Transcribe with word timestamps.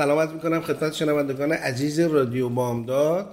سلامت 0.00 0.30
می‌کنم 0.30 0.60
خدمت 0.60 0.92
شنوندگان 0.92 1.52
عزیز 1.52 2.00
رادیو 2.00 2.48
بامداد. 2.48 3.26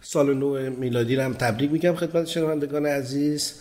سال 0.00 0.34
نو 0.34 0.70
میلادی 0.70 1.16
هم 1.16 1.32
تبریک 1.32 1.72
میگم 1.72 1.94
خدمت 1.94 2.26
شنوندگان 2.26 2.86
عزیز. 2.86 3.54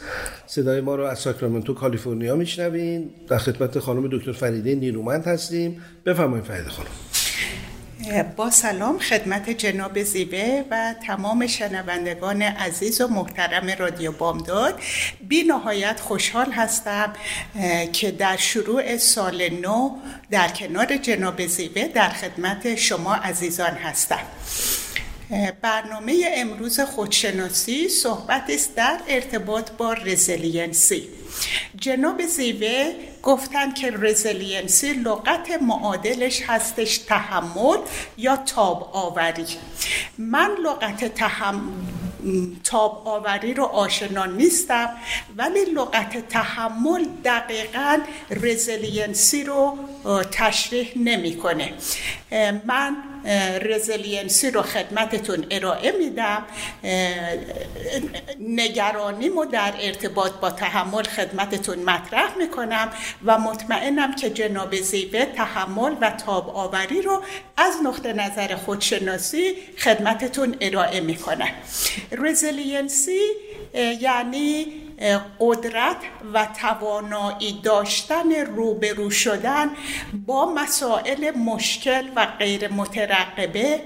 صدای 0.48 0.82
ما 0.82 0.96
رو 0.96 1.04
از 1.04 1.20
ساکرامنتو 1.20 1.74
کالیفرنیا 1.74 2.36
میشنوین. 2.36 3.10
در 3.28 3.38
خدمت 3.38 3.80
خانم 3.80 4.08
دکتر 4.12 4.32
فریده 4.32 4.76
نیرومند 4.76 5.26
هستیم. 5.26 5.82
بفرمایید 6.06 6.46
فریده 6.46 6.70
خانم. 6.70 7.03
با 8.12 8.50
سلام 8.50 9.00
خدمت 9.00 9.50
جناب 9.50 10.04
زیبه 10.04 10.66
و 10.72 10.96
تمام 11.08 11.48
شنوندگان 11.48 12.42
عزیز 12.42 13.02
و 13.02 13.08
محترم 13.08 13.70
رادیو 13.80 14.12
بامداد. 14.12 14.80
بی 15.28 15.44
نهایت 15.44 16.00
خوشحال 16.00 16.52
هستم 16.52 17.14
که 17.94 18.12
در 18.12 18.38
شروع 18.38 18.98
سال 18.98 19.50
نو 19.50 19.98
در 20.32 20.48
کنار 20.48 20.98
جناب 20.98 21.48
زیبه 21.48 21.88
در 21.88 22.10
خدمت 22.10 22.76
شما 22.76 23.16
عزیزان 23.16 23.74
هستم. 23.74 24.26
برنامه 25.62 26.32
امروز 26.36 26.80
خودشناسی 26.80 27.90
صحبت 27.90 28.44
است 28.50 28.76
در 28.76 29.00
ارتباط 29.08 29.72
با 29.72 29.94
resiliency 29.94 31.08
جناب 31.76 32.26
زیوه 32.26 32.94
گفتن 33.24 33.74
که 33.74 33.92
resiliency 33.92 34.94
لغت 34.94 35.52
معادلش 35.62 36.42
هستش 36.48 36.98
تحمل 36.98 37.78
یا 38.18 38.36
تاب 38.36 38.90
آوری 38.94 39.46
من 40.18 40.52
لغت 40.64 41.16
تحمل 41.16 41.62
تاب 42.64 43.08
آوری 43.08 43.54
رو 43.54 43.64
آشنا 43.64 44.26
نیستم 44.26 44.90
ولی 45.38 45.66
لغت 45.66 46.30
تحمل 46.30 47.06
دقیقا 47.26 48.00
resiliency 48.30 49.44
رو 49.44 49.78
تشریح 50.32 50.92
نمی‌کنه. 50.96 51.74
من 52.66 52.98
resiliency 53.62 54.52
رو 54.52 54.62
خدمتتون 54.62 55.46
ارائه 55.52 55.92
میدم. 55.92 56.46
نگرانیمو 58.40 59.46
در 59.46 59.74
ارتباط 59.80 60.32
با 60.32 60.50
تحمل 60.50 61.04
خدمتتون 61.04 61.80
مطرح 61.80 62.38
می‌کنم 62.38 62.90
و 63.26 63.38
مطمئنم 63.38 64.16
که 64.16 64.30
جناب 64.30 64.76
زیبه 64.76 65.26
تحمل 65.26 65.96
و 66.02 66.10
تاب 66.10 66.50
آوری 66.50 67.02
رو 67.02 67.24
از 67.58 67.74
نقطه 67.84 68.14
نظر 68.14 68.56
خودشناسی 68.56 69.56
خدمتتون 69.78 70.56
ارائه 70.62 71.00
می‌کنم 71.00 71.52
resiliency 72.12 73.22
یعنی 74.02 74.83
قدرت 75.40 75.98
و 76.34 76.48
توانایی 76.62 77.62
داشتن 77.64 78.32
روبرو 78.32 79.10
شدن 79.10 79.70
با 80.26 80.54
مسائل 80.54 81.32
مشکل 81.32 82.10
و 82.16 82.26
غیر 82.26 82.68
مترقبه 82.68 83.82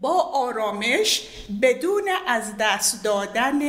با 0.00 0.20
آرامش 0.22 1.22
بدون 1.62 2.08
از 2.26 2.56
دست 2.58 3.04
دادن 3.04 3.60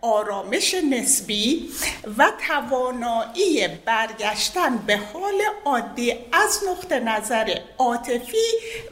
آرامش 0.00 0.74
نسبی 0.90 1.70
و 2.18 2.32
توانایی 2.48 3.68
برگشتن 3.68 4.76
به 4.78 4.96
حال 4.96 5.40
عادی 5.64 6.12
از 6.32 6.60
نقطه 6.70 7.00
نظر 7.00 7.58
عاطفی 7.78 8.46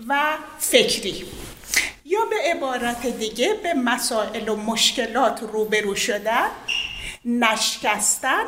و 0.08 0.36
فکری. 0.58 1.24
یا 2.10 2.20
به 2.30 2.36
عبارت 2.44 3.06
دیگه 3.06 3.54
به 3.62 3.74
مسائل 3.74 4.48
و 4.48 4.56
مشکلات 4.56 5.40
روبرو 5.52 5.94
شدن 5.94 6.48
نشکستن 7.24 8.44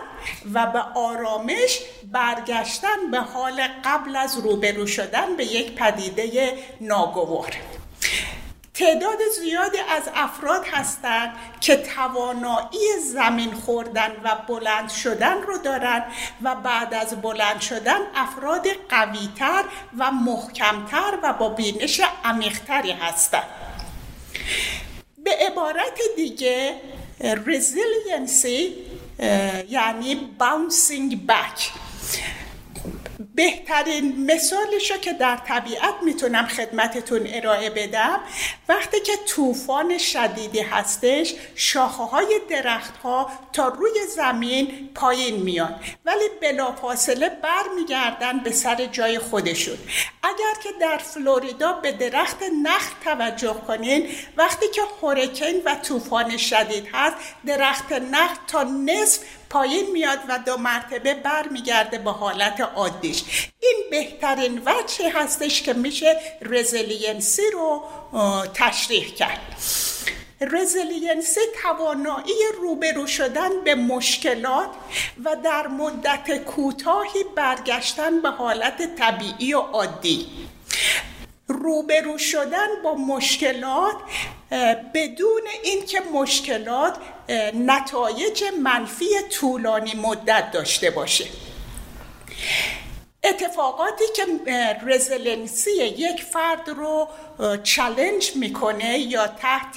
و 0.55 0.67
به 0.67 0.79
آرامش 0.95 1.79
برگشتن 2.13 3.11
به 3.11 3.21
حال 3.21 3.63
قبل 3.85 4.17
از 4.17 4.39
روبرو 4.39 4.87
شدن 4.87 5.37
به 5.37 5.45
یک 5.45 5.75
پدیده 5.75 6.55
ناگوار. 6.81 7.57
تعداد 8.81 9.19
زیادی 9.41 9.79
از 9.79 10.03
افراد 10.15 10.67
هستند 10.73 11.33
که 11.61 11.77
توانایی 11.77 13.01
زمین 13.13 13.55
خوردن 13.55 14.11
و 14.25 14.37
بلند 14.49 14.91
شدن 14.91 15.43
رو 15.43 15.59
دارن 15.59 16.05
و 16.43 16.55
بعد 16.55 16.95
از 16.95 17.23
بلند 17.23 17.61
شدن 17.61 17.99
افراد 18.15 18.67
قویتر 18.89 19.65
و 19.99 20.11
محکمتر 20.11 21.19
و 21.23 21.33
با 21.33 21.49
بینش 21.49 22.01
عمیقتری 22.25 22.93
هستند. 22.93 23.49
به 25.25 25.31
عبارت 25.51 25.99
دیگه 26.17 26.75
resiliency 27.47 28.75
یعنی 29.69 30.15
bouncing 30.39 31.27
back 31.27 31.71
بهترین 33.35 34.33
مثالش 34.33 34.91
رو 34.91 34.97
که 34.97 35.13
در 35.13 35.37
طبیعت 35.37 35.95
می‌تونم 36.03 36.47
خدمتتون 36.47 37.27
ارائه 37.27 37.71
بدم 37.71 38.21
وقتی 38.69 39.01
که 39.01 39.13
طوفان 39.27 39.99
شدیدی 39.99 40.61
هستش 40.61 41.35
شاخه 41.55 42.03
های 42.03 42.41
درخت 42.51 42.97
ها 42.97 43.31
تا 43.53 43.69
روی 43.69 44.07
زمین 44.17 44.91
پایین 44.95 45.43
میان. 45.43 45.81
ولی 46.05 46.29
بلافاصله 46.41 47.29
برمیگردن 47.29 48.39
به 48.39 48.51
سر 48.51 48.87
جای 48.87 49.19
خودشون. 49.19 49.79
اگر 50.23 50.61
که 50.63 50.69
در 50.81 50.99
فلوریدا 50.99 51.73
به 51.73 51.93
درخت 51.93 52.39
نخل 52.63 52.95
توجه 53.05 53.55
کنین 53.67 54.09
وقتی 54.37 54.69
که 54.69 54.83
hurricane 55.03 55.63
و 55.65 55.75
طوفان 55.75 56.37
شدید 56.37 56.89
هست 56.93 57.17
درخت 57.47 57.93
نخل 57.93 58.35
تا 58.47 58.63
نصف 58.63 59.21
پایین 59.51 59.93
میاد 59.93 60.19
و 60.29 60.39
دو 60.39 60.57
مرتبه 60.57 61.15
برمیگرده 61.15 61.99
به 61.99 62.11
حالت 62.11 62.61
عادیش. 62.61 63.51
این 63.61 63.77
بهترین 63.91 64.63
وجهی 64.67 65.09
هستش 65.09 65.63
که 65.63 65.73
میشه 65.73 66.17
resiliency 66.43 67.43
رو 67.53 67.83
تشریح 68.55 69.15
کرد. 69.15 69.41
resiliency 70.41 71.41
توانایی 71.63 72.35
روبرو 72.61 73.07
شدن 73.07 73.61
به 73.65 73.75
مشکلات 73.75 74.69
و 75.25 75.37
در 75.45 75.67
مدت 75.67 76.45
کوتاهی 76.45 77.25
برگشتن 77.37 78.23
به 78.23 78.29
حالت 78.29 78.97
طبیعی 78.97 79.55
و 79.55 79.59
عادی. 79.59 80.27
روبرو 81.49 82.19
شدن 82.19 82.69
با 82.85 82.95
مشکلات 82.95 83.97
بدون 84.95 85.43
اینکه 85.65 86.01
مشکلات 86.01 86.97
نتایج 87.55 88.45
منفی 88.63 89.07
طولانی 89.31 89.95
مدت 89.95 90.51
داشته 90.53 90.91
باشه. 90.91 91.25
اتفاقاتی 93.25 94.05
که 94.17 94.27
resiliency 94.87 95.71
یک 95.71 96.23
فرد 96.23 96.69
رو 96.69 97.09
challenge 97.63 98.37
می‌کنه 98.37 98.99
یا 98.99 99.27
تحت 99.27 99.77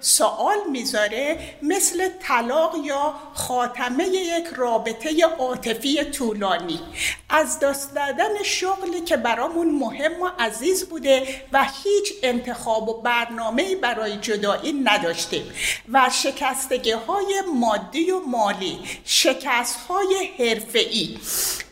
سوال 0.00 0.56
می‌ذاره 0.70 1.38
مثل 1.62 2.08
طلاق 2.08 2.76
یا 2.84 3.14
خاتمه 3.34 4.04
یک 4.04 4.46
رابطه 4.56 5.24
عاطفی 5.38 6.04
طولانی. 6.04 6.80
از 7.28 7.58
دست 7.58 7.94
دادن 7.94 8.42
شغلی 8.42 9.00
که 9.00 9.16
برامون 9.16 9.70
مهم 9.70 10.22
و 10.22 10.30
عزیز 10.38 10.88
بوده 10.88 11.42
و 11.52 11.66
هیچ 11.84 12.12
انتخاب 12.22 12.88
و 12.88 13.02
برنامه 13.02 13.76
برای 13.76 14.16
جدایی 14.16 14.72
نداشتیم 14.72 15.52
و 15.92 16.10
شکستگی 16.12 16.90
های 16.90 17.42
مادی 17.54 18.10
و 18.10 18.20
مالی 18.20 18.78
شکست 19.04 19.80
های 19.80 20.30
حرفه‌ای 20.38 21.18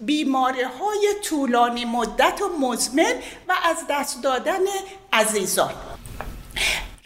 بیماری 0.01 0.63
های 0.63 1.08
طولانی 1.25 1.85
مدت 1.85 2.43
و 2.43 2.49
مزمن 2.61 3.15
و 3.49 3.55
از 3.65 3.77
دست 3.91 4.23
دادن 4.23 4.61
عزیزان. 5.13 5.75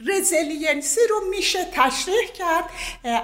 resiliency 0.07 1.01
رو 1.11 1.21
میشه 1.31 1.65
تشریح 1.73 2.29
کرد 2.39 2.65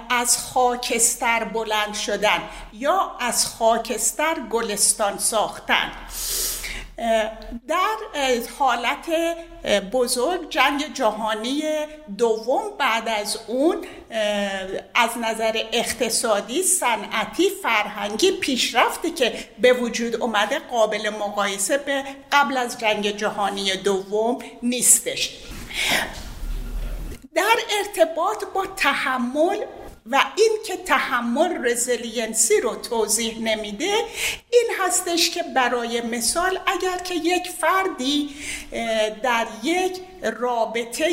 از 0.09 0.37
خاکستر 0.37 1.43
بلند 1.43 1.93
شدن 1.93 2.41
یا 2.73 3.11
از 3.19 3.45
خاکستر 3.45 4.35
گلستان 4.51 5.17
ساختن. 5.17 5.91
در 7.67 7.95
حالت 8.59 9.09
بزرگ 9.91 10.49
جنگ 10.49 10.93
جهانی 10.93 11.63
دوم 12.17 12.61
بعد 12.79 13.07
از 13.07 13.39
اون 13.47 13.77
از 14.95 15.09
نظر 15.21 15.63
اقتصادی 15.71 16.63
صنعتی 16.63 17.49
فرهنگی 17.63 18.31
پیشرفتی 18.31 19.11
که 19.11 19.33
به 19.59 19.73
وجود 19.73 20.15
اومده 20.15 20.59
قابل 20.59 21.09
مقایسه 21.09 21.77
به 21.77 22.03
قبل 22.31 22.57
از 22.57 22.77
جنگ 22.77 23.11
جهانی 23.17 23.75
دوم 23.75 24.39
نیستش. 24.63 25.37
در 27.35 27.55
ارتباط 27.77 28.43
با 28.53 28.65
تحمل 28.65 29.57
و 30.05 30.21
این 30.37 30.51
که 30.65 30.77
تحمل 30.77 31.65
resiliency 31.65 32.61
رو 32.61 32.75
توضیح 32.75 33.39
نمیده 33.39 33.93
این 34.51 34.69
هستش 34.79 35.29
که 35.29 35.43
برای 35.55 36.01
مثال 36.01 36.59
اگر 36.65 36.97
که 36.97 37.15
یک 37.15 37.49
فردی 37.49 38.29
در 39.23 39.47
یک 39.63 40.01
رابطه 40.39 41.09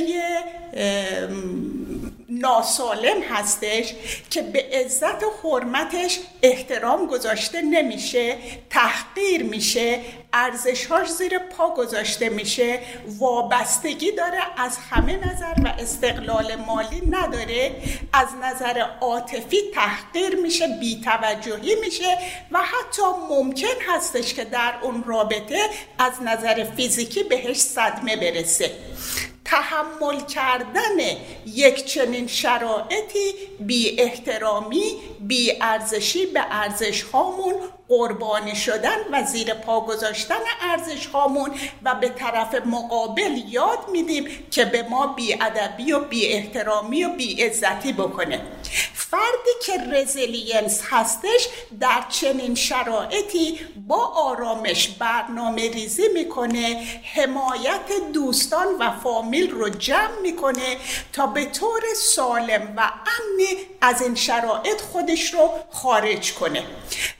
ناسالم 2.40 3.22
هستش 3.30 3.94
که 4.30 4.42
به 4.42 4.64
عزت 4.72 5.22
و 5.22 5.32
حرمتش 5.42 6.18
احترام 6.42 7.06
گذاشته 7.06 7.62
نمیشه 7.62 8.36
تحقیر 8.70 9.42
میشه 9.42 10.00
ارزشهاش 10.32 11.08
زیر 11.08 11.38
پا 11.38 11.74
گذاشته 11.74 12.28
میشه 12.28 12.78
وابستگی 13.18 14.12
داره 14.12 14.38
از 14.56 14.78
همه 14.90 15.16
نظر 15.16 15.54
و 15.64 15.68
استقلال 15.78 16.56
مالی 16.56 17.02
نداره 17.10 17.76
از 18.12 18.28
نظر 18.42 18.84
عاطفی 19.00 19.56
تحقیر 19.74 20.36
میشه 20.36 20.66
بیتوجهی 20.80 21.74
میشه 21.74 22.18
و 22.50 22.58
حتی 22.58 23.02
ممکن 23.30 23.76
هستش 23.88 24.34
که 24.34 24.44
در 24.44 24.74
اون 24.82 25.04
رابطه 25.04 25.60
از 25.98 26.12
نظر 26.22 26.64
فیزیکی 26.64 27.22
بهش 27.22 27.56
صدمه 27.56 28.16
برسه. 28.16 28.70
تحمل 29.46 30.20
کردن 30.20 30.96
یک 31.46 31.84
چنین 31.84 32.26
شرایطی 32.26 33.32
بی 33.60 34.00
احترامی 34.00 34.92
بی 35.20 35.52
ارزشی 35.60 36.26
به 36.26 36.40
ارزش 36.50 37.02
هامون 37.02 37.54
قربانی 37.88 38.56
شدن 38.56 38.96
و 39.12 39.22
زیر 39.24 39.54
پا 39.54 39.80
گذاشتن 39.80 40.40
ارزش 40.60 41.06
هامون 41.06 41.50
و 41.82 41.94
به 41.94 42.08
طرف 42.08 42.54
مقابل 42.54 43.42
یاد 43.48 43.78
میدیم 43.92 44.46
که 44.50 44.64
به 44.64 44.82
ما 44.82 45.06
بی 45.06 45.34
ادبی 45.34 45.92
و 45.92 46.00
بی 46.00 46.26
احترامی 46.26 47.04
و 47.04 47.08
بی 47.08 47.42
عزتی 47.42 47.92
بکنه. 47.92 48.40
فردی 48.94 49.50
که 49.66 49.96
resilient 49.96 50.82
هستش 50.90 51.48
در 51.80 52.04
چنین 52.08 52.54
شرایطی 52.54 53.60
با 53.88 54.06
آرامش 54.06 54.88
برنامه 54.88 55.70
ریزی 55.70 56.08
می‌کنه 56.14 56.86
حمایت 57.14 58.12
دوستان 58.12 58.66
و 58.80 58.90
فامیل 59.02 59.50
رو 59.50 59.68
جمع 59.68 60.20
می‌کنه 60.22 60.76
تا 61.12 61.26
به 61.26 61.44
طور 61.44 61.82
سالم 61.96 62.74
و 62.76 62.80
امنی 62.80 63.56
از 63.80 64.02
این 64.02 64.14
شرایط 64.14 64.80
خودش 64.80 65.34
رو 65.34 65.50
خارج 65.70 66.34
کنه. 66.34 66.62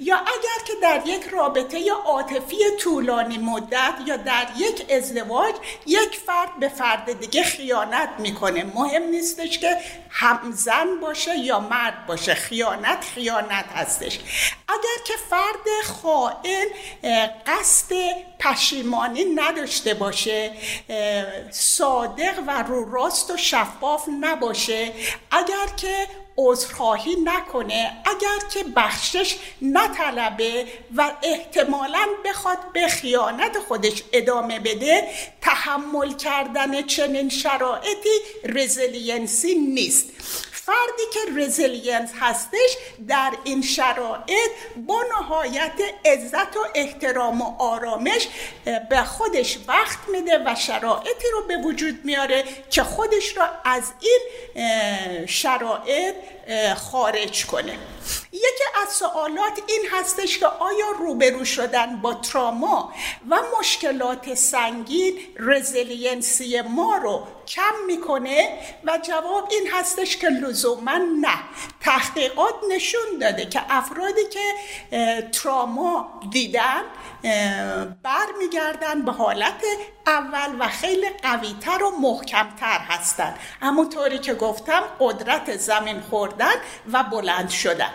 یا 0.00 0.16
اگر 0.16 0.56
که 0.67 0.73
در 0.82 1.03
یک 1.06 1.25
رابطه 1.25 1.91
عاطفی 2.05 2.56
طولانی 2.81 3.38
مدت 3.38 3.94
یا 4.06 4.17
در 4.17 4.47
یک 4.56 4.87
ازدواج 4.91 5.55
یک 5.87 6.20
فرد 6.26 6.58
به 6.61 6.69
فرد 6.69 7.20
دیگه 7.20 7.43
خیانت 7.43 8.08
می‌کنه. 8.19 8.64
مهم 8.64 9.03
نیستش 9.03 9.58
که 9.58 9.76
هم 10.11 10.53
زن 10.53 11.00
باشه 11.00 11.38
یا 11.38 11.61
مرد 11.61 12.06
باشه. 12.06 12.35
خیانت 12.35 13.05
خیانت 13.14 13.64
هستش. 13.75 14.19
اگر 14.69 15.05
که 15.05 15.14
فرد 15.31 15.85
خائن 16.03 16.67
قصد 17.47 17.93
پشیمانی 18.41 19.25
نداشته 19.25 19.94
باشه 19.94 20.52
صادق 21.50 22.35
و 22.47 22.62
رو 22.62 22.93
راست 22.93 23.31
و 23.31 23.37
شفاف 23.37 24.09
نباشه 24.20 24.93
اگر 25.31 25.67
که 25.76 26.09
عذرخواهی 26.37 27.17
نکنه. 27.25 28.03
اگر 28.05 28.49
که 28.53 28.65
بخشش 28.77 29.37
نطلبه 29.62 30.67
و 30.97 31.12
احتمالا 31.23 32.06
بخواد 32.25 32.59
به 32.73 32.88
خیانت 32.88 33.59
خودش 33.69 34.03
ادامه 34.12 34.61
بده 34.61 35.09
تحمل 35.41 36.12
کردن 36.12 36.83
چنین 36.83 37.29
شرایطی 37.29 38.19
resiliency 38.44 39.55
نیست. 39.55 40.06
فردی 40.66 41.02
که 41.12 41.20
resilient 41.40 42.11
هستش 42.20 42.76
در 43.08 43.32
این 43.44 43.62
شرایط 43.62 44.50
با 44.76 45.02
نهایت 45.18 45.72
عزت 46.04 46.56
و 46.56 46.60
احترام 46.74 47.42
و 47.42 47.54
آرامش 47.58 48.28
به 48.90 49.02
خودش 49.02 49.58
وقت 49.68 49.98
میده 50.08 50.38
و 50.46 50.54
شرایطی 50.54 51.26
رو 51.32 51.46
به 51.48 51.56
وجود 51.56 52.04
میاره 52.04 52.44
که 52.70 52.82
خودش 52.82 53.36
را 53.36 53.48
از 53.64 53.92
این 54.00 54.20
شرایط 55.26 56.14
خارج 56.76 57.46
کنه. 57.46 57.78
یکی 58.32 58.64
از 58.82 58.88
سوالات 58.93 59.62
این 59.67 59.82
هستش 59.93 60.38
که 60.38 60.47
آیا 60.47 60.91
روبرو 60.99 61.44
شدن 61.44 61.97
با 61.97 62.14
تراما 62.14 62.94
و 63.31 63.38
مشکلات 63.58 64.35
سنگین 64.35 65.19
resiliency 65.38 66.61
ما 66.61 66.97
رو 66.97 67.26
کم 67.49 67.85
می‌کنه؟ 67.87 68.58
و 68.85 68.99
جواب 69.03 69.49
این 69.50 69.69
هستش 69.73 70.17
که 70.17 70.29
لزوما 70.29 70.97
نه. 71.20 71.38
تحقیقات 71.81 72.55
نشون 72.70 73.19
داده 73.20 73.47
که 73.47 73.61
افرادی 73.69 74.23
که 74.32 74.55
تراما 75.32 76.20
دیدن 76.31 76.82
برمیگردن 78.02 79.02
به 79.05 79.12
حالت 79.12 79.62
اول 80.06 80.56
و 80.58 80.69
خیلی 80.69 81.08
قویتر 81.23 81.82
و 81.82 81.90
محکمتر 82.00 82.78
هستن. 82.78 83.34
همونطوری 83.62 84.19
که 84.19 84.34
گفتم 84.34 84.82
قدرت 85.00 85.56
زمین 85.56 86.00
خوردن 86.00 86.55
و 86.93 87.05
بلند 87.05 87.50
شدن. 87.50 87.90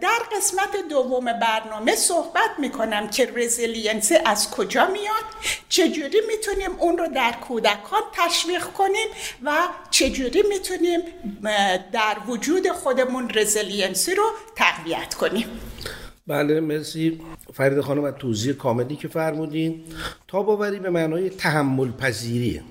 در 0.00 0.18
قسمت 0.36 0.76
دوم 0.90 1.24
برنامه 1.24 1.96
صحبت 1.96 2.50
می‌کنم 2.58 3.08
که 3.08 3.32
resiliency 3.36 4.16
از 4.24 4.50
کجا 4.50 4.86
میاد 4.86 5.24
چجوری 5.68 6.20
می‌تونیم 6.28 6.76
اون 6.78 6.98
رو 6.98 7.08
در 7.08 7.32
کودکان 7.32 8.02
تشویق 8.12 8.64
کنیم 8.64 9.08
و 9.42 9.52
چجوری 9.90 10.42
می‌تونیم 10.42 11.00
در 11.92 12.16
وجود 12.26 12.68
خودمون 12.68 13.30
resiliency 13.34 14.14
رو 14.14 14.30
تقویت 14.56 15.14
کنیم. 15.14 15.60
بله 16.26 16.60
مرسی. 16.60 17.20
فرید 17.54 17.80
خانم 17.80 18.04
از 18.04 18.14
توضیح 18.18 18.52
کاملی 18.52 18.96
که 18.96 19.08
فرمودین. 19.08 19.80
تاب‌آوری 20.28 20.78
به 20.78 20.90
معنای 20.90 21.30
تحمل 21.30 21.92
پذیریه 21.92 22.62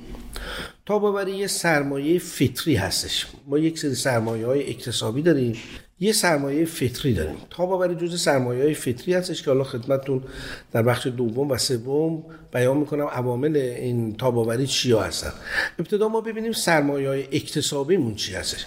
تاب‌آوری 0.85 1.31
یه 1.31 1.47
سرمایه 1.47 2.19
فطری 2.19 2.75
هستش. 2.75 3.27
ما 3.47 3.57
یک 3.57 3.79
سری 3.79 3.95
سرمایه 3.95 4.45
های 4.45 4.69
اکتسابی 4.69 5.21
داریم 5.21 5.55
یه 5.99 6.11
سرمایه 6.11 6.65
فطری 6.65 7.13
داریم. 7.13 7.35
تاب‌آوری 7.49 7.95
جز 7.95 8.21
سرمایه 8.21 8.63
های 8.63 8.73
فطری 8.73 9.13
هستش 9.13 9.43
که 9.43 9.51
حالا 9.51 9.63
خدمتتون 9.63 10.23
در 10.71 10.81
بخش 10.81 11.07
دوم 11.07 11.51
و 11.51 11.57
سوم 11.57 12.23
بیان 12.53 12.77
می‌کنم 12.77 13.05
عوامل 13.05 13.55
این 13.57 14.15
تاباوری 14.15 14.67
چیا 14.67 15.01
هستن. 15.01 15.31
ابتدا 15.79 16.07
ما 16.07 16.21
ببینیم 16.21 16.51
سرمایه 16.51 17.09
های 17.09 17.23
اکتسابیمون 17.23 18.15
چی 18.15 18.33
هستش. 18.33 18.65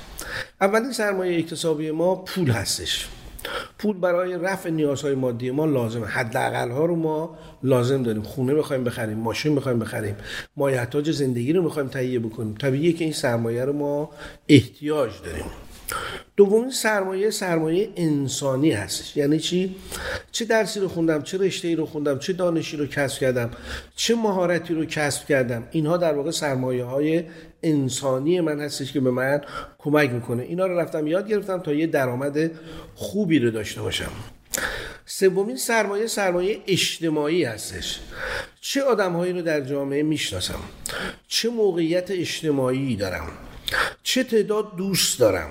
اولین 0.60 0.92
سرمایه 0.92 1.38
اکتسابی 1.38 1.90
ما 1.90 2.14
پول 2.14 2.50
هستش. 2.50 3.08
پول 3.78 3.96
برای 3.96 4.38
رفع 4.38 4.70
نیازهای 4.70 5.14
مادی 5.14 5.50
ما 5.50 5.64
لازمه. 5.66 6.06
حداقل 6.06 6.70
ها 6.70 6.84
رو 6.84 6.96
ما 6.96 7.38
لازم 7.62 8.02
داریم. 8.02 8.22
خونه 8.22 8.54
بخوایم 8.54 8.84
بخریم 8.84 9.18
ماشین 9.18 9.54
بخوایم 9.54 9.78
بخریم 9.78 10.16
مایحتاج 10.56 11.10
زندگی 11.10 11.52
رو 11.52 11.62
می‌خوایم 11.62 11.88
تهیه 11.88 12.18
بکنیم. 12.18 12.54
طبیعیه 12.54 12.92
که 12.92 13.04
این 13.04 13.12
سرمایه 13.12 13.64
رو 13.64 13.72
ما 13.72 14.10
احتیاج 14.48 15.10
داریم. 15.24 15.44
دومین 16.36 16.70
سرمایه 16.70 17.30
سرمایه 17.30 17.88
انسانی 17.96 18.70
هستش. 18.70 19.16
یعنی 19.16 19.38
چی؟ 19.38 19.76
چه 20.32 20.44
درسی 20.44 20.80
رو 20.80 20.88
خوندم 20.88 21.22
چه 21.22 21.38
رشته 21.38 21.68
ای 21.68 21.74
رو 21.74 21.86
خوندم 21.86 22.18
چه 22.18 22.32
دانشی 22.32 22.76
رو 22.76 22.86
کسب 22.86 23.20
کردم 23.20 23.50
چه 23.96 24.14
مهارتی 24.14 24.74
رو 24.74 24.84
کسب 24.84 25.26
کردم. 25.26 25.68
اینها 25.70 25.96
در 25.96 26.14
واقع 26.14 26.30
سرمایه 26.30 26.84
های 26.84 27.24
انسانی 27.62 28.40
من 28.40 28.60
هستش 28.60 28.92
که 28.92 29.00
به 29.00 29.10
من 29.10 29.40
کمک 29.78 30.10
می‌کنه. 30.10 30.42
اینا 30.42 30.66
رو 30.66 30.78
رفتم 30.78 31.06
یاد 31.06 31.28
گرفتم 31.28 31.58
تا 31.58 31.72
یه 31.72 31.86
درآمد 31.86 32.50
خوبی 32.94 33.38
رو 33.38 33.50
داشته 33.50 33.82
باشم. 33.82 34.10
سومین 35.06 35.56
سرمایه 35.56 36.06
سرمایه 36.06 36.60
اجتماعی 36.66 37.44
هستش. 37.44 38.00
چه 38.60 38.82
آدمهایی 38.82 39.32
رو 39.32 39.42
در 39.42 39.60
جامعه 39.60 40.02
می‌شناسم؟ 40.02 40.60
چه 41.28 41.48
موقعیت 41.48 42.10
اجتماعی 42.10 42.96
دارم؟ 42.96 43.26
چه 44.02 44.24
تعداد 44.24 44.76
دوست 44.76 45.20
دارم؟ 45.20 45.50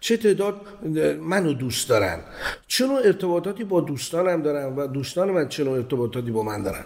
چه 0.00 0.16
تعداد 0.16 0.60
منو 1.20 1.52
دوست 1.52 1.88
دارن؟ 1.88 2.20
چه 2.68 2.86
نوع 2.86 3.00
ارتباطاتی 3.04 3.64
با 3.64 3.80
دوستانم 3.80 4.42
دارن 4.42 4.76
و 4.76 4.86
دوستان 4.86 5.30
من 5.30 5.48
چه 5.48 5.64
نوع 5.64 5.76
ارتباطاتی 5.76 6.30
با 6.30 6.42
من 6.42 6.62
دارن؟ 6.62 6.84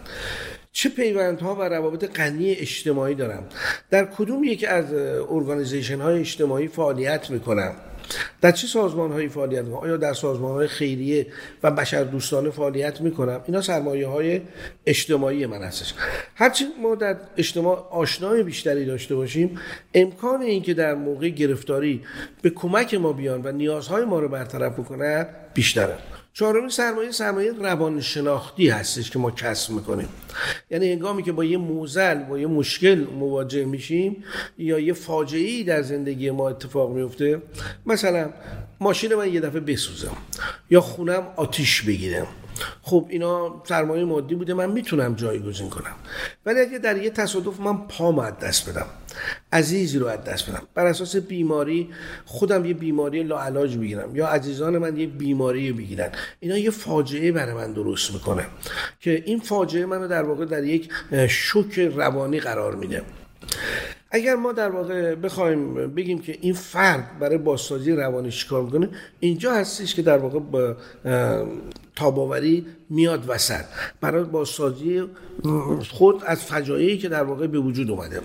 چه 0.76 0.88
پیوندها 0.88 1.54
و 1.54 1.62
روابط 1.62 2.16
غنی 2.16 2.52
اجتماعی 2.52 3.14
دارم؟ 3.14 3.44
در 3.90 4.04
کدوم 4.04 4.44
یکی 4.44 4.66
از 4.66 4.92
ارگانیزیشن 5.30 6.00
های 6.00 6.20
اجتماعی 6.20 6.68
فعالیت 6.68 7.30
می‌کنم؟ 7.30 7.72
در 8.40 8.50
چه 8.50 8.66
سازمان 8.66 9.12
هایی 9.12 9.28
فعالیت 9.28 9.64
می‌کنم؟ 9.64 9.82
آیا 9.82 9.96
در 9.96 10.12
سازمان 10.12 10.52
های 10.52 10.66
خیریه 10.66 11.26
و 11.62 11.70
بشر 11.70 12.04
دوستانه 12.04 12.50
فعالیت 12.50 13.00
می‌کنم؟ 13.00 13.40
اینا 13.46 13.60
سرمایه 13.60 14.06
های 14.06 14.40
اجتماعی 14.86 15.46
من 15.46 15.62
هستش. 15.62 15.94
هرچی 16.34 16.64
ما 16.82 16.94
در 16.94 17.16
اجتماع 17.36 17.88
آشنای 17.90 18.42
بیشتری 18.42 18.84
داشته 18.84 19.14
باشیم 19.14 19.60
امکان 19.94 20.42
اینکه 20.42 20.74
در 20.74 20.94
موقع 20.94 21.28
گرفتاری 21.28 22.02
به 22.42 22.50
کمک 22.50 22.94
ما 22.94 23.12
بیان 23.12 23.40
و 23.44 23.52
نیازهای 23.52 24.04
ما 24.04 24.18
رو 24.18 24.28
برطرف 24.28 24.72
بکنن 24.72 25.26
بیشتره. 25.54 25.94
چهارمین 26.36 26.68
سرمایه 26.68 27.10
سرمایه 27.10 27.52
روان 27.52 28.00
شناختی 28.00 28.68
هستش 28.68 29.10
که 29.10 29.18
ما 29.18 29.30
کسب 29.30 29.70
می‌کنیم. 29.70 30.08
یعنی 30.70 30.92
هنگامی 30.92 31.22
که 31.22 31.32
با 31.32 31.44
یه 31.44 31.56
موزل 31.56 32.14
با 32.14 32.38
یه 32.38 32.46
مشکل 32.46 33.06
مواجه 33.18 33.64
میشیم 33.64 34.24
یا 34.58 34.78
یه 34.78 34.92
فاجعه 34.92 35.40
ای 35.40 35.64
در 35.64 35.82
زندگی 35.82 36.30
ما 36.30 36.48
اتفاق 36.48 36.90
میفته 36.90 37.42
مثلا 37.86 38.30
ماشین 38.80 39.14
من 39.14 39.34
یه 39.34 39.40
دفعه 39.40 39.60
بسوزم 39.60 40.16
یا 40.70 40.80
خونم 40.80 41.28
آتیش 41.36 41.82
بگیرم. 41.82 42.26
خب 42.82 43.06
اینا 43.08 43.62
سرمایه 43.68 44.04
مادی 44.04 44.34
بوده 44.34 44.54
من 44.54 44.70
می‌تونم 44.70 45.14
جایگزین 45.14 45.70
کنم. 45.70 45.94
ولی 46.46 46.60
اگه 46.60 46.78
در 46.78 47.02
یه 47.02 47.10
تصادف 47.10 47.60
من 47.60 47.86
پام 47.86 48.18
از 48.18 48.38
دست 48.38 48.70
بدم 48.70 48.86
عزیزی 49.52 49.98
رو 49.98 50.06
از 50.06 50.24
دست 50.24 50.50
بدم. 50.50 50.62
بر 50.74 50.86
اساس 50.86 51.16
بیماری 51.16 51.90
خودم 52.24 52.64
یه 52.64 52.74
بیماری 52.74 53.22
لاعلاج 53.22 53.76
بگیرم 53.76 54.16
یا 54.16 54.26
عزیزان 54.26 54.78
من 54.78 54.96
یه 54.96 55.06
بیماری 55.06 55.72
بگیرن 55.72 56.10
اینا 56.40 56.58
یه 56.58 56.70
فاجعه 56.70 57.32
برای 57.32 57.54
من 57.54 57.72
درست 57.72 58.12
می‌کنه 58.12 58.46
که 59.00 59.22
این 59.26 59.40
فاجعه 59.40 59.86
منو 59.86 60.08
در 60.08 60.22
واقع 60.22 60.44
در 60.44 60.64
یک 60.64 60.92
شوک 61.28 61.78
روانی 61.78 62.40
قرار 62.40 62.74
میده. 62.74 63.02
اگر 64.14 64.34
ما 64.34 64.52
در 64.52 64.68
واقع 64.68 65.14
بخوایم 65.14 65.74
بگیم 65.74 66.18
که 66.18 66.38
این 66.40 66.54
فرد 66.54 67.18
برای 67.20 67.38
بازسازی 67.38 67.92
روانی 67.92 68.30
چیکار 68.30 68.62
می‌کنه 68.62 68.88
اینجا 69.20 69.52
هستش 69.54 69.94
که 69.94 70.02
در 70.02 70.18
واقع 70.18 70.38
با 70.38 70.76
تاباوری 71.96 72.66
میاد 72.90 73.24
وسط. 73.28 73.64
برای 74.00 74.24
بازسازی 74.24 75.02
خود 75.90 76.22
از 76.26 76.44
فجایعی 76.44 76.98
که 76.98 77.08
در 77.08 77.22
واقع 77.22 77.46
به 77.46 77.58
وجود 77.58 77.90
اومده. 77.90 78.20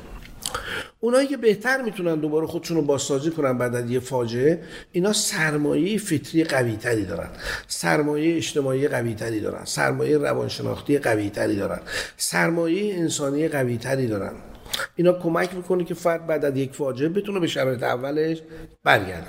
اونایی 1.00 1.28
که 1.28 1.38
بهتر 1.38 1.82
می‌تونن 1.82 2.16
دوباره 2.16 2.48
خودشون 2.48 2.78
رو 2.78 2.84
بازسازی 2.84 3.32
کنن 3.32 3.58
بعد 3.58 3.76
از 3.76 3.92
یه 3.92 4.00
فاجعه 4.00 4.64
اینا 4.92 5.14
سرمایه 5.14 5.98
فطری 5.98 6.44
قوی 6.44 6.76
تری 6.76 7.06
دارن. 7.06 7.30
سرمایه 7.68 8.38
اجتماعی 8.38 8.88
قوی 8.88 9.14
تری 9.14 9.40
دارن. 9.40 9.66
سرمایه 9.66 10.18
روانشناختی 10.18 10.98
قوی 10.98 11.30
تری 11.30 11.56
دارن. 11.56 11.80
سرمایه 12.18 12.96
انسانی 12.96 13.48
قوی 13.48 13.78
تری 13.78 14.08
دارن. 14.08 14.32
اینا 14.96 15.14
کمک 15.14 15.56
می‌کنه 15.56 15.84
که 15.84 15.94
فرد 15.94 16.28
بعد 16.28 16.46
از 16.46 16.58
یک 16.58 16.74
فاجعه 16.74 17.10
بتونه 17.10 17.40
به 17.40 17.48
شرایط 17.48 17.84
اولش 17.84 18.42
برگرده. 18.84 19.28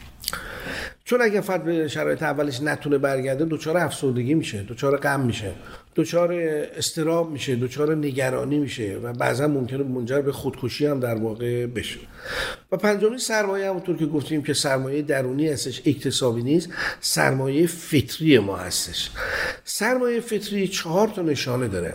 چون 1.04 1.22
اگه 1.22 1.40
فرد 1.40 1.64
به 1.64 1.88
شرایط 1.88 2.22
اولش 2.22 2.60
نتونه 2.62 2.98
برگرده 2.98 3.44
دچار 3.44 3.76
افسردگی 3.76 4.34
میشه 4.34 4.62
دچار 4.62 4.96
غم 4.96 5.20
میشه 5.20 5.52
دچار 5.96 6.32
استراب 6.76 7.30
میشه 7.30 7.56
دچار 7.56 7.94
نگرانی 7.94 8.58
میشه 8.58 8.98
و 9.02 9.12
بعضا 9.12 9.46
ممکنه 9.46 9.82
منجر 9.82 10.20
به 10.20 10.32
خودکشی 10.32 10.86
هم 10.86 11.00
در 11.00 11.14
واقع 11.14 11.66
بشه. 11.66 11.98
و 12.72 12.76
پنجمی 12.76 13.18
سرمایه 13.18 13.68
همونطور 13.68 13.96
که 13.96 14.06
گفتیم 14.06 14.42
که 14.42 14.54
سرمایه 14.54 15.02
درونی 15.02 15.48
هستش 15.48 15.82
اکتسابی 15.86 16.42
نیست 16.42 16.68
سرمایه 17.00 17.66
فطری 17.66 18.38
ما 18.38 18.56
هستش. 18.56 19.10
سرمایه 19.64 20.20
فطری 20.20 20.68
چهار 20.68 21.08
تا 21.08 21.22
نشانه 21.22 21.68
داره. 21.68 21.94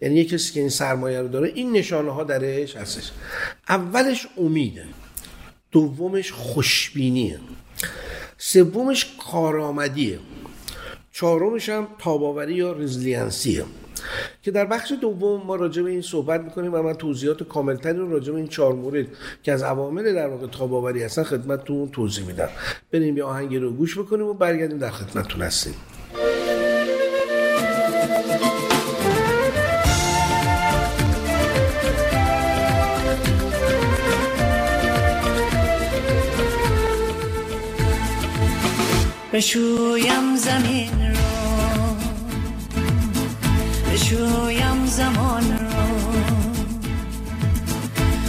یعنی 0.00 0.14
یه 0.14 0.24
کسی 0.24 0.52
که 0.52 0.60
این 0.60 0.68
سرمایه 0.68 1.20
رو 1.20 1.28
داره 1.28 1.52
این 1.54 1.72
نشانه 1.72 2.10
ها 2.10 2.24
درش 2.24 2.76
هستش. 2.76 3.10
اولش 3.68 4.28
امیده. 4.36 4.84
دومش 5.72 6.32
خوشبینیه. 6.32 7.38
سومش 8.38 9.06
کارآمدیه. 9.18 10.18
چهارمش 11.12 11.68
هم 11.68 11.88
تاباوری 11.98 12.54
یا 12.54 12.72
رزیلینسیه. 12.72 13.64
که 14.42 14.50
در 14.50 14.64
بخش 14.64 14.92
دوم 15.00 15.46
ما 15.46 15.56
راجع 15.56 15.82
به 15.82 15.90
این 15.90 16.02
صحبت 16.02 16.40
می‌کنیم 16.40 16.74
و 16.74 16.82
من 16.82 16.94
توضیحات 16.94 17.42
کاملتری 17.42 17.98
رو 17.98 18.10
راجع 18.10 18.32
به 18.32 18.38
این 18.38 18.48
چهار 18.48 18.72
مورد 18.72 19.06
که 19.42 19.52
از 19.52 19.62
عوامل 19.62 20.14
در 20.14 20.28
واقع 20.28 20.46
تاباوری 20.46 21.02
هستن 21.02 21.22
خدمتتون 21.22 21.88
توضیح 21.88 22.26
میدم. 22.26 22.48
بریم 22.92 23.16
یه 23.16 23.24
آهنگی 23.24 23.58
رو 23.58 23.70
گوش 23.70 23.98
بکنیم 23.98 24.26
و 24.26 24.34
برگردیم 24.34 24.78
در 24.78 24.90
خدمتتون 24.90 25.42
هستیم. 25.42 25.74
بشویم 39.32 40.36
زمین 40.36 41.14
رو. 41.14 41.96
بشویم 43.92 44.86
زمان 44.86 45.42
رو. 45.42 46.12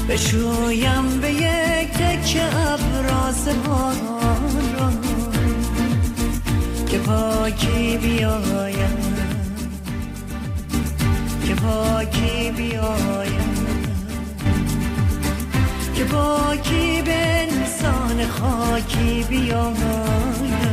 بشویم 0.10 1.20
به 1.22 1.32
یک 1.34 1.90
تک 1.92 2.42
ابراز 2.56 3.46
باران 3.68 4.52
رو. 4.78 4.90
که 6.86 6.98
پاکی 6.98 7.98
بیایم. 7.98 8.98
که 11.48 11.56
پاکی 11.56 12.52
بیایم. 12.52 13.54
که 15.96 16.04
پاکی 16.04 17.02
به 17.02 17.16
انسان 17.16 18.26
خاکی 18.28 19.26
بیایم. 19.30 20.73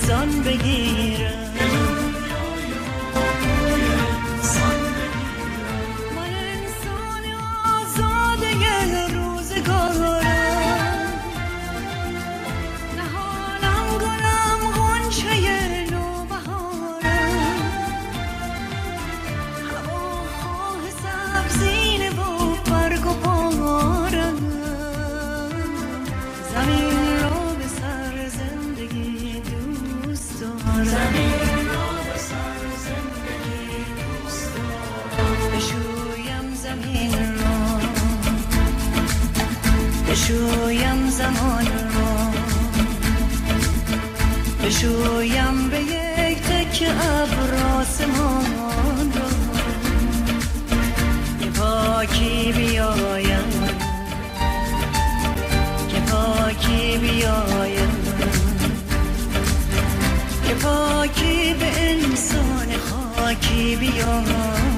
انسان 0.00 0.42
بگیرم 0.42 1.39
بشویم 44.64 45.68
به 45.70 45.80
یک 45.80 46.38
تک 46.42 46.88
ابر 47.00 47.54
آسمان 47.76 49.12
رو 49.12 49.30
که 51.40 51.50
پاکی 51.50 52.52
بیایم. 52.52 53.50
که 55.88 56.00
پاکی 56.00 56.98
بیایم. 56.98 57.90
که 60.48 60.54
پاکی 60.54 61.54
به 61.54 61.90
انسان 61.90 62.68
خاکی 62.90 63.76
بیایم 63.76 64.69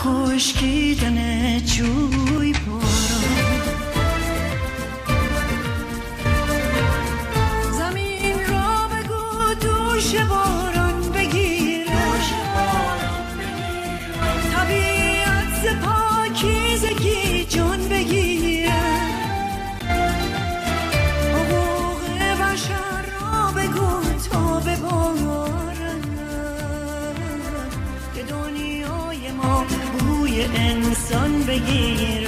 خشکیدن 0.00 1.18
جوی 1.60 2.09
انسان 31.50 32.19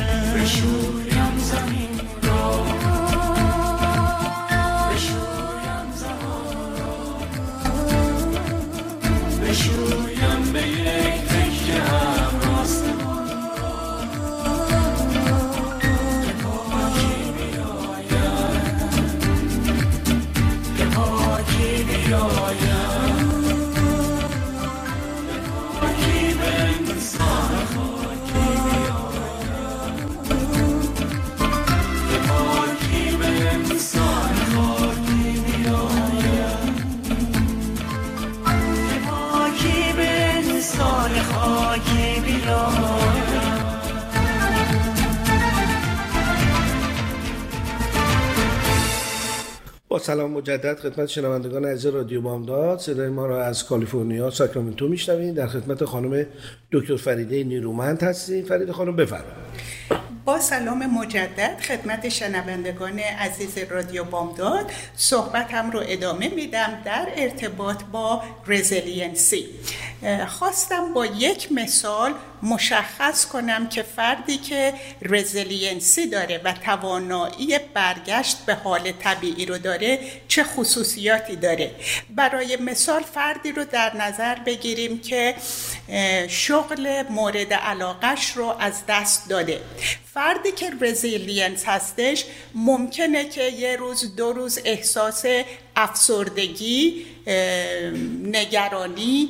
سلام 50.02 50.30
مجدد 50.30 50.78
خدمت 50.78 51.06
شنوندگان 51.06 51.64
عزیز 51.64 51.86
رادیو 51.86 52.20
بامداد. 52.20 52.78
صدای 52.78 53.08
ما 53.08 53.26
را 53.26 53.44
از 53.44 53.64
کالیفرنیا 53.64 54.30
ساکرامنتو 54.30 54.88
میشنوید. 54.88 55.34
در 55.34 55.46
خدمت 55.46 55.84
خانم 55.84 56.26
دکتر 56.72 56.96
فریده 56.96 57.44
نیرومند 57.44 58.02
هستیم. 58.02 58.44
فریده 58.44 58.72
خانم 58.72 58.96
بفرمایید. 58.96 59.32
با 60.24 60.38
سلام 60.38 60.86
مجدد 60.86 61.58
خدمت 61.60 62.08
شنوندگان 62.08 62.98
عزیز 62.98 63.58
رادیو 63.70 64.04
بامداد. 64.04 64.70
صحبتم 64.96 65.70
رو 65.70 65.80
ادامه 65.86 66.34
میدم 66.34 66.82
در 66.84 67.08
ارتباط 67.16 67.82
با 67.92 68.22
resiliency. 68.46 69.46
خواستم 70.28 70.94
با 70.94 71.06
یک 71.06 71.52
مثال 71.52 72.12
مشخص 72.42 73.26
کنم 73.26 73.68
که 73.68 73.82
فردی 73.82 74.38
که 74.38 74.74
resiliency 75.02 76.06
داره 76.06 76.40
و 76.44 76.52
توانایی 76.52 77.58
برگشت 77.74 78.36
به 78.46 78.54
حال 78.54 78.92
طبیعی 78.92 79.46
رو 79.46 79.58
داره 79.58 79.98
چه 80.28 80.44
خصوصیاتی 80.44 81.36
داره. 81.36 81.70
برای 82.10 82.56
مثال 82.56 83.02
فردی 83.02 83.52
رو 83.52 83.64
در 83.64 83.96
نظر 83.96 84.34
بگیریم 84.34 84.98
که 85.00 85.34
شغل 86.28 87.02
مورد 87.10 87.52
علاقش 87.52 88.32
رو 88.32 88.56
از 88.58 88.74
دست 88.88 89.28
داده. 89.28 89.60
فردی 90.14 90.52
که 90.52 90.70
resilient 90.80 91.64
هستش 91.64 92.24
ممکنه 92.54 93.28
که 93.28 93.42
یه 93.42 93.76
روز 93.76 94.16
دو 94.16 94.32
روز 94.32 94.58
احساس 94.64 95.24
افسردگی 95.76 97.06
نگرانی 98.22 99.28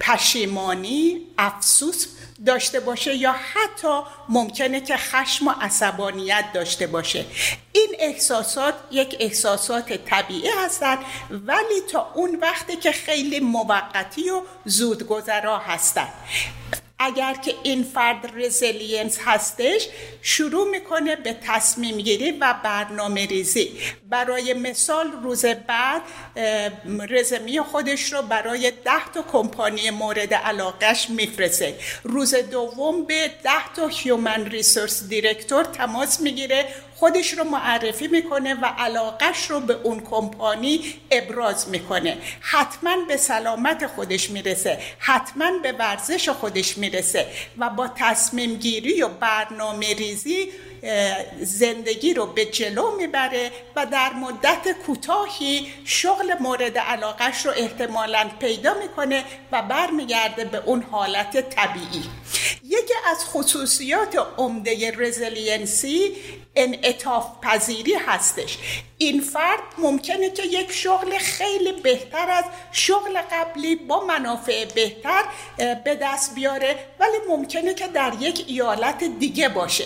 پشیمانی 0.00 1.20
افسوس 1.38 2.06
داشته 2.46 2.80
باشه 2.80 3.14
یا 3.14 3.32
حتی 3.32 4.00
ممکنه 4.28 4.80
که 4.80 4.96
خشم 4.96 5.48
و 5.48 5.54
عصبانیت 5.60 6.44
داشته 6.54 6.86
باشه. 6.86 7.24
این 7.72 7.96
احساسات 7.98 8.74
یک 8.90 9.16
احساسات 9.20 9.92
طبیعی 9.92 10.48
هستند 10.64 10.98
ولی 11.30 11.80
تا 11.92 12.12
اون 12.14 12.38
وقتی 12.42 12.76
که 12.76 12.92
خیلی 12.92 13.40
موقتی 13.40 14.30
و 14.30 14.42
زودگذر 14.64 15.58
هستند. 15.58 16.12
اگر 16.98 17.34
که 17.34 17.54
این 17.62 17.82
فرد 17.82 18.32
resilient 18.34 19.18
هستش 19.24 19.88
شروع 20.22 20.70
می‌کنه 20.70 21.16
به 21.16 21.36
تصمیم 21.46 21.96
گیری 21.96 22.30
و 22.30 22.54
برنامه 22.64 23.26
ریزی. 23.26 23.72
برای 24.08 24.54
مثال 24.54 25.12
روز 25.22 25.44
بعد 25.44 26.02
رزومه 27.10 27.60
خودش 27.60 28.12
رو 28.12 28.22
برای 28.22 28.70
ده 28.70 29.12
تا 29.14 29.22
کمپانی 29.32 29.90
مورد 29.90 30.34
علاقش 30.34 31.10
میفرسته. 31.10 31.78
روز 32.02 32.34
دوم 32.34 33.04
به 33.04 33.30
ده 33.42 33.74
تا 33.76 33.86
human 33.86 34.46
resource 34.46 35.08
director 35.08 35.64
تماس 35.64 36.20
می‌گیره. 36.20 36.68
خودش 36.94 37.32
رو 37.32 37.44
معرفی 37.44 38.06
می‌کنه 38.06 38.54
و 38.54 38.66
علاقش 38.78 39.50
رو 39.50 39.60
به 39.60 39.76
اون 39.82 40.00
کمپانی 40.00 40.94
ابراز 41.10 41.68
می‌کنه. 41.68 42.18
حتما 42.40 42.96
به 43.08 43.16
سلامت 43.16 43.86
خودش 43.86 44.30
می‌رسه. 44.30 44.78
حتما 44.98 45.50
به 45.62 45.72
ورزش 45.72 46.28
خودش 46.28 46.78
می‌رسه. 46.78 47.26
و 47.58 47.70
با 47.70 47.88
تصمیم 47.88 48.54
گیری 48.54 49.02
و 49.02 49.08
برنامه 49.08 49.94
ریزی 49.94 50.48
زندگی 51.40 52.14
رو 52.14 52.26
به 52.26 52.44
جلو 52.44 52.96
می‌بره 52.96 53.50
و 53.76 53.86
در 53.86 54.12
مدت 54.12 54.72
کوتاهی 54.86 55.66
شغل 55.84 56.34
مورد 56.40 56.78
علاقش 56.78 57.46
رو 57.46 57.52
احتمالا 57.56 58.30
پیدا 58.40 58.74
می‌کنه 58.74 59.24
و 59.52 59.62
برمیگرده 59.62 60.44
به 60.44 60.62
اون 60.66 60.82
حالت 60.82 61.50
طبیعی. 61.50 62.04
یکی 62.64 62.94
از 63.10 63.24
خصوصیات 63.24 64.16
عمده 64.36 64.92
resiliency 64.98 66.16
انعطاف 66.56 67.26
پذیری 67.42 67.94
هستش. 67.94 68.58
این 68.98 69.20
فرد 69.20 69.60
ممکنه 69.78 70.30
که 70.30 70.42
یک 70.42 70.72
شغل 70.72 71.18
خیلی 71.18 71.72
بهتر 71.72 72.30
از 72.30 72.44
شغل 72.72 73.18
قبلی 73.32 73.76
با 73.76 74.04
منافع 74.04 74.64
بهتر 74.64 75.24
به 75.56 75.98
دست 76.02 76.34
بیاره 76.34 76.76
ولی 77.00 77.18
ممکنه 77.28 77.74
که 77.74 77.88
در 77.88 78.12
یک 78.20 78.44
ایالت 78.48 79.04
دیگه 79.04 79.48
باشه. 79.48 79.84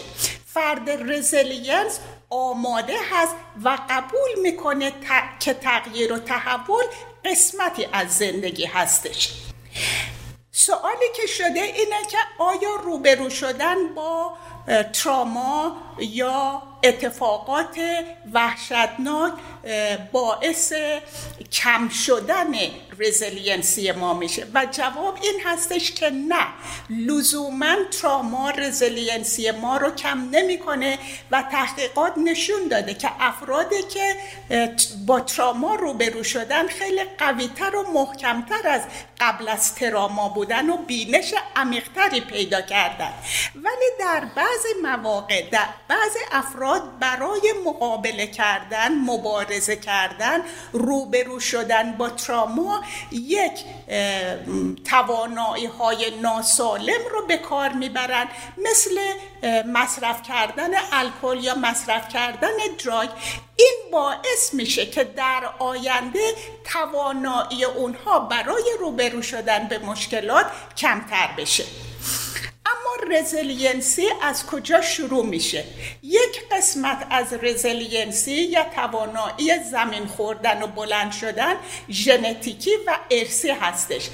فرد 0.58 1.12
resilient 1.12 2.00
آماده 2.30 2.96
هست 3.10 3.34
و 3.64 3.78
قبول 3.90 4.42
می‌کنه 4.42 4.92
که 5.40 5.54
تغییر 5.54 6.12
و 6.12 6.18
تحول 6.18 6.84
قسمتی 7.24 7.88
از 7.92 8.10
زندگی 8.10 8.64
هستش. 8.64 9.32
سوالی 10.50 11.06
که 11.16 11.26
شده 11.26 11.60
اینه 11.60 12.06
که 12.10 12.18
آیا 12.38 12.74
روبرو 12.84 13.30
شدن 13.30 13.94
با 13.94 14.36
تراما 14.92 15.76
یا 15.98 16.62
اتفاقات 16.84 17.78
وحشتناک 18.32 19.32
باعث 20.12 20.72
کم 21.52 21.88
شدن 21.88 22.52
resiliency 22.98 23.92
ما 23.92 24.14
میشه. 24.14 24.46
و 24.54 24.66
جواب 24.70 25.18
این 25.22 25.40
هستش 25.44 25.92
که 25.92 26.10
نه. 26.10 26.46
لزوما 26.90 27.76
trauma 28.02 28.50
resiliency 28.50 29.50
ما 29.50 29.76
رو 29.76 29.90
کم 29.90 30.28
نمی‌کنه 30.30 30.98
و 31.30 31.42
تحقیقات 31.52 32.12
نشون 32.18 32.68
داده 32.70 32.94
که 32.94 33.10
افرادی 33.20 33.82
که 33.82 34.16
با 35.06 35.20
تراما 35.20 35.74
روبرو 35.74 36.22
شدن 36.22 36.66
خیلی 36.66 37.04
قویتر 37.18 37.76
و 37.76 37.90
محکمتر 37.92 38.68
از 38.68 38.82
قبل 39.20 39.48
از 39.48 39.74
تراما 39.74 40.28
بودن 40.28 40.70
و 40.70 40.76
بینش 40.76 41.34
عمیقتری 41.56 42.20
پیدا 42.20 42.60
کردن. 42.60 43.12
ولی 43.54 43.90
در 44.00 44.24
بعضی 44.36 44.68
مواقع 44.82 45.50
در 45.50 45.68
بعضی 45.88 46.18
افراد 46.32 46.98
برای 46.98 47.54
مقابله 47.66 48.26
کردن 48.26 48.94
مبارزه 48.94 49.57
کردن 49.60 50.40
روبرو 50.72 51.40
شدن 51.40 51.92
با 51.92 52.10
تراما 52.10 52.84
یک 53.12 53.64
توانایی 54.84 55.66
های 55.66 56.20
ناسالم 56.20 57.00
رو 57.10 57.26
به 57.26 57.36
کار 57.36 57.68
می‌برن 57.68 58.28
مثل 58.58 59.00
مصرف 59.66 60.22
کردن 60.22 60.70
الکل 60.92 61.44
یا 61.44 61.54
مصرف 61.54 62.08
کردن 62.08 62.48
دراگ. 62.84 63.08
این 63.56 63.76
باعث 63.92 64.54
میشه 64.54 64.86
که 64.86 65.04
در 65.04 65.42
آینده 65.58 66.34
توانایی 66.64 67.64
اونها 67.64 68.18
برای 68.18 68.64
روبرو 68.80 69.22
شدن 69.22 69.68
به 69.68 69.78
مشکلات 69.78 70.46
کمتر 70.76 71.28
بشه. 71.38 71.64
اما 72.68 73.16
resiliency 73.18 74.06
از 74.22 74.46
کجا 74.46 74.80
شروع 74.80 75.26
میشه؟ 75.26 75.64
یک 76.02 76.48
قسمت 76.52 77.06
از 77.10 77.32
resiliency 77.32 78.32
یا 78.32 78.64
توانایی 78.74 79.64
زمین 79.70 80.06
خوردن 80.06 80.62
و 80.62 80.66
بلند 80.66 81.12
شدن 81.12 81.54
ژنتیکی 81.90 82.70
و 82.86 82.96
ارثی 83.10 83.50
هستش. 83.50 84.10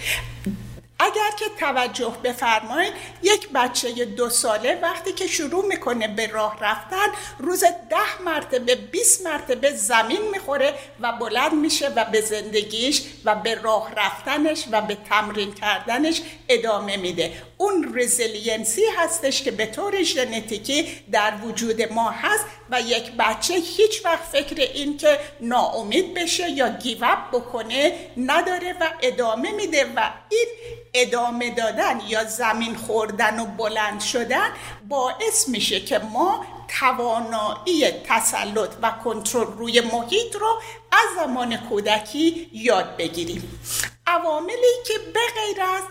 اگر 1.05 1.37
که 1.39 1.45
توجه 1.61 2.17
بفرمایید 2.25 2.93
یک 3.23 3.49
بچه 3.55 4.05
دو 4.05 4.31
ساله 4.31 4.79
وقتی 4.83 5.13
که 5.13 5.27
شروع 5.27 5.67
می‌کنه 5.67 6.09
به 6.09 6.27
راه 6.27 6.59
رفتن 6.61 7.07
روز 7.39 7.65
ده 7.65 8.23
مرتبه 8.25 8.75
20 8.75 9.27
مرتبه 9.27 9.73
زمین 9.73 10.21
می‌خوره 10.33 10.75
و 11.01 11.13
بلند 11.13 11.55
میشه 11.55 11.89
و 11.89 12.05
به 12.05 12.21
زندگیش 12.21 13.03
و 13.25 13.35
به 13.35 13.55
راه 13.55 13.93
رفتنش 13.97 14.65
و 14.71 14.81
به 14.81 14.95
تمرین 15.11 15.55
کردنش 15.55 16.23
ادامه 16.49 16.97
میده. 16.97 17.33
اون 17.59 17.99
resiliency 17.99 18.83
هستش 18.97 19.43
که 19.43 19.51
به 19.51 19.67
طور 19.67 20.03
ژنتیکی 20.03 20.89
در 21.13 21.33
وجود 21.45 21.93
ما 21.93 22.11
هست 22.11 22.45
و 22.71 22.81
یک 22.81 23.13
بچه 23.19 23.55
هیچ 23.55 24.05
وقت 24.05 24.25
فکر 24.33 24.61
این 24.61 24.97
که 24.97 25.19
ناامید 25.41 26.15
بشه 26.15 26.51
یا 26.51 26.69
give 26.69 27.02
up 27.02 27.19
بکنه 27.33 27.93
نداره 28.17 28.73
و 28.81 28.91
ادامه 29.03 29.53
میده 29.53 29.85
و 29.97 30.11
این 30.29 30.47
ادامه 30.95 31.51
دادن 31.51 32.01
یا 32.09 32.25
زمین 32.25 32.75
خوردن 32.75 33.41
و 33.41 33.47
بلند 33.47 34.01
شدن 34.01 34.51
باعث 34.89 35.49
میشه 35.49 35.81
که 35.81 35.99
ما 35.99 36.47
توانایی 36.81 37.91
تسلط 37.91 38.71
و 38.83 38.91
کنترل 39.05 39.53
روی 39.53 39.81
محیط 39.81 40.37
رو 40.37 40.61
از 40.93 41.27
زمان 41.27 41.57
کودکی 41.57 42.51
یاد 42.53 42.97
بگیریم. 42.97 43.61
عواملی 44.07 44.75
که 44.87 44.95
به 45.15 45.21
غیر 45.35 45.63
از 45.63 45.83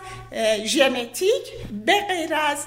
ژنتیک 0.66 1.42
به 1.86 2.00
غیر 2.08 2.34
از 2.34 2.66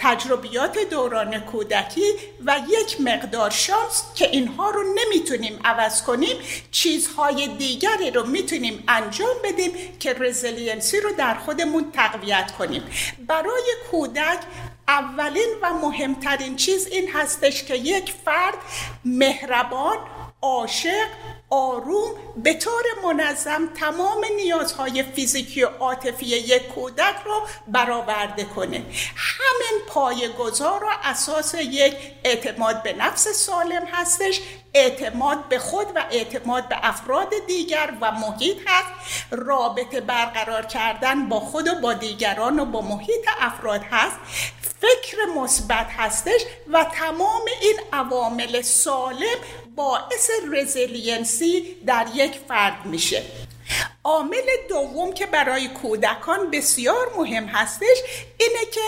تجربیات 0.00 0.78
دوران 0.78 1.40
کودکی 1.40 2.12
و 2.46 2.60
یک 2.68 3.00
مقدار 3.00 3.50
شانس 3.50 4.04
که 4.14 4.30
اینها 4.30 4.70
رو 4.70 4.82
نمی‌تونیم 4.94 5.60
عوض 5.64 6.02
کنیم 6.02 6.36
چیزهای 6.70 7.48
دیگری 7.48 8.10
رو 8.10 8.26
می‌تونیم 8.26 8.84
انجام 8.88 9.36
بدیم 9.44 9.72
که 10.00 10.12
resiliency 10.12 11.00
رو 11.00 11.10
در 11.12 11.34
خودمون 11.34 11.92
تقویت 11.92 12.52
کنیم. 12.58 12.82
برای 13.26 13.72
کودک 13.90 14.38
اولین 14.88 15.54
و 15.62 15.72
مهمترین 15.72 16.56
چیز 16.56 16.86
این 16.86 17.10
هستش 17.10 17.64
که 17.64 17.74
یک 17.74 18.12
فرد 18.24 18.58
مهربان 19.04 19.96
عاشق 20.42 21.06
آروم 21.50 22.10
به 22.36 22.54
طور 22.54 22.84
منظم 23.04 23.68
تمام 23.74 24.24
نیازهای 24.36 25.02
فیزیکی 25.02 25.62
و 25.62 25.68
عاطفی 25.80 26.26
یک 26.26 26.68
کودک 26.68 27.16
رو 27.24 27.40
برآورده 27.68 28.44
کنه. 28.44 28.82
همین 29.16 29.80
پایه‌گذار 29.88 30.84
و 30.84 30.88
اساس 31.04 31.54
یک 31.54 31.94
اعتماد 32.24 32.82
به 32.82 32.92
نفس 32.92 33.28
سالم 33.28 33.86
هستش 33.92 34.40
اعتماد 34.74 35.48
به 35.48 35.58
خود 35.58 35.86
و 35.94 36.04
اعتماد 36.10 36.68
به 36.68 36.76
افراد 36.82 37.34
دیگر 37.46 37.92
و 38.00 38.12
محیط 38.12 38.56
هست. 38.66 38.88
رابطه 39.30 40.00
برقرار 40.00 40.66
کردن 40.66 41.28
با 41.28 41.40
خود 41.40 41.68
و 41.68 41.74
با 41.74 41.92
دیگران 41.92 42.60
و 42.60 42.64
با 42.64 42.80
محیط 42.80 43.28
افراد 43.40 43.82
هست. 43.90 44.16
فکر 44.80 45.24
مثبت 45.36 45.86
هستش 45.96 46.40
و 46.72 46.84
تمام 46.84 47.42
این 47.62 47.80
عوامل 47.92 48.62
سالم 48.62 49.38
باعث 49.78 50.30
resiliency 50.52 51.76
در 51.86 52.06
یک 52.14 52.40
فرد 52.48 52.86
میشه. 52.86 53.22
عامل 54.04 54.46
دوم 54.68 55.12
که 55.12 55.26
برای 55.26 55.68
کودکان 55.68 56.50
بسیار 56.50 57.12
مهم 57.16 57.44
هستش 57.44 57.96
اینه 58.38 58.64
که 58.72 58.80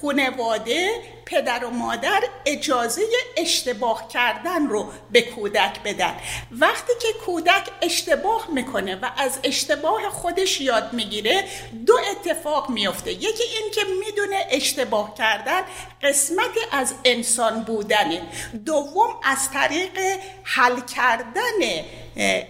خونواده 0.00 0.90
پدر 1.26 1.64
و 1.64 1.70
مادر 1.70 2.22
اجازه 2.46 3.02
اشتباه 3.36 4.08
کردن 4.08 4.66
رو 4.66 4.92
به 5.10 5.22
کودک 5.22 5.82
بدن. 5.84 6.14
وقتی 6.50 6.92
که 7.02 7.08
کودک 7.26 7.70
اشتباه 7.82 8.50
می‌کنه 8.52 8.96
و 8.96 9.10
از 9.16 9.38
اشتباه 9.44 10.10
خودش 10.10 10.60
یاد 10.60 10.92
می‌گیره 10.92 11.44
دو 11.86 11.98
اتفاق 12.10 12.70
میفته 12.70 13.12
یکی 13.12 13.42
این 13.42 13.70
که 13.74 13.80
می‌دونه 14.06 14.46
اشتباه 14.50 15.14
کردن 15.14 15.60
قسمتی 16.02 16.60
از 16.72 16.94
انسان 17.04 17.62
بودنه. 17.62 18.22
دوم 18.66 19.20
از 19.22 19.50
طریق 19.50 19.98
حل 20.42 20.80
کردن 20.80 21.84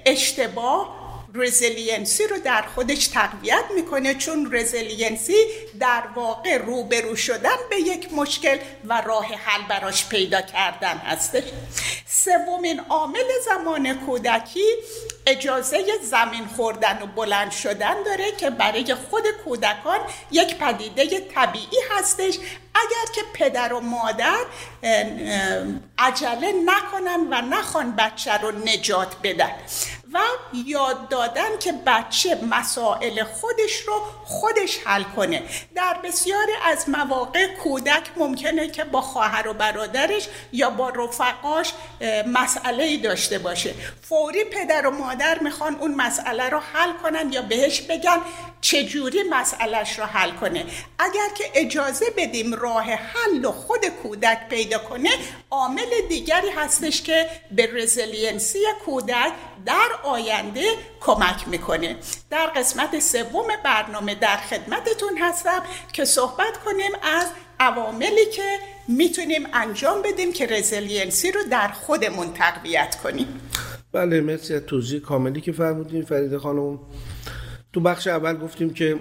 اشتباه 0.07 1.04
resiliency 1.35 2.27
رو 2.27 2.39
در 2.39 2.63
خودش 2.75 3.07
تقویت 3.07 3.65
می‌کنه 3.75 4.15
چون 4.15 4.55
resiliency 4.55 5.37
در 5.81 6.03
واقع 6.15 6.57
روبرو 6.57 7.17
شدن 7.17 7.57
به 7.71 7.77
یک 7.77 8.13
مشکل 8.13 8.59
و 8.85 9.01
راه 9.01 9.27
حل 9.27 9.69
براش 9.69 10.09
پیدا 10.09 10.41
کردن 10.41 10.97
هستش. 10.99 11.43
سومین 12.07 12.81
عامل 12.81 13.25
زمان 13.45 13.95
کودکی 14.07 14.69
اجازه 15.27 15.85
زمین 16.03 16.47
خوردن 16.57 17.03
و 17.03 17.07
بلند 17.07 17.51
شدن 17.51 18.03
داره 18.03 18.33
که 18.33 18.51
برای 18.51 18.95
خود 18.95 19.25
کودکان 19.45 20.01
یک 20.31 20.59
پدیده 20.59 21.21
طبیعی 21.35 21.79
هستش. 21.91 22.39
اگر 22.75 23.13
که 23.15 23.21
پدر 23.35 23.73
و 23.73 23.81
مادر 23.81 24.45
عجله 25.99 26.53
نکنن 26.65 27.21
و 27.31 27.57
نخوان 27.57 27.97
بچه 27.97 28.33
رو 28.33 28.51
نجات 28.51 29.17
بدن. 29.23 29.53
و 30.15 30.19
یاد 30.67 31.09
دادن 31.09 31.59
که 31.61 31.73
بچه 31.87 32.39
مسائل 32.51 33.25
خودش 33.25 33.77
رو 33.87 34.03
خودش 34.25 34.79
حل 34.85 35.03
کنه. 35.03 35.43
در 35.75 35.97
بسیاری 36.05 36.53
از 36.65 36.89
مواقع 36.89 37.47
کودک 37.47 38.03
ممکنه 38.17 38.69
که 38.69 38.85
با 38.85 39.01
خواهر 39.01 39.49
و 39.49 39.55
برادرش 39.55 40.29
یا 40.53 40.71
با 40.71 40.89
رفقاش 40.89 41.73
مسئله 42.27 42.97
داشته 42.97 43.39
باشه. 43.39 43.75
فوری 44.03 44.45
پدر 44.45 44.87
و 44.87 44.91
مادر 44.91 45.39
می‌خوان 45.39 45.75
اون 45.75 45.95
مسئله 45.95 46.49
رو 46.49 46.61
حل 46.73 46.93
کنن 47.03 47.33
یا 47.33 47.43
بهش 47.43 47.81
بگن. 47.81 48.21
چجوری 48.65 49.23
مسئلهش 49.31 49.99
رو 49.99 50.05
حل 50.05 50.31
کنه؟ 50.31 50.65
اگر 50.99 51.29
که 51.37 51.45
اجازه 51.55 52.07
بدیم 52.17 52.55
راه 52.55 52.85
حل 52.85 53.45
و 53.45 53.53
خود 53.53 53.87
کودک 54.03 54.49
پیدا 54.49 54.79
کنه 54.79 55.11
عامل 55.51 55.91
دیگری 56.09 56.49
هستش 56.57 57.03
که 57.03 57.27
به 57.51 57.69
resiliency 57.73 58.59
کودک 58.85 59.33
در 59.67 59.89
آینده 60.03 60.65
کمک 61.01 61.49
می‌کنه. 61.49 61.97
در 62.31 62.47
قسمت 62.47 62.99
سوم 62.99 63.47
برنامه 63.65 64.15
در 64.15 64.37
خدمتتون 64.37 65.19
هستم 65.21 65.63
که 65.93 66.05
صحبت 66.05 66.57
کنیم 66.65 66.93
از 67.03 67.27
عواملی 67.61 68.27
که 68.33 68.59
می‌تونیم 68.89 69.47
انجام 69.53 70.03
بدیم 70.03 70.33
که 70.33 70.47
resiliency 70.47 71.33
رو 71.33 71.41
در 71.51 71.69
خودمون 71.69 72.33
تقویت 72.33 72.97
کنیم. 73.03 73.41
بله 73.93 74.21
مرسی 74.21 74.55
از 74.55 74.63
توضیح 74.67 75.01
کاملی 75.01 75.41
که 75.41 75.53
فرمودین 75.53 76.05
فریده 76.05 76.37
خانم. 76.37 76.79
تو 77.75 77.81
بخش 77.81 78.07
اول 78.07 78.37
گفتیم 78.37 78.71
که 78.71 78.97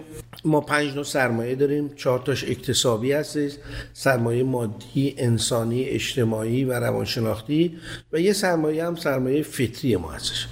ما 0.45 0.61
پنج 0.61 0.95
نوع 0.95 1.03
سرمایه 1.03 1.55
داریم. 1.55 1.95
چهار 1.95 2.19
تاش 2.19 2.43
اکتسابی 2.43 3.11
هستش 3.11 3.51
سرمایه 3.93 4.43
مادی 4.43 5.15
انسانی 5.17 5.83
اجتماعی 5.83 6.63
و 6.63 6.79
روانشناختی 6.79 7.77
و 8.13 8.19
یه 8.19 8.33
سرمایه 8.33 8.85
هم 8.85 8.95
سرمایه 8.95 9.43
فطری 9.43 9.95
ما 9.95 10.11
هستش. 10.11 10.47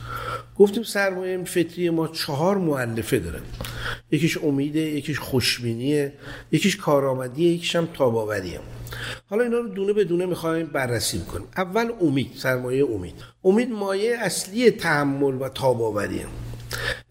گفتیم 0.57 0.83
سرمایه 0.83 1.43
فطری 1.43 1.89
ما 1.89 2.07
چهار 2.07 2.57
مؤلفه 2.57 3.19
داره. 3.19 3.39
یکیش 4.11 4.37
امیده 4.37 4.79
یکیش 4.79 5.19
خوشبینیه 5.19 6.13
یکیش 6.51 6.77
کارآمدیه 6.77 7.51
یکیش 7.51 7.75
هم 7.75 7.87
تاباوریه. 7.93 8.59
حالا 9.29 9.43
اینا 9.43 9.57
رو 9.57 9.67
دونه 9.67 9.93
به 9.93 10.03
دونه 10.03 10.25
می‌خوایم 10.25 10.65
بررسی 10.65 11.19
کنیم 11.19 11.47
اول 11.57 11.91
امید 12.01 12.31
سرمایه 12.37 12.85
امید. 12.85 13.15
امید 13.43 13.71
مایه 13.71 14.17
اصلی 14.17 14.71
تحمل 14.71 15.41
و 15.41 15.49
تاباوریه. 15.49 16.25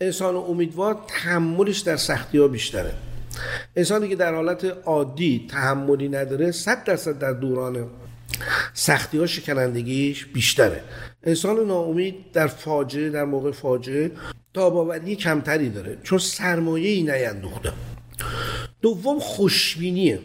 انسان 0.00 0.36
امیدوار 0.36 0.96
تحملش 1.08 1.78
در 1.78 1.96
سختی 1.96 2.38
ها 2.38 2.48
بیشتره. 2.48 2.94
انسانی 3.76 4.08
که 4.08 4.16
در 4.16 4.34
حالت 4.34 4.64
عادی 4.64 5.46
تحملی 5.50 6.08
نداره 6.08 6.50
صد 6.50 6.84
درصد 6.84 7.18
در 7.18 7.32
دوران 7.32 7.86
سختی 8.74 9.18
ها 9.18 9.26
شکنندگیش 9.26 10.26
بیشتره. 10.26 10.84
انسان 11.24 11.66
ناامید 11.66 12.32
در 12.32 12.46
فاجعه 12.46 13.10
در 13.10 13.24
موقع 13.24 13.50
فاجعه 13.50 14.10
تاباوری 14.54 15.16
کمتری 15.16 15.68
داره 15.68 15.98
چون 16.02 16.18
سرمایه 16.18 16.90
ای 16.90 17.02
نیندوخته. 17.02 17.72
دوم 18.82 19.18
خوشبینیه. 19.18 20.18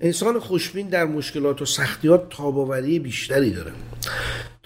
انسان 0.00 0.40
خوشبین 0.40 0.88
در 0.88 1.04
مشکلات 1.04 1.62
و 1.62 1.64
سختیات 1.64 2.28
تاباوری 2.30 2.98
بیشتری 2.98 3.50
داره. 3.50 3.72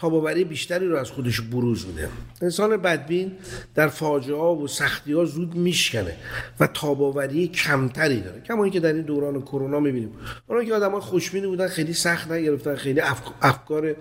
تاباوری 0.00 0.44
بیشتری 0.44 0.88
رو 0.88 0.96
از 0.96 1.10
خودش 1.10 1.40
بروز 1.40 1.86
میده. 1.86 2.08
انسان 2.42 2.76
بدبین 2.76 3.32
در 3.74 3.88
فاجعه 3.88 4.36
و 4.36 4.66
سختی 4.66 5.12
ها 5.12 5.24
زود 5.24 5.54
میشکنه 5.54 6.16
و 6.60 6.66
تاباوری 6.66 7.48
کمتری 7.48 8.20
داره. 8.20 8.40
کما 8.40 8.64
اینکه 8.64 8.80
در 8.80 8.92
این 8.92 9.02
دوران 9.02 9.42
کرونا 9.42 9.80
می‌بینیم. 9.80 10.10
اونایی 10.46 10.68
که 10.68 10.74
آدم 10.74 11.00
خوشبینی 11.00 11.46
بودن 11.46 11.68
خیلی 11.68 11.92
سخت 11.92 12.30
نگرفتن 12.30 12.74
خیلی 12.74 13.00
افکار 13.42 13.96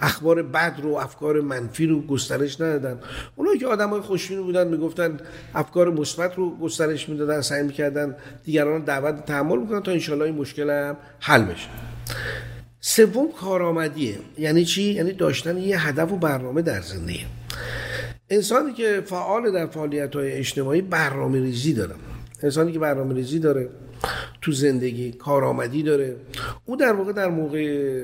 اخبار 0.00 0.42
بد 0.42 0.80
رو 0.82 0.94
افکار 0.94 1.40
منفی 1.40 1.86
رو 1.86 2.00
گسترش 2.00 2.60
ندادن. 2.60 2.98
اونایی 3.36 3.58
که 3.58 3.66
آدم 3.66 4.00
خوشبینی 4.00 4.42
بودن 4.42 4.68
می‌گفتن 4.68 5.16
افکار 5.54 5.90
مثبت 5.90 6.34
رو 6.36 6.56
گسترش 6.56 7.08
می‌دادن 7.08 7.40
سعی 7.40 7.62
می‌کردن 7.62 8.16
دیگران 8.44 8.84
دعوت 8.84 9.24
تحمل 9.26 9.58
می‌کنن 9.58 9.82
تا 9.82 9.92
انشالله 9.92 10.24
این 10.24 10.34
مشکل 10.34 10.70
هم 10.70 10.96
حل 11.20 11.42
بشه. 11.42 11.68
سوم 12.84 13.32
کارآمدیه. 13.40 14.18
یعنی 14.38 14.64
چی؟ 14.64 14.82
یعنی 14.82 15.12
داشتن 15.12 15.58
یه 15.58 15.88
هدف 15.88 16.12
و 16.12 16.16
برنامه 16.16 16.62
در 16.62 16.80
زندگی. 16.80 17.26
انسانی 18.30 18.72
که 18.72 19.02
فعال 19.06 19.52
در 19.52 19.66
فعالیت 19.66 20.16
های 20.16 20.32
اجتماعی 20.32 20.80
برنامه 20.80 21.40
ریزی 21.40 21.72
داره. 21.72 21.94
انسانی 22.42 22.72
که 22.72 22.78
برنامه 22.78 23.14
ریزی 23.14 23.38
داره 23.38 23.68
تو 24.40 24.52
زندگی 24.52 25.12
کارآمدی 25.12 25.82
داره. 25.82 26.16
او 26.64 26.76
در 26.76 26.92
واقع 26.92 27.12
در 27.12 27.28
موقع 27.28 28.00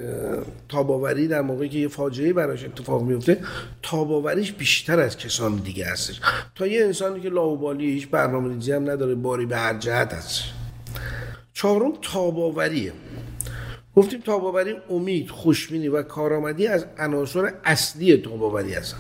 تاباوری 0.69 1.29
در 1.29 1.41
موقعی 1.41 1.69
که 1.69 1.79
یه 1.79 1.89
فاجعه 1.89 2.33
براش 2.33 2.65
اتفاق 2.65 3.03
میفته 3.03 3.39
تاباوریش 3.83 4.53
بیشتر 4.53 5.01
از 5.01 5.17
کسان 5.17 5.57
دیگه 5.57 5.87
هستش. 5.87 6.21
تا 6.55 6.67
یه 6.67 6.85
انسانی 6.85 7.21
که 7.21 7.29
لاوبالی 7.29 7.91
هیچ 7.91 8.09
برنامه 8.09 8.55
ریزی 8.55 8.73
هم 8.73 8.91
نداره 8.91 9.15
باری 9.15 9.47
به 9.47 9.57
هر 9.57 9.79
جهت 9.79 10.13
هست 10.15 10.43
چهارم 11.55 11.93
تاباوریه. 12.03 12.93
گفتیم 13.99 14.21
تاباوری 14.21 14.77
امید 14.91 15.31
خوشبینی 15.31 15.89
و 15.89 16.03
کارآمدی 16.03 16.67
از 16.67 16.87
عناصر 16.99 17.53
اصلی 17.65 18.17
تاباوری 18.17 18.75
هستن. 18.75 18.99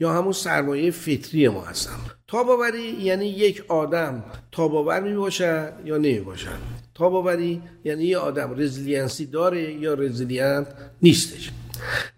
یا 0.00 0.12
همون 0.12 0.32
سرمایه 0.32 0.90
فطری 0.90 1.48
ما 1.48 1.62
هستن. 1.62 1.96
تاباوری 2.28 2.82
یعنی 2.82 3.26
یک 3.26 3.64
آدم 3.68 4.24
تاب‌آور 4.52 5.00
می 5.00 5.14
باشد 5.14 5.72
یا 5.84 5.96
نمی 5.96 6.20
باشد 6.20 6.58
تاب‌آوری 6.94 7.62
یعنی 7.84 8.04
یه 8.04 8.18
آدم 8.18 8.54
resiliency 8.56 9.26
داره 9.26 9.72
یا 9.72 9.94
resilient 9.94 10.66
نیستش. 11.02 11.50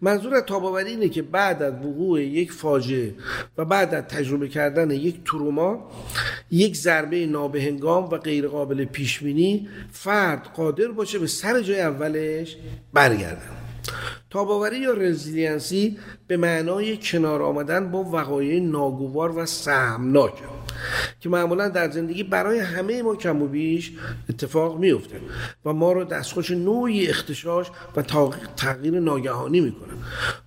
منظور 0.00 0.34
از 0.34 0.42
تاب‌آوری 0.42 0.90
اینه 0.90 1.08
که 1.08 1.22
بعد 1.22 1.62
از 1.62 1.74
وقوع 1.74 2.22
یک 2.22 2.52
فاجعه 2.52 3.14
و 3.58 3.64
بعد 3.64 3.94
از 3.94 4.04
تجربه 4.04 4.48
کردن 4.48 4.90
یک 4.90 5.24
تروما 5.24 5.90
یک 6.50 6.76
ضربه 6.76 7.26
نابهنگام 7.26 8.04
و 8.04 8.18
غیرقابل 8.18 8.84
پیشبینی 8.84 9.68
فرد 9.92 10.48
قادر 10.56 10.88
باشه 10.88 11.18
به 11.18 11.26
سر 11.26 11.60
جای 11.60 11.80
اولش 11.80 12.56
برگرده. 12.92 13.64
تاب‌آوری 14.34 14.78
یا 14.78 14.92
resiliency 14.92 15.98
به 16.26 16.36
معنای 16.36 16.98
کنار 17.02 17.42
آمدن 17.42 17.90
با 17.90 18.04
وقایع 18.04 18.60
ناگوار 18.60 19.38
و 19.38 19.46
سهمناک 19.46 20.32
که 21.20 21.28
معمولا 21.28 21.68
در 21.68 21.90
زندگی 21.90 22.22
برای 22.22 22.58
همه 22.58 23.02
ما 23.02 23.16
کم 23.16 23.42
و 23.42 23.46
بیش 23.46 23.92
اتفاق 24.30 24.78
میفته 24.78 25.16
و 25.64 25.72
ما 25.72 25.92
رو 25.92 26.04
دستخوش 26.04 26.50
نوعی 26.50 27.06
اختشاش 27.06 27.66
و 27.96 28.02
تغییر 28.56 29.00
ناگهانی 29.00 29.60
می‌کنه. 29.60 29.92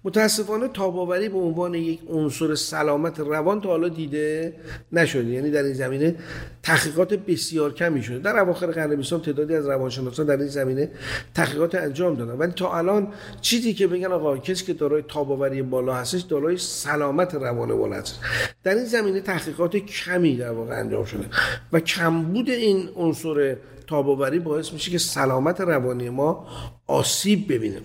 متاسفانه 0.03 0.67
تاباوری 0.67 1.29
به 1.29 1.37
عنوان 1.37 1.73
یک 1.73 1.99
عنصر 2.09 2.55
سلامت 2.55 3.19
روان 3.19 3.61
تا 3.61 3.69
حالا 3.69 3.89
دیده 3.89 4.53
نشده. 4.91 5.29
یعنی 5.29 5.51
در 5.51 5.63
این 5.63 5.73
زمینه 5.73 6.15
تحقیقات 6.63 7.13
بسیار 7.13 7.73
کمی 7.73 8.03
شده. 8.03 8.19
در 8.19 8.39
اواخر 8.39 8.67
قرن 8.67 8.95
بیستم 8.95 9.19
تعدادی 9.19 9.55
از 9.55 9.67
روانشناسان 9.67 10.25
در 10.25 10.37
این 10.37 10.47
زمینه 10.47 10.91
تحقیقات 11.33 11.75
انجام 11.75 12.15
دادن. 12.15 12.33
ولی 12.33 12.51
تا 12.51 12.77
الان 12.77 13.07
چیزی 13.41 13.73
که 13.77 13.87
بگن 13.87 14.11
آقا 14.11 14.37
کسی 14.37 14.65
که 14.65 14.73
دارای 14.73 15.03
تاباوری 15.07 15.61
بالا 15.61 15.93
هستش 15.93 16.21
دارای 16.21 16.57
سلامت 16.57 17.35
روان 17.35 17.77
بالا 17.77 17.95
هست 17.95 18.19
در 18.63 18.75
این 18.75 18.85
زمینه 18.85 19.21
تحقیقات 19.21 19.77
کمی 19.77 20.37
در 20.37 20.51
واقع 20.51 20.79
انجام 20.79 21.05
شده 21.05 21.25
و 21.73 21.79
کمبود 21.79 22.49
این 22.49 22.89
عنصر 22.95 23.55
تاباوری 23.87 24.39
باعث 24.39 24.73
میشه 24.73 24.91
که 24.91 24.97
سلامت 24.97 25.61
روانی 25.61 26.09
ما 26.09 26.47
آسیب 26.87 27.53
ببینه. 27.53 27.81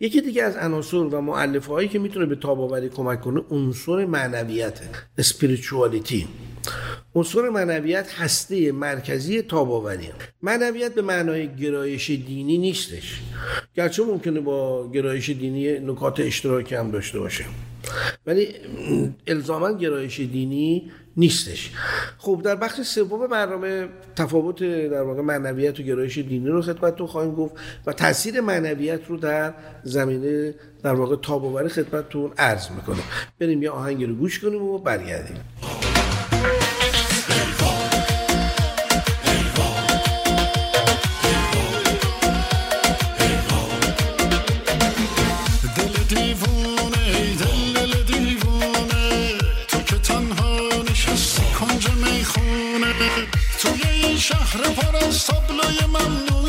یکی 0.00 0.20
دیگه 0.20 0.42
از 0.42 0.56
عناصر 0.56 0.96
و 0.96 1.20
معلفه 1.20 1.72
هایی 1.72 1.88
که 1.88 1.98
می‌تونه 1.98 2.26
به 2.26 2.36
تاباوری 2.36 2.88
کمک 2.88 3.20
کنه 3.20 3.42
عنصر 3.50 4.04
معنویت 4.06 4.80
اسپریچوالیتی 5.18 6.28
عنصر 7.14 7.48
معنویت 7.48 8.12
هسته 8.12 8.72
مرکزی 8.72 9.42
تاباوری 9.42 10.08
معنویت 10.42 10.94
به 10.94 11.02
معنای 11.02 11.56
گرایش 11.56 12.10
دینی 12.10 12.58
نیستش. 12.58 13.20
گرچه 13.74 14.04
ممکنه 14.04 14.40
با 14.40 14.90
گرایش 14.90 15.30
دینی 15.30 15.78
نکات 15.78 16.20
اشتراکی 16.20 16.74
هم 16.74 16.90
داشته 16.90 17.18
باشه. 17.18 17.44
ولی 18.26 18.48
الزاما 19.26 19.72
گرایش 19.72 20.20
دینی 20.20 20.90
نیستش. 21.16 21.70
خب 22.18 22.40
در 22.44 22.54
بخش 22.54 22.80
سوم 22.80 23.26
برنامه 23.26 23.88
تفاوت 24.16 24.62
در 24.62 25.02
واقع 25.02 25.22
معنویت 25.22 25.80
و 25.80 25.82
گرایش 25.82 26.18
دینی 26.18 26.48
رو 26.48 26.62
خدمتتون 26.62 27.06
خواهیم 27.06 27.34
گفت 27.34 27.54
و 27.86 27.92
تاثیر 27.92 28.40
معنویت 28.40 29.00
رو 29.08 29.16
در 29.16 29.54
زمینه 29.84 30.54
در 30.82 30.94
واقع 30.94 31.16
تاباوری 31.16 31.68
خدمتتون 31.68 32.32
عرض 32.38 32.70
می‌کنه 32.70 33.02
بریم 33.38 33.62
یه 33.62 33.70
آهنگ 33.70 34.04
رو 34.04 34.14
گوش 34.14 34.40
کنیم 34.40 34.62
و 34.62 34.78
برگردیم. 34.78 35.36
شهر 54.22 54.60
پر 54.74 54.96
از 54.96 55.26
تابلوی 55.26 55.78
ممنوعه 55.86 56.41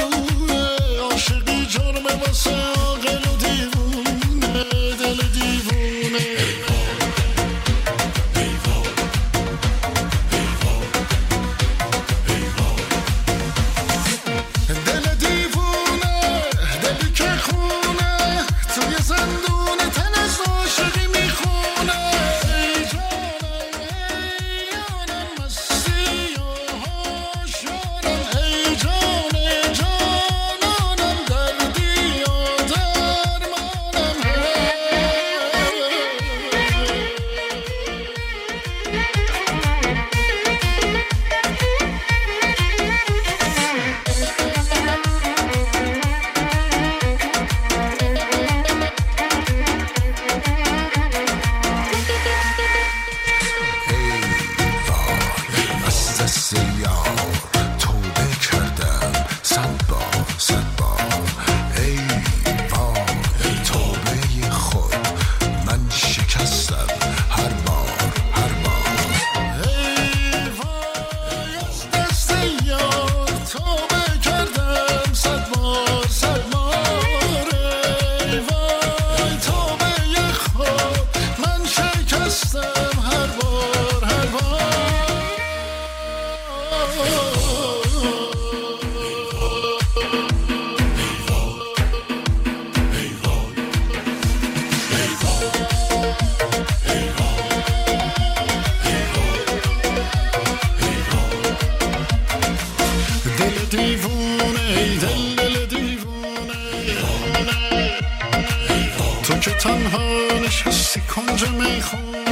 نشستی 110.46 111.02
کنج 111.02 111.44
می‌خونه. 111.44 112.24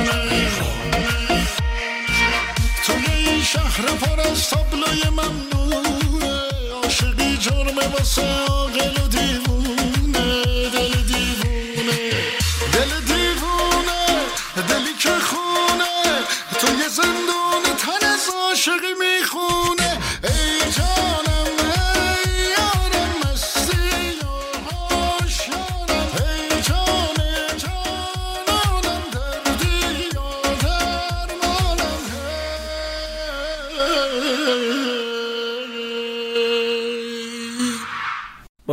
توی 2.85 3.05
این 3.27 3.43
شهر 3.43 3.85
پر 4.01 4.19
از 4.19 4.49
تابلوی 4.49 5.03
ممنوعه. 5.09 6.71
عاشقی 6.83 7.37
جرمه 7.37 7.87
واسه 7.87 8.50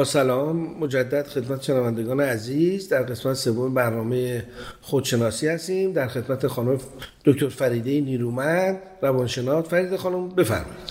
سلام 0.08 0.56
مجدد 0.80 1.26
خدمت 1.26 1.62
شنوندگان 1.62 2.20
عزیز. 2.20 2.88
در 2.88 3.02
قسمت 3.02 3.34
سوم 3.34 3.74
برنامه 3.74 4.44
خودشناسی 4.80 5.48
هستیم. 5.48 5.92
در 5.92 6.08
خدمت 6.08 6.46
خانم 6.46 6.78
دکتر 7.24 7.48
فریده 7.48 8.00
نیرومند 8.00 8.78
روانشناس. 9.02 9.64
فریده 9.64 9.96
خانم 9.96 10.28
بفرمایید. 10.28 10.87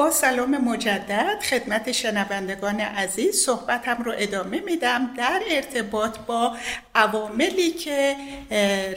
با 0.00 0.10
سلام 0.10 0.58
مجدد 0.58 1.40
خدمت 1.50 1.92
شنوندگان 1.92 2.80
عزیز 2.80 3.36
صحبتم 3.36 4.02
رو 4.02 4.12
ادامه 4.16 4.60
میدم 4.60 5.14
در 5.16 5.42
ارتباط 5.50 6.18
با 6.18 6.56
عواملی 6.94 7.70
که 7.70 8.16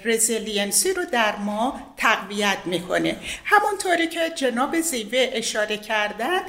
resiliency 0.05 0.93
رو 0.93 1.05
در 1.05 1.35
ما 1.35 1.93
تقویت 1.97 2.57
می‌کنه. 2.65 3.15
همونطوری 3.45 4.07
که 4.07 4.29
جناب 4.35 4.81
زیوه 4.81 5.29
اشاره 5.33 5.77
کردن 5.77 6.39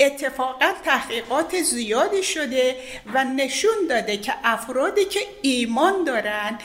اتفاقا 0.00 0.72
تحقیقات 0.84 1.62
زیادی 1.62 2.22
شده 2.22 2.76
و 3.14 3.24
نشون 3.24 3.86
داده 3.88 4.16
که 4.16 4.32
افرادی 4.44 5.04
که 5.04 5.20
ایمان 5.42 6.04
دارن 6.04 6.58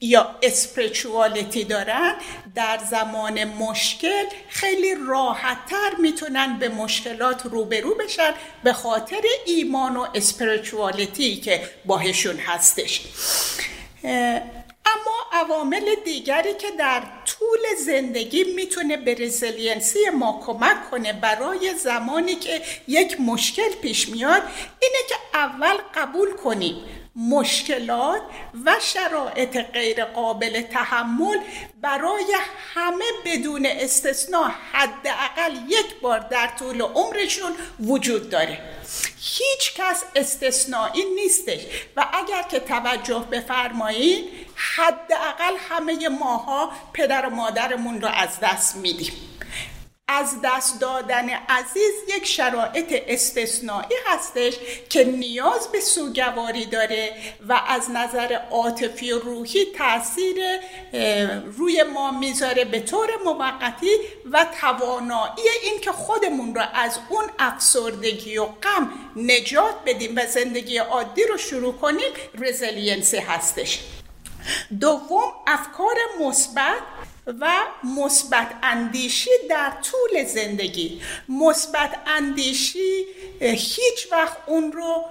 یا 0.00 0.36
اسپریچوالیتی 0.42 1.64
دارن 1.64 2.14
در 2.54 2.78
زمان 2.90 3.44
مشکل 3.44 4.24
خیلی 4.48 4.94
راحتتر 5.08 5.90
می‌تونن 5.98 6.58
به 6.58 6.68
مشکلات 6.68 7.42
روبرو 7.46 7.94
بشن 7.94 8.34
به 8.64 8.72
خاطر 8.72 9.22
ایمان 9.46 9.96
و 9.96 10.06
اسپریچوالیتی 10.14 11.36
که 11.36 11.70
باهشون 11.84 12.36
هستش. 12.36 13.02
اما 14.86 15.16
عوامل 15.32 15.94
دیگری 16.04 16.54
که 16.54 16.70
در 16.78 17.02
طول 17.26 17.58
زندگی 17.86 18.44
می‌تونه 18.44 18.96
به 18.96 19.14
resiliency 19.14 19.98
ما 20.14 20.42
کمک 20.46 20.90
کنه 20.90 21.12
برای 21.12 21.74
زمانی 21.74 22.34
که 22.34 22.62
یک 22.88 23.20
مشکل 23.20 23.70
پیش 23.82 24.08
میاد 24.08 24.42
اینه 24.80 24.98
که 25.08 25.14
اول 25.34 25.76
قبول 25.94 26.32
کنیم. 26.32 26.99
مشکلات 27.28 28.22
و 28.64 28.76
شرایط 28.80 29.56
غیر 29.56 30.04
قابل 30.04 30.62
تحمل 30.62 31.38
برای 31.80 32.36
همه 32.74 33.04
بدون 33.24 33.66
استثنا 33.66 34.50
حداقل 34.72 35.56
یک 35.68 36.00
بار 36.00 36.18
در 36.18 36.50
طول 36.58 36.82
عمرشون 36.82 37.52
وجود 37.80 38.30
داره. 38.30 38.58
هیچ 39.20 39.74
کس 39.74 40.04
استثنایی 40.16 41.04
نیستش 41.14 41.60
و 41.96 42.06
اگر 42.12 42.42
که 42.42 42.60
توجه 42.60 43.26
بفرمایید 43.30 44.24
حداقل 44.54 45.56
همه 45.68 46.08
ماها 46.08 46.72
پدر 46.92 47.26
و 47.26 47.30
مادرمون 47.30 48.00
رو 48.00 48.08
از 48.08 48.40
دست 48.40 48.76
میدیم. 48.76 49.12
از 50.10 50.36
دست 50.44 50.80
دادن 50.80 51.28
عزیز 51.28 51.92
یک 52.16 52.26
شرایط 52.26 53.02
استثنایی 53.06 53.96
هستش 54.06 54.54
که 54.88 55.04
نیاز 55.04 55.68
به 55.72 55.80
سوگواری 55.80 56.66
داره 56.66 57.12
و 57.48 57.60
از 57.68 57.90
نظر 57.90 58.38
عاطفی 58.50 59.12
و 59.12 59.18
روحی 59.18 59.64
تاثیر 59.78 60.36
روی 61.56 61.82
ما 61.82 62.10
می‌ذاره 62.10 62.64
به 62.64 62.80
طور 62.80 63.08
موقتی 63.24 63.90
و 64.32 64.46
توانایی 64.60 65.48
این 65.62 65.80
که 65.80 65.92
خودمون 65.92 66.54
رو 66.54 66.62
از 66.74 66.98
اون 67.08 67.24
افسردگی 67.38 68.38
و 68.38 68.44
غم 68.44 68.92
نجات 69.16 69.74
بدیم 69.86 70.16
و 70.16 70.26
زندگی 70.26 70.78
عادی 70.78 71.24
رو 71.24 71.36
شروع 71.36 71.72
کنیم 71.72 72.12
resiliency 72.38 73.18
هستش. 73.18 73.80
دوم 74.80 75.32
افکار 75.46 75.96
مثبت 76.20 76.82
و 77.40 77.60
مثبت 77.84 78.48
اندیشی 78.62 79.30
در 79.50 79.72
طول 79.82 80.24
زندگی. 80.24 81.02
مثبت 81.28 81.90
اندیشی 82.06 83.04
هیچ 83.40 84.12
وقت 84.12 84.36
اون 84.46 84.72
رو 84.72 85.04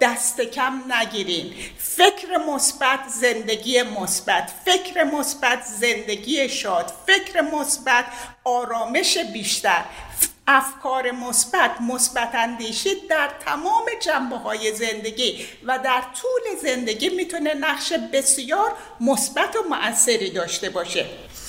دست 0.00 0.40
کم 0.40 0.92
نگیرین. 0.92 1.52
فکر 1.78 2.36
مثبت 2.36 3.00
زندگی 3.20 3.82
مثبت. 3.82 4.52
فکر 4.64 5.04
مثبت 5.04 5.62
زندگی 5.62 6.48
شاد. 6.48 6.92
فکر 7.06 7.40
مثبت 7.40 8.04
آرامش 8.44 9.18
بیشتر. 9.18 9.84
افکار 10.48 11.10
مثبت 11.10 11.80
مثبت 11.80 12.34
اندیشی 12.34 12.94
در 13.08 13.30
تمام 13.44 13.84
جنبه 14.02 14.36
های 14.36 14.74
زندگی 14.74 15.46
و 15.64 15.78
در 15.78 16.02
طول 16.20 16.56
زندگی 16.62 17.08
می‌تونه 17.08 17.54
نقش 17.54 17.92
بسیار 17.92 18.72
مثبت 19.00 19.56
و 19.56 19.62
مؤثری 19.68 20.30
داشته 20.30 20.70
باشه. 20.70 21.06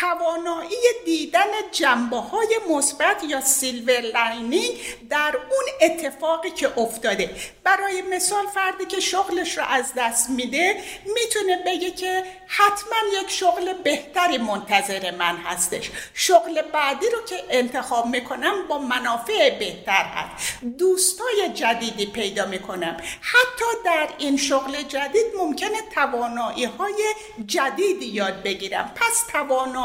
توانایی 0.00 0.76
دیدن 1.04 1.46
جنبه 1.72 2.16
های 2.16 2.58
مثبت 2.70 3.24
یا 3.28 3.40
silver 3.40 4.00
lining 4.00 4.80
در 5.10 5.36
اون 5.36 5.64
اتفاقی 5.80 6.50
که 6.50 6.78
افتاده. 6.78 7.36
برای 7.64 8.02
مثال 8.02 8.46
فردی 8.46 8.84
که 8.84 9.00
شغلش 9.00 9.58
رو 9.58 9.64
از 9.64 9.92
دست 9.96 10.30
میده 10.30 10.82
می‌تونه 11.06 11.62
بگه 11.66 11.90
که 11.90 12.24
حتما 12.46 13.20
یک 13.22 13.30
شغل 13.30 13.72
بهتری 13.72 14.38
منتظر 14.38 15.10
من 15.10 15.36
هستش. 15.36 15.90
شغل 16.14 16.62
بعدی 16.62 17.06
رو 17.10 17.24
که 17.24 17.44
انتخاب 17.50 18.06
می‌کنم 18.06 18.68
با 18.68 18.78
منافع 18.78 19.58
بهتر 19.58 20.04
هست. 20.04 20.58
دوستای 20.78 21.48
جدیدی 21.54 22.06
پیدا 22.06 22.46
می‌کنم. 22.46 22.96
حتی 23.20 23.64
در 23.84 24.08
این 24.18 24.36
شغل 24.36 24.82
جدید 24.82 25.26
ممکنه 25.36 25.82
توانایی 25.94 26.64
های 26.64 27.14
جدیدی 27.46 28.06
یاد 28.06 28.42
بگیرم. 28.42 28.92
پس 28.94 29.24
توانایی 29.32 29.83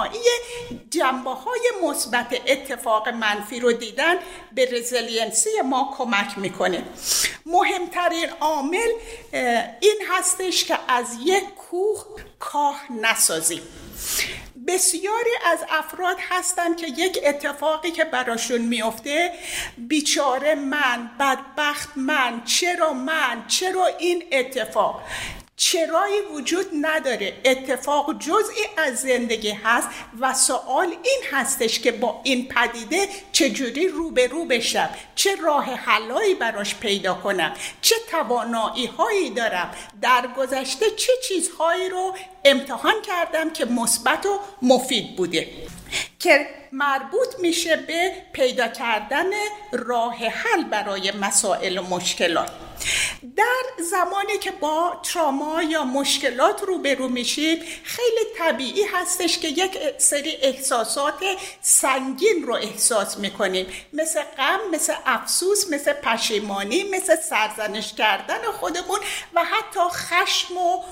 جنبه 0.90 1.30
های 1.30 1.72
مثبت 1.84 2.42
اتفاق 2.48 3.10
منفی 3.10 3.60
رو 3.60 3.72
دیدن 3.72 4.16
به 4.52 4.70
resiliency 4.72 5.50
ما 5.66 5.96
کمک 5.98 6.38
می‌کنه. 6.38 6.84
مهمترین 7.46 8.30
عامل 8.40 8.90
این 9.82 10.02
هستش 10.10 10.66
که 10.66 10.80
از 10.88 11.06
یک 11.24 11.44
کوه 11.44 12.06
کاه 12.40 12.82
نسازیم 13.02 13.62
بسیاری 14.68 15.30
از 15.46 15.60
افراد 15.70 16.18
هستن 16.30 16.76
که 16.76 16.88
یک 16.88 17.20
اتفاقی 17.26 17.92
که 17.92 18.04
براشون 18.04 18.62
میفته 18.62 19.32
بیچاره 19.78 20.56
من 20.56 21.10
بدبخت 21.20 21.90
من 21.96 22.44
چرا 22.46 22.94
من 22.94 23.48
چرا 23.48 23.86
این 23.86 24.24
اتفاق؟ 24.32 25.04
چرایی 25.60 26.22
وجود 26.22 26.65
نداره. 26.82 27.34
اتفاق 27.45 28.19
جزئی 28.19 28.65
از 28.78 29.00
زندگی 29.00 29.52
هست 29.52 29.88
و 30.19 30.34
سوال 30.34 30.88
این 30.88 31.22
هستش 31.32 31.80
که 31.80 31.91
با 31.91 32.22
این 32.24 32.48
پدیده 32.48 33.08
چجوری 33.32 33.88
روبرو 33.88 34.46
بشم؟ 34.46 34.90
چه 35.15 35.36
راه 35.36 35.65
حلایی 35.65 36.36
براش 36.36 36.75
پیدا 36.75 37.13
کنم؟ 37.13 37.54
چه 37.81 37.96
توانایی 38.12 38.86
هایی 38.86 39.29
دارم؟ 39.29 39.71
در 40.02 40.27
گذشته 40.38 40.86
چه 40.92 41.12
چیزهایی 41.27 41.90
رو 41.90 42.15
امتحان 42.46 43.02
کردم 43.02 43.50
که 43.50 43.65
مثبت 43.65 44.25
و 44.25 44.40
مفید 44.62 45.15
بوده؟ 45.15 45.48
که 46.19 46.48
مربوط 46.72 47.40
میشه 47.40 47.76
به 47.76 48.12
پیدا 48.34 48.67
کردن 48.67 49.30
راه 49.72 50.15
حل 50.15 50.63
برای 50.63 51.12
مسائل 51.12 51.78
و 51.78 51.84
مشکلات. 51.84 52.52
در 53.36 53.84
زمانی 53.92 54.38
که 54.38 54.52
با 54.52 55.02
تراما 55.13 55.63
یا 55.63 55.84
مشکلات 55.84 56.63
روبرو 56.63 57.08
میشیم 57.08 57.60
خیلی 57.84 58.26
طبیعی 58.38 58.84
هستش 58.84 59.40
که 59.40 59.48
یک 59.48 59.78
سری 59.98 60.38
احساسات 60.42 61.24
سنگین 61.62 62.44
رو 62.44 62.54
احساس 62.54 63.17
می‌کنیم. 63.17 63.67
مثل 63.94 64.22
غم 64.22 64.60
مثل 64.72 64.94
افسوس 65.06 65.72
مثل 65.72 65.94
پشیمانی 65.94 66.84
مثل 66.84 67.15
سرزنش 67.15 67.94
کردن 67.94 68.42
خودمون 68.60 69.00
و 69.34 69.44
حتی 69.44 69.80
خشم 69.80 70.58
و 70.58 70.84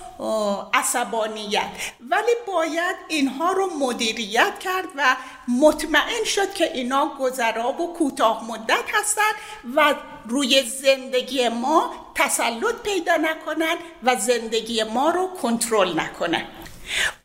عصبانیت. 0.73 1.69
ولی 1.99 2.34
باید 2.47 2.95
اینها 3.07 3.51
رو 3.51 3.67
مدیریت 3.67 4.59
کرد 4.59 4.88
و 4.95 5.15
مطمئن 5.47 6.23
شد 6.25 6.53
که 6.53 6.73
اینا 6.73 7.11
گذرا 7.19 7.71
و 7.71 7.93
کوتاه 7.93 8.43
مدت 8.43 8.83
هستند 8.93 9.35
و 9.75 9.95
روی 10.25 10.63
زندگی 10.63 11.49
ما 11.49 11.91
تسلط 12.15 12.75
پیدا 12.83 13.15
نکنن 13.15 13.75
و 14.03 14.15
زندگی 14.15 14.83
ما 14.83 15.09
رو 15.09 15.27
کنترل 15.41 15.99
نکنن. 15.99 16.45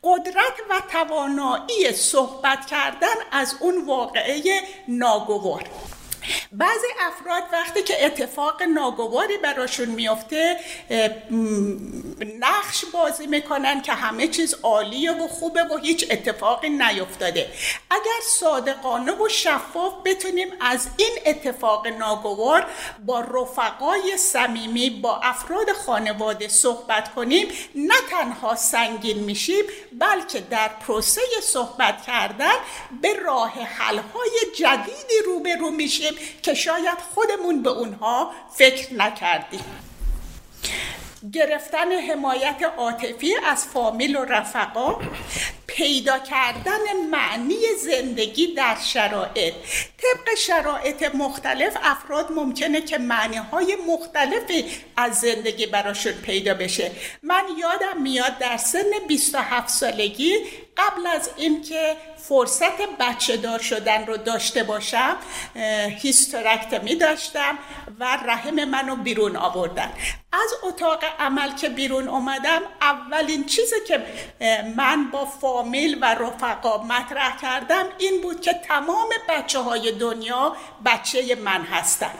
قدرت 0.03 0.53
و 0.69 0.81
توانایی 0.91 1.91
صحبت 1.91 2.65
کردن 2.65 3.15
از 3.31 3.55
اون 3.59 3.85
واقعه 3.85 4.43
ناگوار. 4.87 5.63
بعضی 6.53 6.87
افراد 6.99 7.43
وقتی 7.51 7.83
که 7.83 8.05
اتفاق 8.05 8.63
ناگواری 8.63 9.37
براشون 9.37 9.89
میفته 9.89 10.59
نقش 12.39 12.85
بازی 12.93 13.27
می‌کنن 13.27 13.81
که 13.81 13.93
همه 13.93 14.27
چیز 14.27 14.55
عالیه 14.63 15.11
و 15.11 15.27
خوبه 15.27 15.63
و 15.63 15.77
هیچ 15.77 16.07
اتفاقی 16.11 16.69
نیفتاده. 16.69 17.51
اگر 17.89 18.19
صادقانه 18.39 19.11
و 19.11 19.29
شفاف 19.29 19.93
بتونیم 20.05 20.47
از 20.61 20.87
این 20.97 21.11
اتفاق 21.25 21.87
ناگوار 21.87 22.65
با 23.05 23.19
رفقای 23.19 24.17
صمیمی 24.17 24.89
با 24.89 25.17
افراد 25.17 25.71
خانواده 25.71 26.47
صحبت 26.47 27.13
کنیم 27.13 27.47
نه 27.75 27.95
تنها 28.09 28.55
سنگین 28.55 29.19
میشیم 29.19 29.63
بلکه 29.99 30.39
در 30.39 30.67
پروسه 30.67 31.21
صحبت 31.43 32.05
کردن 32.05 32.55
به 33.01 33.13
راه 33.13 33.51
حلهای 33.51 34.31
جدیدی 34.55 35.19
روبرو 35.25 35.71
میشیم 35.71 36.13
که 36.43 36.53
شاید 36.53 36.97
خودمون 37.13 37.63
به 37.63 37.69
اونها 37.69 38.31
فکر 38.55 38.93
نکردیم. 38.93 39.65
گرفتن 41.33 41.91
حمایت 41.91 42.63
عاطفی 42.77 43.35
از 43.45 43.65
فامیل 43.65 44.15
و 44.15 44.25
رفقا 44.25 44.95
پیدا 45.67 46.19
کردن 46.19 47.07
معنی 47.11 47.55
زندگی 47.79 48.47
در 48.47 48.77
شرایط. 48.83 49.53
طبق 49.97 50.35
شرایط 50.37 51.15
مختلف 51.15 51.77
افراد 51.83 52.31
ممکنه 52.31 52.81
که 52.81 52.97
معنی 52.97 53.37
های 53.37 53.77
مختلفی 53.87 54.65
از 54.97 55.19
زندگی 55.19 55.65
براشون 55.65 56.13
پیدا 56.13 56.53
بشه. 56.53 56.91
من 57.23 57.43
یادم 57.59 58.01
میاد 58.01 58.37
در 58.37 58.57
سن 58.57 58.91
27 59.07 59.69
سالگی 59.69 60.35
قبل 60.77 61.07
از 61.07 61.29
اینکه 61.37 61.95
فرصت 62.29 62.81
بچه 62.99 63.37
دار 63.37 63.59
شدن 63.59 64.05
رو 64.05 64.17
داشته 64.17 64.63
باشم 64.63 65.15
هیستورکتمی 66.01 66.95
داشتم 66.95 67.57
و 67.99 68.17
رحم 68.25 68.65
منو 68.65 68.95
بیرون 68.95 69.35
آوردن. 69.35 69.91
از 70.33 70.53
اتاق 70.63 71.03
عمل 71.19 71.55
که 71.55 71.69
بیرون 71.69 72.07
اومدم 72.07 72.61
اولین 72.81 73.45
چیزی 73.45 73.75
که 73.87 74.03
من 74.75 75.11
با 75.11 75.25
فامیل 75.25 75.97
و 76.01 76.05
رفقا 76.05 76.83
مطرح 76.83 77.37
کردم 77.41 77.85
این 77.97 78.21
بود 78.21 78.41
که 78.41 78.53
تمام 78.53 79.09
بچه 79.29 79.59
های 79.59 79.91
دنیا 79.91 80.55
بچه 80.85 81.35
من 81.35 81.61
هستن. 81.61 82.11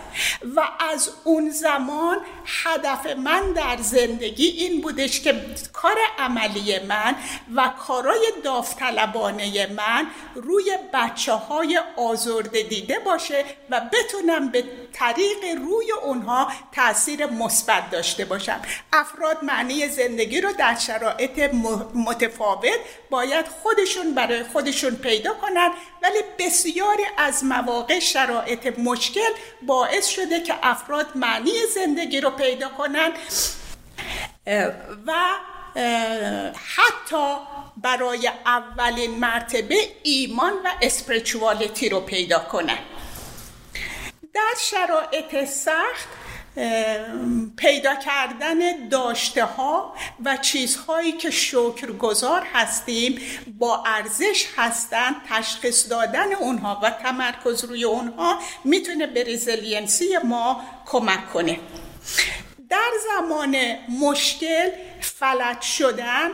و 0.55 0.67
از 0.91 1.09
اون 1.23 1.49
زمان 1.49 2.17
هدف 2.45 3.05
من 3.05 3.53
در 3.53 3.77
زندگی 3.77 4.47
این 4.47 4.81
بودش 4.81 5.21
که 5.21 5.45
کار 5.73 5.97
عملی 6.19 6.79
من 6.79 7.15
و 7.55 7.71
کارای 7.87 8.27
داوطلبانه 8.43 9.67
من 9.67 9.92
روی 10.35 10.77
بچه 10.93 11.33
های 11.33 11.79
آزرده 11.97 12.63
دیده 12.63 12.99
باشه 12.99 13.45
و 13.69 13.81
بتونم 13.93 14.49
به 14.49 14.63
طریق 14.93 15.43
روی 15.57 15.91
اونها 16.03 16.51
تاثیر 16.71 17.25
مثبت 17.25 17.89
داشته 17.89 18.25
باشم. 18.25 18.61
افراد 18.93 19.43
معنی 19.43 19.87
زندگی 19.87 20.41
رو 20.41 20.53
در 20.53 20.75
شرایط 20.75 21.53
متفاوت 21.93 22.79
باید 23.09 23.47
خودشون 23.47 24.13
برای 24.13 24.43
خودشون 24.43 24.95
پیدا 24.95 25.33
کنن 25.33 25.69
ولی 26.03 26.19
بسیاری 26.39 27.03
از 27.17 27.43
مواقع 27.43 27.99
شرایط 27.99 28.79
مشکل 28.79 29.29
باعث 29.61 30.07
شده 30.07 30.39
که 30.39 30.53
افراد 30.63 31.07
معنی 31.15 31.51
زندگی 31.75 32.21
رو 32.21 32.29
پیدا 32.29 32.69
کنن. 32.69 33.11
و 35.07 35.13
حتی 36.75 37.35
برای 37.77 38.31
اولین 38.45 39.19
مرتبه 39.19 39.75
ایمان 40.03 40.53
و 40.53 40.69
اسپریچوالیتی 40.81 41.89
رو 41.89 41.99
پیدا 41.99 42.39
کنن 42.39 42.79
در 44.33 44.53
شرایط 44.59 45.45
سخت 45.49 46.07
پیدا 47.57 47.95
کردن 47.95 48.87
داشته 48.89 49.45
ها 49.45 49.95
و 50.25 50.37
چیزهایی 50.37 51.11
که 51.11 51.31
شکرگزار 51.31 52.47
هستیم 52.53 53.19
با 53.59 53.83
ارزش 53.85 54.45
هستند 54.57 55.15
تشخیص 55.29 55.89
دادن 55.89 56.33
اونها 56.33 56.79
و 56.83 56.89
تمرکز 56.89 57.63
روی 57.63 57.83
اونها 57.83 58.39
می‌تونه 58.63 59.07
به 59.07 59.23
resiliency 59.23 60.17
ما 60.23 60.63
کمک 60.85 61.31
کنه. 61.33 61.59
در 62.73 62.91
زمان 63.07 63.57
مشکل 64.01 64.69
فلج 65.01 65.61
شدن 65.61 66.29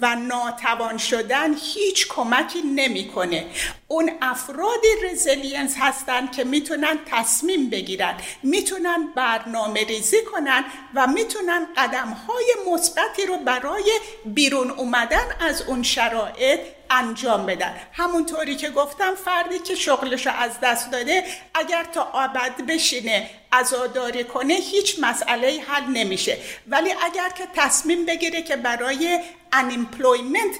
و 0.00 0.16
ناتوان 0.16 0.98
شدن 0.98 1.54
هیچ 1.54 2.08
کمکی 2.08 2.62
نمی‌کنه. 2.62 3.46
اون 3.88 4.10
افرادی 4.22 4.88
resilience 5.04 5.74
هستن 5.78 6.26
که 6.26 6.44
می‌تونن 6.44 6.98
تصمیم 7.10 7.70
بگیرن 7.70 8.14
می‌تونن 8.42 9.12
برنامه 9.14 9.84
ریزی 9.84 10.22
کنن 10.32 10.64
و 10.94 11.06
می‌تونن 11.06 11.66
قدم 11.76 12.16
های 12.28 12.54
مثبتی 12.74 13.26
رو 13.26 13.36
برای 13.36 14.00
بیرون 14.24 14.70
اومدن 14.70 15.26
از 15.40 15.62
اون 15.62 15.82
شرایط 15.82 16.60
انجام 16.90 17.46
بدن. 17.46 17.76
همونطوری 17.92 18.56
که 18.56 18.70
گفتم 18.70 19.14
فردی 19.14 19.58
که 19.58 19.74
شغلشو 19.74 20.30
از 20.30 20.60
دست 20.62 20.90
داده 20.90 21.24
اگر 21.54 21.84
تا 21.84 22.02
ابد 22.02 22.66
بشینه 22.68 23.30
عزاداری 23.52 24.24
کنه 24.24 24.54
هیچ 24.54 24.96
مسئله 25.00 25.60
حل 25.66 25.84
نمیشه. 25.84 26.38
ولی 26.68 26.90
اگر 26.90 27.28
که 27.28 27.44
تصمیم 27.54 28.06
بگیره 28.06 28.42
که 28.42 28.56
برای 28.56 29.20
unemployment 29.52 30.54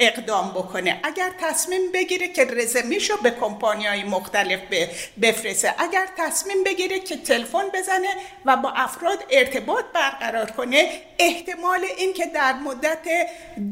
اقدام 0.00 0.50
بکنه 0.50 1.00
اگر 1.02 1.30
تصمیم 1.40 1.92
بگیره 1.92 2.28
که 2.28 2.44
résumé 2.44 2.92
شو 2.92 3.16
به 3.22 3.30
کمپانی 3.30 3.86
های 3.86 4.04
مختلف 4.04 4.60
بفرسته 5.22 5.74
اگر 5.78 6.08
تصمیم 6.18 6.64
بگیره 6.64 7.00
که 7.00 7.16
تلفن 7.16 7.68
بزنه 7.74 8.08
و 8.44 8.56
با 8.56 8.70
افراد 8.70 9.24
ارتباط 9.30 9.84
برقرار 9.94 10.50
کنه 10.50 11.02
احتمال 11.18 11.84
این 11.96 12.12
که 12.12 12.26
در 12.26 12.52
مدت 12.52 13.06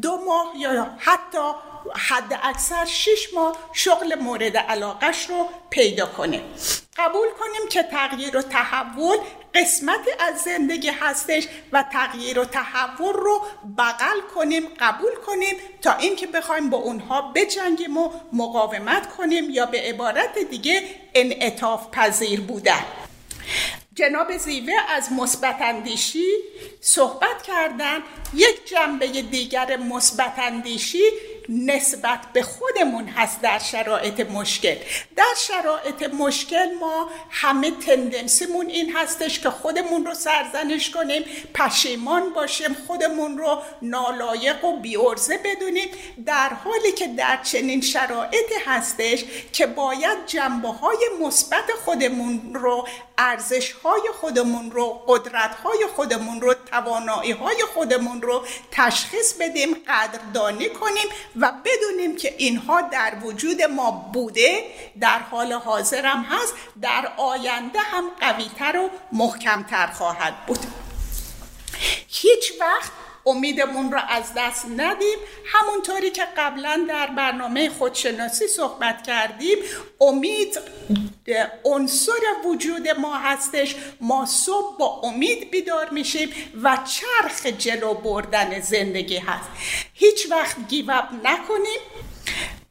دو 0.03 0.17
ماه 0.17 0.53
یا 0.59 0.91
حتی 0.99 1.53
حداکثر 1.95 2.85
شش 2.85 3.35
ماه 3.35 3.57
شغل 3.73 4.15
مورد 4.15 4.57
علاقش 4.57 5.27
رو 5.27 5.49
پیدا 5.71 6.07
کنه. 6.07 6.43
قبول 6.97 7.29
کنیم 7.41 7.69
که 7.71 7.83
تغییر 7.83 8.37
و 8.37 8.43
تحول 8.43 9.17
قسمتی 9.55 10.11
از 10.19 10.39
زندگی 10.41 10.89
هستش 10.89 11.49
و 11.73 11.85
تغییر 11.93 12.39
و 12.39 12.45
تحول 12.45 13.13
رو 13.13 13.41
بغل 13.79 14.21
کنیم 14.35 14.63
قبول 14.81 15.15
کنیم 15.27 15.57
تا 15.83 15.97
اینکه 15.97 16.27
بخوایم 16.27 16.71
با 16.71 16.79
اونها 16.79 17.33
بجنگیم 17.35 17.97
و 17.97 18.11
مقاومت 18.33 19.17
کنیم 19.17 19.51
یا 19.51 19.67
به 19.67 19.81
عبارت 19.81 20.39
دیگه 20.39 20.83
انعطاف 21.15 21.91
پذیر 21.91 22.41
بودن. 22.41 22.85
جناب 23.95 24.37
زیوه 24.37 24.75
از 24.89 25.13
مثبت 25.13 25.57
اندیشی 25.61 26.27
صحبت 26.81 27.43
کردن. 27.43 27.99
یک 28.35 28.69
جنبه 28.69 29.07
دیگر 29.07 29.77
مثبت 29.77 30.35
اندیشی 30.39 31.05
نسبت 31.49 32.21
به 32.33 32.43
خودمون 32.43 33.09
هست 33.09 33.41
در 33.41 33.59
شرایط 33.59 34.21
مشکل. 34.21 34.77
در 35.17 35.35
شرایط 35.37 36.15
مشکل 36.15 36.75
ما 36.81 37.11
همه 37.31 37.71
تندنسیمون 37.71 38.67
این 38.67 38.97
هستش 38.97 39.41
که 39.41 39.51
خودمون 39.51 40.07
رو 40.07 40.15
سرزنش 40.15 40.91
کنیم 40.91 41.25
پشیمان 41.55 42.33
باشیم 42.33 42.77
خودمون 42.87 43.39
رو 43.39 43.63
نالایق 43.83 44.65
و 44.65 44.81
بیورزه 44.81 45.39
بدونیم. 45.45 45.89
در 46.27 46.49
حالی 46.49 46.93
که 46.93 47.07
در 47.07 47.43
چنین 47.43 47.81
شرایطی 47.81 48.55
هستش 48.67 49.25
که 49.53 49.67
باید 49.67 50.27
جنبه 50.27 50.69
های 50.69 51.09
مثبت 51.21 51.71
خودمون 51.85 52.55
رو 52.55 52.89
ارزش 53.19 53.73
های 53.73 54.09
خودمون 54.21 54.71
رو 54.71 55.03
قدرت 55.07 55.55
های 55.55 55.87
خودمون 55.97 56.41
رو 56.41 56.55
توانایی 56.55 57.33
های 57.33 57.65
خودمون 57.75 58.23
رو 58.23 58.45
تشخیص 58.71 59.35
بدیم 59.41 59.75
قدردانی 59.89 60.69
کنیم 60.69 61.07
و 61.37 61.53
بدونیم 61.65 62.17
که 62.17 62.35
اینها 62.39 62.81
در 62.81 63.15
وجود 63.23 63.63
ما 63.63 63.91
بوده 63.91 64.65
در 65.01 65.19
حال 65.19 65.53
حاضر 65.53 66.07
هم 66.07 66.23
هست 66.23 66.55
در 66.83 67.13
آینده 67.17 67.79
هم 67.79 68.05
قویتر 68.21 68.77
و 68.79 68.91
محکمتر 69.13 69.87
خواهد 69.87 70.47
بود. 70.47 70.59
هیچ 72.09 72.53
وقت 72.61 72.91
امیدمون 73.27 73.93
رو 73.93 74.01
از 74.09 74.25
دست 74.37 74.67
ندیم. 74.77 75.19
همونطوری 75.47 76.11
که 76.11 76.25
قبلا 76.37 76.87
در 76.89 77.07
برنامه 77.07 77.71
خودشناسی 77.71 78.47
صحبت 78.47 79.03
کردیم 79.03 79.59
امید 80.01 80.59
عنصر 81.65 82.13
وجود 82.45 82.89
ما 82.89 83.19
هستش. 83.19 83.77
ما 84.01 84.27
صبح 84.27 84.79
با 84.79 84.87
امید 84.87 85.51
بیدار 85.51 85.91
میشیم 85.91 86.29
و 86.63 86.79
چرخ 86.87 87.47
جلو 87.47 87.95
بردن 87.95 88.61
زندگی 88.61 89.17
هست. 89.17 89.49
هیچ 89.95 90.31
وقت 90.31 90.57
گیوب 90.69 91.05
نکنیم. 91.25 91.81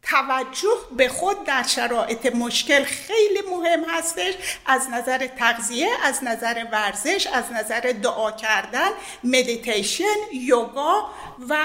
توجه 0.03 0.77
به 0.97 1.09
خود 1.09 1.43
در 1.43 1.63
شرایط 1.63 2.35
مشکل 2.35 2.83
خیلی 2.83 3.41
مهم 3.51 3.83
هستش. 3.83 4.33
از 4.65 4.89
نظر 4.89 5.27
تغذیه 5.27 5.89
از 6.03 6.23
نظر 6.23 6.65
ورزش 6.71 7.27
از 7.27 7.51
نظر 7.51 7.93
دعا 8.03 8.31
کردن 8.31 8.89
مدیتیشن 9.23 10.03
یوگا 10.33 11.09
و 11.49 11.57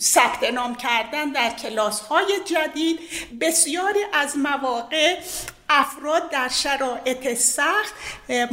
ثبت 0.00 0.44
نام 0.54 0.74
کردن 0.74 1.32
در 1.32 1.50
کلاس 1.50 2.00
های 2.00 2.40
جدید. 2.44 3.00
بسیاری 3.40 4.00
از 4.12 4.36
مواقع 4.36 5.16
افراد 5.70 6.30
در 6.30 6.48
شرایط 6.48 7.34
سخت 7.34 7.94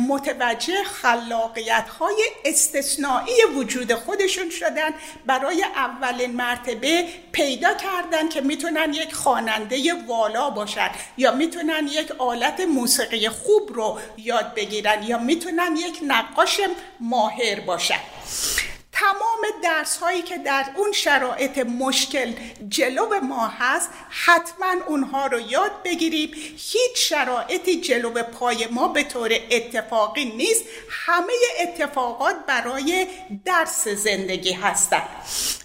متوجه 0.09 0.83
خلاقیت 0.83 1.89
های 1.99 2.23
استثنایی 2.45 3.43
وجود 3.55 3.93
خودشون 3.93 4.49
شدن. 4.49 4.93
برای 5.25 5.63
اولین 5.63 6.35
مرتبه 6.35 7.05
پیدا 7.31 7.73
کردن 7.73 8.29
که 8.29 8.41
می‌تونن 8.41 8.93
یک 8.93 9.13
خواننده 9.13 9.93
والا 10.07 10.49
باشن 10.49 10.89
یا 11.17 11.31
می‌تونن 11.31 11.87
یک 11.87 12.11
آلت 12.11 12.59
موسیقی 12.59 13.29
خوب 13.29 13.73
رو 13.73 13.99
یاد 14.17 14.53
بگیرن 14.55 15.03
یا 15.03 15.17
می‌تونن 15.17 15.75
یک 15.75 15.99
نقاش 16.07 16.61
ماهر 16.99 17.59
باشن. 17.59 17.99
تمام 18.99 19.61
درس 19.63 19.97
هایی 19.97 20.21
که 20.21 20.37
در 20.37 20.65
اون 20.75 20.91
شرایط 20.91 21.57
مشکل 21.57 22.33
جلو 22.69 23.19
ما 23.19 23.47
هست 23.47 23.89
حتما 24.09 24.73
اونها 24.87 25.27
رو 25.27 25.39
یاد 25.39 25.71
بگیریم. 25.83 26.31
هیچ 26.57 26.95
شرایطی 26.95 27.81
جلو 27.81 28.23
پای 28.23 28.67
ما 28.67 28.87
به 28.87 29.03
طور 29.03 29.31
اتفاقی 29.51 30.25
نیست. 30.25 30.63
همه 30.89 31.33
اتفاقات 31.61 32.35
برای 32.47 33.07
درس 33.45 33.87
زندگی 33.87 34.51
هستند 34.51 35.09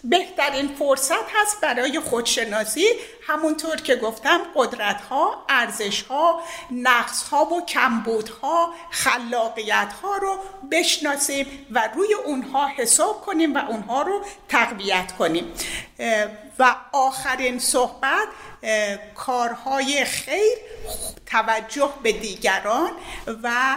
بهترین 0.05 0.69
فرصت 0.69 1.31
هست 1.35 1.61
برای 1.61 2.01
خودشناسی 2.01 2.87
همونطور 3.27 3.77
که 3.77 3.97
گفتم 3.97 4.41
قدرت 4.55 5.01
ها 5.01 5.45
ارزش 5.49 6.03
ها 6.03 6.43
نقص 6.71 7.23
ها 7.23 7.45
و 7.45 7.67
کمبود 7.67 8.29
ها 8.29 8.75
خلاقیت 8.91 9.93
ها 10.03 10.17
رو 10.17 10.39
بشناسیم 10.71 11.67
و 11.71 11.89
روی 11.95 12.15
اونها 12.15 12.67
حساب 12.67 13.21
کنیم 13.21 13.55
و 13.55 13.59
اونها 13.59 14.03
رو 14.03 14.25
تقویت 14.49 15.13
کنیم. 15.13 15.53
و 16.59 16.75
آخرین 16.93 17.59
صحبت 17.59 18.29
کارهای 19.15 20.05
خیر 20.05 20.57
توجه 21.27 21.93
به 22.03 22.13
دیگران 22.13 22.91
و 23.43 23.77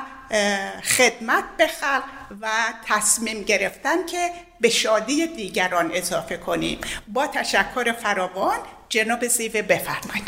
خدمت 0.83 1.43
به 1.57 1.67
خلق 1.67 2.03
و 2.41 2.49
تصمیم 2.87 3.43
گرفتن 3.43 4.05
که 4.05 4.31
به 4.59 4.69
شادی 4.69 5.27
دیگران 5.27 5.91
اضافه 5.93 6.37
کنیم. 6.37 6.81
با 7.07 7.27
تشکر 7.27 7.91
فراوان 7.91 8.59
جناب 8.95 9.27
زیوه 9.27 9.61
بفرمایید. 9.61 10.27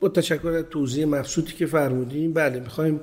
با 0.00 0.08
تشکر 0.08 0.48
از 0.48 0.64
توضیح 0.70 1.06
مبسوطی 1.06 1.52
که 1.52 1.66
فرمودیم 1.66 2.32
بله 2.32 2.60
می‌خوایم 2.60 3.00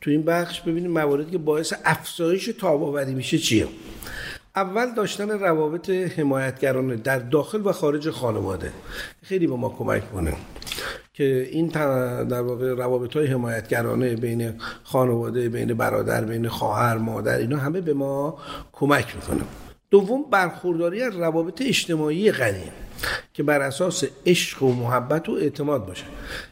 تو 0.00 0.10
این 0.10 0.22
بخش 0.22 0.60
ببینیم 0.60 0.90
مواردی 0.90 1.30
که 1.30 1.38
باعث 1.38 1.72
افزایش 1.84 2.50
تاباوری 2.60 3.14
میشه 3.14 3.38
چیه. 3.38 3.66
اول 4.56 4.94
داشتن 4.94 5.30
روابط 5.30 5.90
حمایتگرانه 5.90 6.96
در 6.96 7.18
داخل 7.18 7.60
و 7.64 7.72
خارج 7.72 8.10
خانواده. 8.10 8.72
خیلی 9.22 9.46
به 9.46 9.56
ما 9.56 9.68
کمک 9.68 10.12
کنه 10.12 10.32
که 11.14 11.48
این 11.52 11.66
در 11.66 12.40
واقع 12.40 12.74
روابط 12.74 13.16
های 13.16 13.26
حمایتگرانه 13.26 14.16
بین 14.16 14.52
خانواده 14.82 15.48
بین 15.48 15.74
برادر 15.74 16.24
بین 16.24 16.48
خواهر 16.48 16.96
مادر 16.96 17.38
اینا 17.38 17.56
همه 17.56 17.80
به 17.80 17.94
ما 17.94 18.38
کمک 18.72 19.16
می‌کنه. 19.16 19.44
دوم 19.90 20.24
برخورداری 20.30 21.02
از 21.02 21.16
روابط 21.16 21.62
اجتماعی 21.62 22.32
غنی. 22.32 22.70
که 23.32 23.42
بر 23.42 23.60
اساس 23.60 24.04
عشق 24.26 24.62
و 24.62 24.72
محبت 24.72 25.28
و 25.28 25.32
اعتماد 25.32 25.86
باشه 25.86 26.04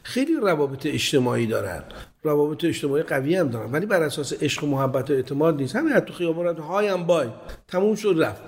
خیلی 0.03 0.33
روابط 0.35 0.85
اجتماعی 0.85 1.47
دارن. 1.47 1.83
روابط 2.23 2.65
اجتماعی 2.65 3.03
قوی 3.03 3.35
هم 3.35 3.49
دارن 3.49 3.71
ولی 3.71 3.85
بر 3.85 4.03
اساس 4.03 4.33
عشق 4.43 4.63
و 4.63 4.67
محبت 4.67 5.09
و 5.09 5.13
اعتماد 5.13 5.55
نیست. 5.55 5.75
همین 5.75 5.99
تو 5.99 6.13
خیابان 6.13 6.57
های 6.57 6.87
هم 6.87 7.03
بای 7.03 7.27
تموم 7.67 7.95
شد 7.95 8.15
رفت. 8.17 8.41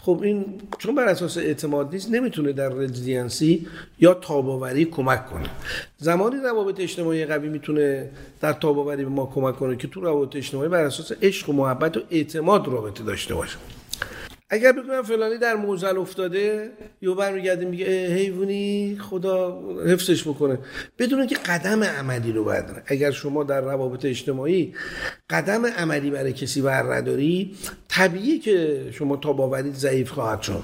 خب 0.00 0.20
این 0.22 0.60
چون 0.78 0.94
بر 0.94 1.04
اساس 1.04 1.38
اعتماد 1.38 1.92
نیست 1.92 2.10
نمی‌تونه 2.10 2.52
در 2.52 2.68
resiliency 2.68 3.66
یا 3.98 4.14
تاب‌آوری 4.14 4.84
کمک 4.84 5.26
کنه. 5.26 5.50
زمانی 5.98 6.36
روابط 6.36 6.80
اجتماعی 6.80 7.26
قوی 7.26 7.48
می‌تونه 7.48 8.10
در 8.40 8.52
تاب‌آوری 8.52 9.04
به 9.04 9.10
ما 9.10 9.26
کمک 9.34 9.56
کنه 9.56 9.76
که 9.76 9.88
تو 9.88 10.00
روابط 10.00 10.36
اجتماعی 10.36 10.68
بر 10.68 10.84
اساس 10.84 11.12
عشق 11.22 11.48
و 11.48 11.52
محبت 11.52 11.96
و 11.96 12.00
اعتماد 12.10 12.68
رابطه 12.68 13.04
داشته 13.04 13.34
باشه. 13.34 13.56
اگر 14.50 14.72
بگم 14.72 15.02
فلانی 15.02 15.38
در 15.38 15.54
معضل 15.54 15.98
افتاده 15.98 16.72
یا 17.00 17.14
برمیگرده 17.14 17.64
میگه 17.64 18.14
حیوونی 18.14 18.98
خدا 19.00 19.62
حفظش 19.86 20.22
بکنه. 20.22 20.58
بدون 20.98 21.26
که 21.26 21.34
قدم 21.34 21.84
عملی 21.84 22.32
رو 22.32 22.44
برداره. 22.44 22.82
اگر 22.86 23.10
شما 23.10 23.44
در 23.44 23.60
روابط 23.60 24.04
اجتماعی 24.04 24.74
قدم 25.30 25.66
عملی 25.66 26.10
برای 26.10 26.32
کسی 26.32 26.62
بر 26.62 26.94
نداری 26.94 27.56
طبیعی 27.88 28.38
که 28.38 28.84
شما 28.92 29.16
تا 29.16 29.32
باورید 29.32 29.74
ضعیف 29.74 30.10
خواهد 30.10 30.42
شد. 30.42 30.62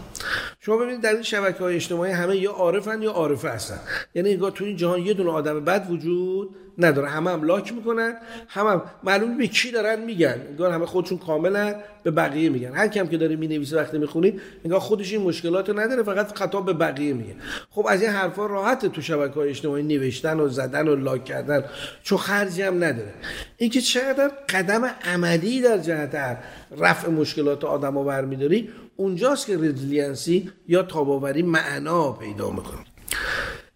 شما 0.67 0.77
ببینید 0.77 1.01
در 1.01 1.13
این 1.13 1.23
شبکه 1.23 1.59
های 1.59 1.75
اجتماعی 1.75 2.13
همه 2.13 2.37
یا 2.37 2.53
عارفن 2.53 3.03
یا 3.03 3.11
عارفه 3.11 3.49
هستن. 3.49 3.79
یعنی 4.15 4.31
انگار 4.31 4.51
تو 4.51 4.65
این 4.65 4.77
جهان 4.77 5.01
یه 5.01 5.15
دونه 5.15 5.31
آدم 5.31 5.65
بد 5.65 5.87
وجود 5.91 6.57
نداره. 6.79 7.09
همه 7.09 7.31
هم 7.31 7.45
لاک 7.45 7.73
می‌کنن 7.73 8.15
همه 8.49 8.71
هم 8.71 8.83
معلوم 9.03 9.39
به 9.39 9.47
کی 9.47 9.71
دارن 9.71 10.05
میگن. 10.05 10.41
انگار 10.51 10.71
همه 10.71 10.87
خودشون 10.87 11.19
کاملا 11.19 11.75
به 12.03 12.11
بقیه 12.11 12.49
میگن. 12.49 12.73
هر 12.75 12.89
کم 12.89 13.07
که 13.07 13.17
داره 13.17 13.37
می‌نویسه 13.37 13.77
وقتی 13.77 13.99
می‌خونی 13.99 14.41
انگار 14.65 14.81
خودش 14.81 15.13
این 15.13 15.23
مشکلات 15.23 15.69
رو 15.69 15.81
نداره 15.81 16.03
فقط 16.03 16.39
خطاب 16.39 16.67
به 16.67 16.73
بقیه 16.73 17.13
میگه. 17.13 17.35
خب 17.71 17.87
از 17.89 18.03
این 18.03 18.11
حرفا 18.11 18.47
راحت 18.47 18.87
تو 18.87 19.03
شبکه 19.03 19.35
های 19.35 19.49
اجتماعی 19.49 19.83
نوشتن 19.83 20.41
و 20.41 20.49
زدن 20.49 20.89
و 20.89 20.97
لاک 20.97 21.25
کردن 21.25 21.65
چون 22.03 22.19
خرجی 22.19 22.63
هم 22.63 22.85
نداره. 22.85 23.15
اینکه 23.57 23.81
چقدر 23.81 24.31
قدم 24.49 24.85
عملی 25.05 25.61
در 25.61 25.79
جهت 25.79 26.39
رفع 26.79 27.11
مشکلات 27.11 27.65
آدمو 27.65 28.05
برمیداری 28.05 28.69
اونجاست 28.97 29.47
که 29.47 29.57
resiliency 29.57 30.51
یا 30.69 30.83
تاب‌آوری 30.83 31.43
معنا 31.43 32.13
پیدا 32.13 32.51
می‌کنه. 32.51 32.85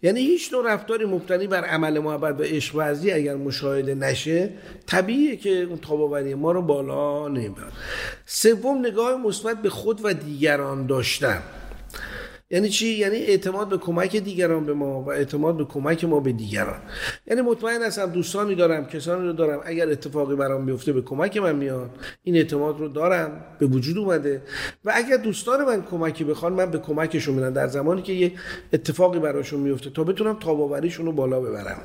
یعنی 0.02 0.20
هیچ 0.20 0.52
نوع 0.52 0.72
رفتاری 0.72 1.04
مبتنی 1.04 1.46
بر 1.46 1.64
عمل 1.64 1.98
محبت 1.98 2.40
و 2.40 2.42
عشق 2.42 2.76
ورزی 2.76 3.12
اگر 3.12 3.36
مشاهده 3.36 3.94
نشه 3.94 4.50
طبیعیه 4.86 5.36
که 5.36 5.50
اون 5.62 5.78
تاب‌آوری 5.78 6.34
ما 6.34 6.52
رو 6.52 6.62
بالا 6.62 7.28
نمی‌بره. 7.28 7.72
سوم 8.26 8.78
نگاه 8.86 9.16
مثبت 9.16 9.62
به 9.62 9.70
خود 9.70 10.00
و 10.04 10.14
دیگران 10.14 10.86
داشتن. 10.86 11.42
یعنی 12.50 12.68
چی؟ 12.68 12.86
یعنی 12.86 13.16
اعتماد 13.16 13.68
به 13.68 13.78
کمک 13.78 14.16
دیگران 14.16 14.66
به 14.66 14.74
ما 14.74 15.02
و 15.02 15.10
اعتماد 15.10 15.56
به 15.56 15.64
کمک 15.64 16.04
ما 16.04 16.20
به 16.20 16.32
دیگران. 16.32 16.78
یعنی 17.26 17.42
مطمئن 17.42 17.82
هستم 17.82 18.06
دوستانی 18.06 18.54
دارم 18.54 18.86
کسانی 18.86 19.26
رو 19.26 19.32
دارم. 19.32 19.60
اگر 19.64 19.88
اتفاقی 19.88 20.36
برام 20.36 20.66
بیفته 20.66 20.92
به 20.92 21.02
کمک 21.02 21.36
من 21.36 21.56
میاد 21.56 21.90
این 22.22 22.36
اعتماد 22.36 22.78
رو 22.80 22.88
دارم. 22.88 23.44
به 23.58 23.66
وجود 23.66 23.98
اومده. 23.98 24.42
و 24.84 24.92
اگر 24.94 25.16
دوستان 25.16 25.64
من 25.64 25.82
کمکی 25.82 26.24
بخوان 26.24 26.52
من 26.52 26.70
به 26.70 26.78
کمکشون 26.78 27.34
میدم 27.34 27.52
در 27.52 27.66
زمانی 27.66 28.02
که 28.02 28.12
یک 28.12 28.32
اتفاقی 28.72 29.18
براشون 29.18 29.60
میفته 29.60 29.90
تا 29.90 30.04
بتونم 30.04 30.36
تاباوریشون 30.40 31.06
رو 31.06 31.12
بالا 31.12 31.40
ببرم. 31.40 31.80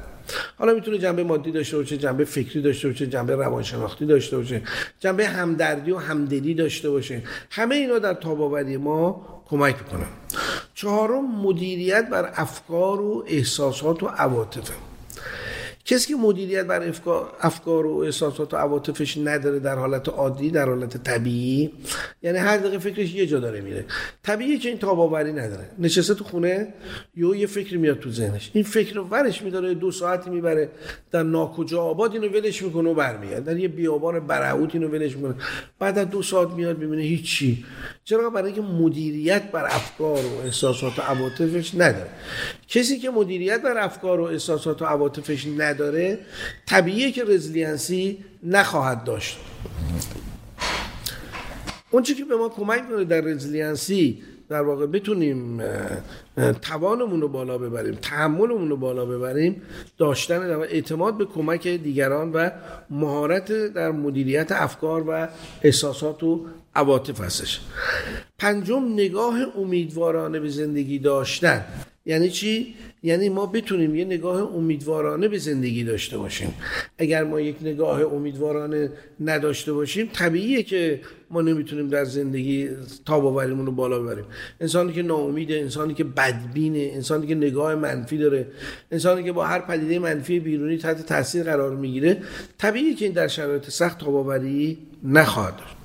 حالا 0.58 0.74
می‌تونه 0.74 0.98
جنبه 0.98 1.24
مادی 1.24 1.52
داشته 1.52 1.78
باشه 1.78 1.98
جنبه 1.98 2.26
فکری 2.26 2.62
داشته 2.62 2.88
باشه 2.88 3.08
جنبه 3.08 3.36
روانشناختی 3.36 4.06
داشته 4.06 4.38
باشه 4.38 4.62
جنبه 5.00 5.26
همدردی 5.28 5.92
و 5.92 5.98
همدلی 5.98 6.54
داشته 6.54 6.90
باشه. 6.90 7.22
همه 7.50 7.76
اینا 7.76 8.00
در 8.00 8.14
تاباوری 8.14 8.78
ما 8.78 9.43
کمک 9.54 9.76
می‌کنن 9.80 10.08
چهارم 10.76 11.42
مدیریت 11.42 12.10
بر 12.10 12.32
افکار 12.36 13.02
و 13.02 13.24
احساسات 13.28 14.04
و 14.04 14.08
عواطف 14.08 14.72
کسی 15.86 16.08
که 16.08 16.16
مدیریت 16.16 16.66
بر 16.66 16.94
افکار 17.42 17.86
و 17.86 17.98
احساسات 17.98 18.54
و 18.54 18.58
عواطفش 18.58 19.18
نداره 19.18 19.60
در 19.60 19.76
حالت 19.76 20.10
عادی 20.10 20.52
در 20.52 20.66
حالت 20.66 21.04
طبیعی 21.04 21.72
یعنی 22.22 22.38
هر 22.38 22.58
دقیقه 22.58 22.78
فکرش 22.78 23.14
یه 23.14 23.28
جا 23.28 23.40
داره 23.40 23.62
میره. 23.62 23.86
طبیعیه 24.24 24.58
که 24.58 24.70
این 24.70 24.78
تاباوری 24.78 25.34
نداره. 25.34 25.70
نشسته 25.80 26.14
تو 26.14 26.24
خونه 26.24 26.74
یه 27.16 27.38
یه 27.38 27.48
فکری 27.48 27.78
میاد 27.78 28.00
تو 28.00 28.12
ذهنش. 28.12 28.52
این 28.54 28.64
فکر 28.64 28.96
رو 28.96 29.04
ورش 29.04 29.42
میداره 29.42 29.74
دو 29.74 29.92
ساعتی 29.92 30.30
می‌بره 30.30 30.70
در 31.12 31.24
ناکجا 31.24 31.82
آباد 31.82 32.14
اینو 32.14 32.28
ولش 32.28 32.62
می‌کنه 32.62 32.90
و 32.90 32.94
برمیاد 32.94 33.44
در 33.44 33.58
یه 33.58 33.68
بیابان 33.68 34.28
برعوت 34.28 34.76
اینو 34.76 34.88
ولش 34.88 35.16
می‌کنه. 35.16 35.36
بعد 35.80 35.98
از 35.98 36.10
دو 36.10 36.22
ساعت 36.22 36.50
میاد 36.50 36.78
می‌بینه 36.78 37.02
هیچی. 37.02 37.66
چرا؟ 38.04 38.30
برای 38.30 38.52
اینکه 38.52 38.62
مدیریت 38.62 39.52
بر 39.52 39.66
افکار 39.66 40.26
و 40.26 40.40
احساسات 40.46 41.00
و 41.00 41.02
عواطفش 41.02 41.76
نداره. 41.76 42.10
کسی 42.68 43.00
که 43.00 43.10
مدیریت 43.10 43.62
بر 43.62 43.78
افکار 43.78 44.20
و 44.20 44.24
احساسات 44.24 44.82
و 44.82 44.86
عواطفش 44.86 45.48
نداره 45.48 45.73
طبیعیه 46.66 47.12
که 47.12 47.24
resiliency 47.24 48.18
نخواهد 48.44 49.04
داشت. 49.04 49.38
اون 51.92 52.04
که 52.04 52.26
به 52.26 52.36
ما 52.36 52.50
کمک 52.50 52.90
کنه 52.90 53.04
در 53.04 53.22
resiliency 53.22 54.24
در 54.50 54.62
واقع 54.62 54.86
بتونیم 54.86 55.62
توانمون 56.62 57.22
رو 57.22 57.28
بالا 57.28 57.58
ببریم 57.58 57.96
تحملمون 57.96 58.70
رو 58.70 58.78
بالا 58.78 59.06
ببریم 59.06 59.62
داشتن 59.98 60.52
اعتماد 60.52 61.18
به 61.18 61.26
کمک 61.26 61.68
دیگران 61.68 62.32
و 62.32 62.50
مهارت 62.90 63.52
در 63.74 63.92
مدیریت 63.92 64.52
افکار 64.52 65.04
و 65.10 65.28
احساسات 65.62 66.24
و 66.24 66.46
عواطف 66.76 67.22
هستش. 67.22 67.62
پنجم 68.40 68.94
نگاه 68.94 69.36
امیدوارانه 69.58 70.40
به 70.40 70.50
زندگی 70.50 71.00
داشتن. 71.00 71.66
یعنی 72.06 72.30
چی؟ 72.30 72.76
یعنی 73.04 73.30
ما 73.30 73.46
بتونیم 73.46 73.96
یه 73.96 74.06
نگاه 74.06 74.56
امیدوارانه 74.56 75.28
به 75.28 75.38
زندگی 75.38 75.84
داشته 75.84 76.18
باشیم. 76.18 76.54
اگر 76.98 77.24
ما 77.24 77.42
یک 77.42 77.56
نگاه 77.62 78.14
امیدوارانه 78.14 78.90
نداشته 79.20 79.74
باشیم 79.74 80.10
طبیعیه 80.14 80.64
که 80.64 81.02
ما 81.30 81.42
نمی‌تونیم 81.42 81.90
در 81.90 82.06
زندگی 82.06 82.70
تاباوریمون 83.06 83.66
رو 83.66 83.72
بالا 83.72 84.00
ببریم. 84.00 84.26
انسانی 84.62 84.94
که 84.94 85.02
ناامیده 85.02 85.54
انسانی 85.54 85.94
که 85.94 86.04
بدبینه 86.04 86.92
انسانی 86.94 87.28
که 87.28 87.36
نگاه 87.36 87.76
منفی 87.76 88.18
داره 88.18 88.48
انسانی 88.92 89.24
که 89.24 89.32
با 89.32 89.46
هر 89.46 89.60
پدیده 89.60 90.00
منفی 90.00 90.40
بیرونی 90.40 90.78
تحت 90.78 91.06
تاثیر 91.06 91.44
قرار 91.44 91.76
می‌گیره 91.76 92.18
طبیعیه 92.58 92.96
که 92.96 93.06
این 93.06 93.14
در 93.14 93.28
شرایط 93.28 93.70
سخت 93.70 94.00
تاباوری 94.00 94.78
نخواهد 95.04 95.56
داشت. 95.58 95.83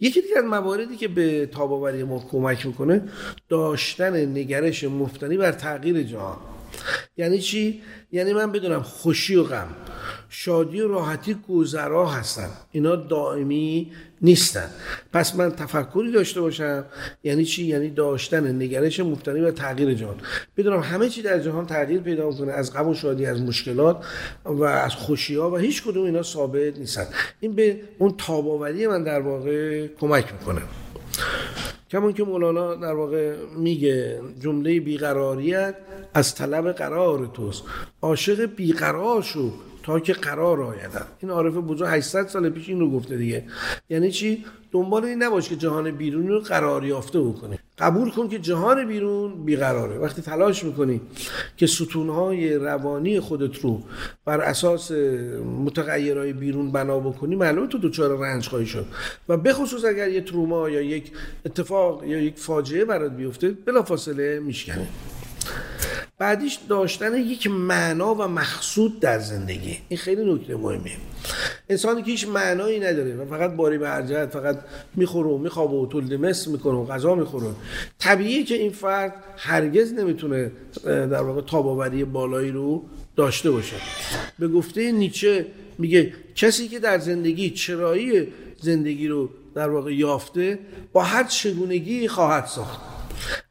یکی 0.00 0.20
دیگر 0.22 0.38
از 0.38 0.44
مواردی 0.44 0.96
که 0.96 1.08
به 1.08 1.46
تاباوری 1.46 2.04
ما 2.04 2.24
کمک 2.30 2.66
می‌کنه 2.66 3.02
داشتن 3.48 4.26
نگرش 4.26 4.84
مفتنی 4.84 5.36
بر 5.36 5.52
تغییر 5.52 6.02
جهان. 6.02 6.55
یعنی 7.16 7.38
چی؟ 7.38 7.82
یعنی 8.12 8.32
من 8.32 8.52
بدونم 8.52 8.82
خوشی 8.82 9.36
و 9.36 9.42
غم 9.42 9.68
شادی 10.28 10.80
و 10.80 10.88
راحتی 10.88 11.36
گذرا 11.48 12.06
هستن. 12.06 12.48
اینا 12.72 12.96
دائمی 12.96 13.92
نیستن. 14.22 14.70
پس 15.12 15.34
من 15.34 15.50
تفکری 15.50 16.12
داشته 16.12 16.40
باشم 16.40 16.84
یعنی 17.24 17.44
چی؟ 17.44 17.64
یعنی 17.64 17.90
داشتن 17.90 18.62
نگرش 18.62 19.00
مفتنی 19.00 19.40
و 19.40 19.50
تغییر 19.50 19.94
جهان. 19.94 20.16
بدونم 20.56 20.80
همه 20.80 21.08
چی 21.08 21.22
در 21.22 21.38
جهان 21.38 21.66
تغییر 21.66 22.00
پیدا 22.00 22.28
می‌کنه 22.30 22.52
از 22.52 22.72
غم 22.72 22.88
و 22.88 22.94
شادی 22.94 23.26
از 23.26 23.40
مشکلات 23.40 24.04
و 24.44 24.62
از 24.62 24.94
خوشی 24.94 25.34
ها 25.34 25.50
و 25.50 25.56
هیچ 25.56 25.82
کدوم 25.82 26.04
اینا 26.04 26.22
ثابت 26.22 26.78
نیستن. 26.78 27.06
این 27.40 27.52
به 27.52 27.80
اون 27.98 28.14
تاباوری 28.18 28.86
من 28.86 29.04
در 29.04 29.20
واقع 29.20 29.86
کمک 29.86 30.32
می‌کنه. 30.32 30.62
کمون 31.90 32.12
که 32.12 32.24
مولانا 32.24 32.74
در 32.74 32.94
واقع 32.94 33.36
میگه 33.56 34.20
جمله 34.40 34.80
بیقراریت 34.80 35.74
از 36.14 36.34
طلب 36.34 36.72
قرار 36.72 37.30
توست. 37.34 37.62
عاشق 38.02 38.44
بیقرار 38.44 39.22
شو 39.22 39.52
تا 39.86 40.00
که 40.00 40.12
قرار 40.12 40.62
آیدم. 40.62 41.06
این 41.22 41.30
عارف 41.30 41.54
بزرگ 41.54 41.88
800 41.90 42.26
سال 42.26 42.50
پیش 42.50 42.68
این 42.68 42.80
رو 42.80 42.90
گفته 42.90 43.16
دیگه. 43.16 43.44
یعنی 43.90 44.10
چی؟ 44.10 44.44
دنبال 44.72 45.04
این 45.04 45.22
نباش 45.22 45.48
که 45.48 45.56
جهان 45.56 45.90
بیرون 45.90 46.28
رو 46.28 46.40
قرار 46.40 46.84
یافته 46.84 47.20
بکنی. 47.20 47.58
قبول 47.78 48.10
کن 48.10 48.28
که 48.28 48.38
جهان 48.38 48.88
بیرون 48.88 49.44
بیقراره. 49.44 49.98
وقتی 49.98 50.22
تلاش 50.22 50.64
می‌کنی 50.64 51.00
که 51.56 51.66
ستونهای 51.66 52.54
روانی 52.54 53.20
خودت 53.20 53.58
رو 53.58 53.82
بر 54.24 54.40
اساس 54.40 54.90
متغیرهای 55.64 56.32
بیرون 56.32 56.72
بنا 56.72 57.00
بکنی 57.00 57.36
معلومه 57.36 57.68
تو 57.68 57.78
دچار 57.78 58.18
رنج 58.18 58.48
خواهی 58.48 58.66
شد. 58.66 58.86
و 59.28 59.36
بخصوص 59.36 59.84
اگر 59.84 60.08
یه 60.08 60.20
تروما 60.20 60.68
یا 60.68 60.80
یک 60.80 61.12
اتفاق 61.46 62.04
یا 62.04 62.18
یک 62.18 62.38
فاجعه 62.38 62.84
برات 62.84 63.12
بیفته 63.12 63.50
بلافاصله 63.50 64.40
میشکنه 64.40 64.86
بعدیش 66.18 66.58
داشتن 66.68 67.14
یک 67.16 67.46
معنا 67.46 68.14
و 68.14 68.22
مقصود 68.22 69.00
در 69.00 69.18
زندگی. 69.18 69.78
این 69.88 69.98
خیلی 69.98 70.34
نکته 70.34 70.56
مهمه 70.56 70.90
انسانی 71.68 72.02
که 72.02 72.10
هیچ 72.10 72.28
معنایی 72.28 72.80
نداره 72.80 73.16
و 73.16 73.26
فقط 73.26 73.50
باری 73.50 73.78
به 73.78 74.04
جهت 74.08 74.30
فقط 74.30 74.58
می‌خوره 74.94 75.28
و 75.28 75.38
میخوابه 75.38 75.76
و 75.76 75.86
تولد 75.86 76.14
مثل 76.14 76.50
می‌کنه 76.50 76.74
و 76.74 76.86
غذا 76.86 77.14
می‌خوره. 77.14 77.46
طبیعیه 77.98 78.44
که 78.44 78.54
این 78.54 78.70
فرد 78.70 79.14
هرگز 79.36 79.92
نمی‌تونه 79.92 80.50
در 80.84 81.22
واقع 81.22 81.40
تاباوری 81.40 82.04
بالایی 82.04 82.50
رو 82.50 82.84
داشته 83.16 83.50
باشه. 83.50 83.76
به 84.38 84.48
گفته 84.48 84.92
نیچه 84.92 85.46
میگه 85.78 86.12
کسی 86.34 86.68
که 86.68 86.78
در 86.78 86.98
زندگی 86.98 87.50
چرایی 87.50 88.28
زندگی 88.60 89.08
رو 89.08 89.30
در 89.54 89.68
واقع 89.68 89.94
یافته 89.94 90.58
با 90.92 91.02
هر 91.02 91.24
چگونگی 91.24 92.08
خواهد 92.08 92.46
ساخت. 92.46 92.95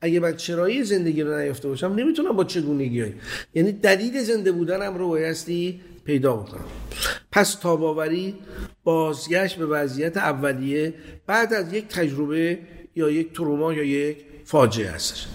اگه 0.01 0.19
من 0.19 0.35
چرایی 0.35 0.83
زندگی 0.83 1.21
رو 1.21 1.39
نیافته 1.39 1.67
باشم 1.67 1.87
نمی‌تونم 1.87 2.31
با 2.31 2.43
چگونگی 2.43 3.01
های. 3.01 3.13
یعنی 3.53 3.71
دلیل 3.71 4.23
زنده 4.23 4.51
بودنم 4.51 4.97
رو 4.97 5.07
بایستی 5.07 5.81
پیدا 6.05 6.35
بکنم. 6.35 6.65
پس 7.31 7.55
تاباوری 7.55 8.35
بازگشت 8.83 9.57
به 9.57 9.65
وضعیت 9.65 10.17
اولیه 10.17 10.93
بعد 11.27 11.53
از 11.53 11.73
یک 11.73 11.87
تجربه 11.87 12.59
یا 12.95 13.09
یک 13.09 13.33
تروما 13.33 13.73
یا 13.73 13.83
یک 13.83 14.17
فاجعه 14.45 14.89
هستش 14.89 15.27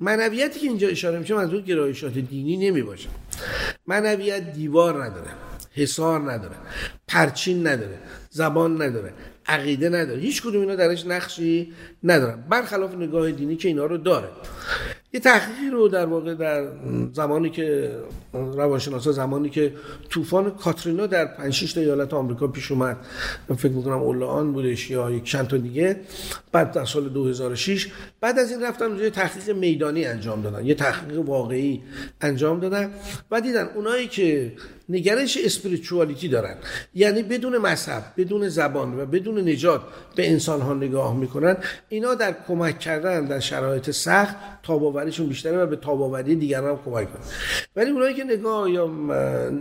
منویتی 0.00 0.60
که 0.60 0.66
اینجا 0.66 0.88
اشاره 0.88 1.18
میشه 1.18 1.34
منظور 1.34 1.62
گرایشات 1.62 2.12
دینی 2.12 2.56
نمی 2.56 2.82
باشه. 2.82 3.08
منویت 3.86 4.52
دیوار 4.52 5.04
نداره 5.04 5.30
حصار 5.72 6.32
نداره 6.32 6.56
پرچین 7.08 7.66
نداره 7.66 7.98
زبان 8.30 8.82
نداره. 8.82 9.12
عقیده 9.48 9.88
نداره. 9.88 10.20
هیچ 10.20 10.42
کدوم 10.42 10.60
اینا 10.60 10.74
درش 10.74 11.06
نقشی 11.06 11.72
ندارن. 12.04 12.44
برخلاف 12.50 12.94
نگاه 12.94 13.30
دینی 13.30 13.56
که 13.56 13.68
اینا 13.68 13.86
رو 13.86 13.96
داره. 13.96 14.28
یه 15.12 15.20
تحقیقی 15.20 15.70
رو 15.72 15.88
در 15.88 16.06
واقع 16.06 16.34
در 16.34 16.68
زمانی 17.12 17.50
که 17.50 17.90
روانشناسا 18.32 19.12
زمانی 19.12 19.50
که 19.50 19.72
طوفان 20.10 20.50
کاترینا 20.50 21.06
در 21.06 21.26
5 21.26 21.52
6 21.52 21.72
تا 21.72 21.80
ایالت 21.80 22.14
آمریکا 22.14 22.46
پیش 22.46 22.70
اومد. 22.72 22.96
فکر 23.56 23.72
می‌کنم 23.72 24.02
اولان 24.02 24.52
بودش 24.52 24.90
یا 24.90 25.10
یک 25.10 25.24
چند 25.24 25.46
تا 25.46 25.56
دیگه. 25.56 25.96
بعد 26.52 26.72
در 26.72 26.84
سال 26.84 27.08
2006 27.08 27.88
بعد 28.20 28.38
از 28.38 28.50
این 28.50 28.62
رفتن 28.62 28.84
اونجا 28.84 29.10
تحقیق 29.10 29.56
میدانی 29.56 30.04
انجام 30.04 30.42
دادن. 30.42 30.66
یه 30.66 30.74
تحقیق 30.74 31.20
واقعی 31.20 31.82
انجام 32.20 32.60
دادن. 32.60 32.90
و 33.30 33.40
دیدن 33.40 33.68
اونایی 33.74 34.08
که 34.08 34.52
نگرش 34.88 35.38
اسپریچوالیتی 35.44 36.28
دارن. 36.28 36.56
یعنی 36.94 37.22
بدون 37.22 37.58
مذهب 37.58 38.02
بدون 38.16 38.48
زبان 38.48 39.00
و 39.00 39.06
بدون 39.06 39.48
نجات 39.48 39.82
به 40.16 40.30
انسان 40.30 40.60
ها 40.60 40.74
نگاه 40.74 41.16
می‌کنن. 41.16 41.56
اینا 41.88 42.14
در 42.14 42.34
کمک 42.48 42.78
کردن 42.78 43.24
در 43.24 43.40
شرایط 43.40 43.90
سخت 43.90 44.36
تاباوریشون 44.62 45.26
بیشتره 45.26 45.58
و 45.58 45.66
به 45.66 45.76
تاباوری 45.76 46.34
دیگران 46.34 46.70
هم 46.70 46.78
کمک 46.84 47.12
کنن. 47.12 47.22
ولی 47.76 47.90
اونایی 47.90 48.14
که 48.14 48.24
نگاه 48.24 48.70
یا 48.70 48.86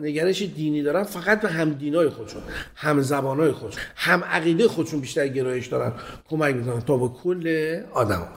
نگرش 0.01 0.41
دینی 0.41 0.84
دارن 0.84 1.03
فقط 1.03 1.41
به 1.41 1.49
هم 1.49 1.69
دینای 1.69 2.09
خودشون 2.09 2.41
هم 2.76 3.01
زبانای 3.01 3.51
خودشون 3.51 3.82
هم 3.95 4.23
عقیده 4.23 4.67
خودشون 4.67 4.99
بیشتر 4.99 5.28
گرایش 5.28 5.67
دارن 5.67 5.93
کمک 6.30 6.55
می‌کنن 6.55 6.82
تا 6.82 6.97
به 6.97 7.07
کل 7.07 7.76
آدم. 7.93 8.28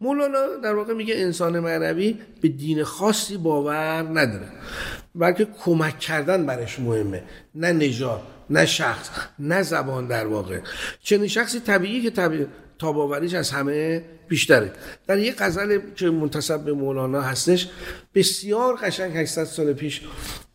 مولانا 0.00 0.46
در 0.62 0.74
واقع 0.74 0.94
میگه 0.94 1.14
انسان 1.16 1.60
معنوی 1.60 2.18
به 2.40 2.48
دین 2.48 2.84
خاصی 2.84 3.36
باور 3.36 4.02
نداره 4.02 4.48
بلکه 5.14 5.48
کمک 5.64 5.98
کردن 5.98 6.46
برش 6.46 6.78
مهمه. 6.78 7.22
نه 7.54 7.72
نژاد 7.72 8.22
نه 8.50 8.66
شخص 8.66 9.10
نه 9.38 9.62
زبان 9.62 10.06
در 10.06 10.26
واقع. 10.26 10.58
چنین 11.02 11.28
شخصی 11.28 11.60
طبیعی 11.60 12.02
که 12.02 12.10
طبیعی 12.10 12.46
تاباوریش 12.78 13.34
از 13.34 13.50
همه 13.50 14.04
بیشتره. 14.28 14.72
در 15.06 15.18
یک 15.18 15.36
غزل 15.38 15.78
که 15.96 16.10
منتصب 16.10 16.60
به 16.60 16.72
مولانا 16.72 17.20
هستش 17.20 17.68
بسیار 18.14 18.76
قشنگ 18.76 19.16
800 19.16 19.44
سال 19.44 19.72
پیش 19.72 20.02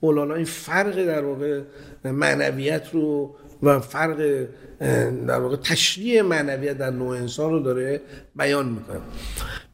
مولانا 0.02 0.36
این 0.36 0.46
فرق 0.46 1.06
در 1.06 1.24
واقع 1.24 1.62
معنویت 2.04 2.90
رو 2.94 3.36
و 3.64 3.80
فرق 3.80 4.46
در 5.28 5.40
واقع 5.40 5.56
تشریع 5.56 6.22
معنویت 6.22 6.78
در 6.78 6.90
نوع 6.90 7.18
انسان 7.18 7.52
رو 7.52 7.60
داره 7.60 8.02
بیان 8.36 8.66
می‌کنه. 8.66 9.02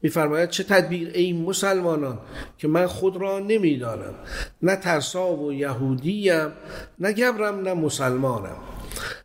میفرماید 0.01 0.49
چه 0.49 0.63
تدبیر 0.63 1.11
ای 1.13 1.33
مسلمانان 1.33 2.19
که 2.57 2.67
من 2.67 2.87
خود 2.87 3.17
را 3.17 3.39
نمی‌دانم. 3.39 4.13
نه 4.61 4.75
ترسا 4.75 5.35
و 5.35 5.53
یهودیم 5.53 6.51
نه 6.99 7.13
گبرم 7.13 7.59
نه 7.59 7.73
مسلمانم. 7.73 8.57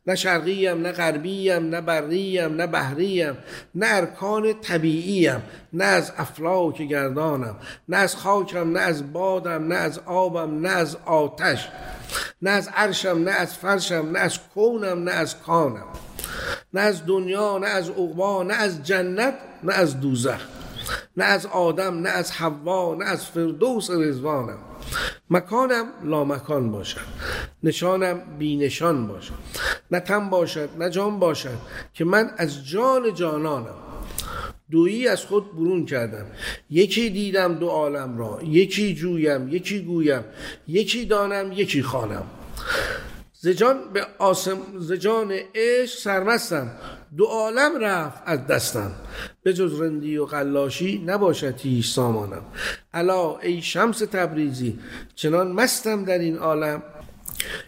نه 0.07 0.15
شرقیم 0.15 0.83
نه 0.83 0.93
غربیم 0.93 1.69
نه 1.69 1.81
بریم 1.81 2.55
نه 2.55 2.67
بحریم 2.67 3.39
نه 3.75 3.87
ارکان 3.89 4.61
طبیعیم 4.61 5.43
نه 5.73 5.85
از 5.85 6.13
افلاک 6.19 6.83
گردانم 6.83 7.57
نه 7.89 7.97
از 7.97 8.17
خاکم 8.17 8.73
نه 8.73 8.81
از 8.81 9.13
بادم 9.13 9.69
نه 9.69 9.75
از 9.75 10.01
آبم 10.07 10.61
نه 10.61 10.69
از 10.69 10.97
آتش 11.07 11.69
نه 12.43 12.51
از 12.51 12.69
عرشم 12.77 13.19
نه 13.25 13.31
از 13.31 13.55
فرشم 13.57 14.09
نه 14.13 14.19
از 14.19 14.39
کونم 14.55 15.05
نه 15.05 15.11
از 15.11 15.39
کانم 15.41 15.87
نه 16.75 16.81
از 16.81 17.07
دنیا 17.07 17.59
نه 17.59 17.67
از 17.67 17.91
عقبا 17.91 18.43
نه 18.43 18.55
از 18.55 18.83
جنت 18.83 19.35
نه 19.63 19.75
از 19.75 20.01
دوزخ 20.01 20.56
نه 21.17 21.25
از 21.25 21.47
آدم 21.47 22.01
نه 22.01 22.09
از 22.09 22.33
حوا 22.33 22.95
نه 22.95 23.05
از 23.05 23.27
فردوس 23.27 23.91
رزوانم 23.91 24.59
مکانم 25.31 25.87
لامکان 26.05 26.71
باشد 26.71 27.01
نشانم 27.63 28.21
بی 28.39 28.57
نشان 28.57 29.07
باشد. 29.07 29.35
نه 29.91 30.01
تن 30.01 30.31
باشد 30.31 30.69
نه 30.79 30.91
جان 30.91 31.19
باشد 31.19 31.59
که 31.95 32.05
من 32.05 32.31
از 32.37 32.69
جان 32.69 33.15
جانانم. 33.15 33.75
دویی 34.71 35.09
از 35.09 35.25
خود 35.25 35.57
برون 35.57 35.87
کردم. 35.87 36.27
یکی 36.71 37.11
دیدم 37.11 37.55
دو 37.55 37.69
عالم 37.69 38.19
را. 38.19 38.39
یکی 38.43 38.95
جویم 38.95 39.49
یکی 39.49 39.83
گویم. 39.83 40.25
یکی 40.69 41.05
دانم 41.07 41.53
یکی 41.53 41.83
خانم 41.83 42.25
زجان 43.33 43.77
به 43.93 44.07
آسم 44.19 44.59
زجان 44.79 45.33
عشق 45.55 45.99
سرمستم. 45.99 46.71
دو 47.17 47.25
عالم 47.25 47.81
رفت 47.81 48.23
از 48.27 48.47
دستم. 48.47 48.93
به 49.43 49.53
جز 49.53 49.81
رندی 49.81 50.17
و 50.17 50.25
قلاشی 50.25 51.03
نباشد 51.07 51.61
هیچ 51.61 51.93
سامانم. 51.95 52.43
الا 52.95 53.39
ای 53.39 53.63
شمس 53.63 53.99
تبریزی 53.99 54.79
چنان 55.15 55.53
مستم 55.53 56.05
در 56.05 56.19
این 56.19 56.37
عالم 56.37 56.83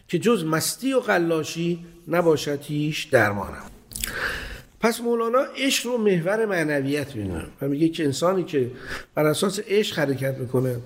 که 0.09 0.19
جز 0.19 0.45
مستی 0.45 0.93
و 0.93 1.01
قلاشی 1.01 1.87
نباشد 2.09 2.59
هیچ 2.63 3.11
درمانم. 3.11 3.63
پس 4.81 5.01
مولانا 5.01 5.39
عشق 5.39 5.87
رو 5.87 5.99
محور 5.99 6.47
معنویت 6.47 7.17
می‌دونه 7.17 7.47
و 7.63 7.69
میگه 7.69 7.89
که 7.89 8.05
انسانی 8.05 8.45
که 8.45 8.71
بر 9.15 9.27
اساس 9.27 9.61
عشق 9.69 9.99
حرکت 9.99 10.39
می‌کنه 10.39 10.77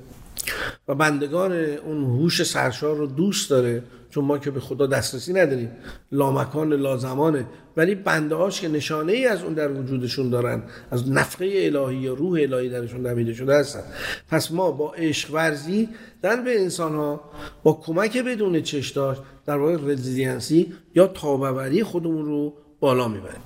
و 0.88 0.94
بندگان 0.94 1.52
اون 1.52 2.04
هوش 2.04 2.42
سرشار 2.42 2.96
رو 2.96 3.06
دوست 3.06 3.50
داره 3.50 3.82
چون 4.12 4.24
ما 4.24 4.38
که 4.38 4.50
به 4.50 4.60
خدا 4.60 4.86
دسترسی 4.86 5.32
نداریم. 5.32 5.70
لامکان 6.12 6.72
لازمانه. 6.72 7.46
ولی 7.76 7.94
بنده 7.94 8.34
هاش 8.34 8.60
که 8.60 8.68
نشانه 8.68 9.12
ای 9.12 9.26
از 9.26 9.42
اون 9.42 9.54
در 9.54 9.72
وجودشون 9.72 10.30
دارن 10.30 10.62
از 10.90 11.10
نفقه 11.10 11.46
الهی 11.46 11.96
یا 11.96 12.14
روح 12.14 12.40
الهی 12.42 12.68
درشون 12.68 13.02
دمیده 13.02 13.34
شده 13.34 13.58
هستن. 13.58 13.82
پس 14.28 14.52
ما 14.52 14.70
با 14.70 14.92
عشق 14.92 15.34
ورزی 15.34 15.88
در 16.22 16.36
به 16.36 16.60
انسان 16.60 16.94
ها 16.94 17.20
با 17.62 17.72
کمک 17.72 18.18
بدون 18.18 18.62
چش 18.62 18.90
داشت 18.90 19.20
در 19.46 19.56
واقع 19.56 19.76
رزیدینسی 19.76 20.72
یا 20.94 21.06
تابوری 21.06 21.84
خودمون 21.84 22.24
رو 22.24 22.54
بالا 22.80 23.08
می‌بریم. 23.08 23.40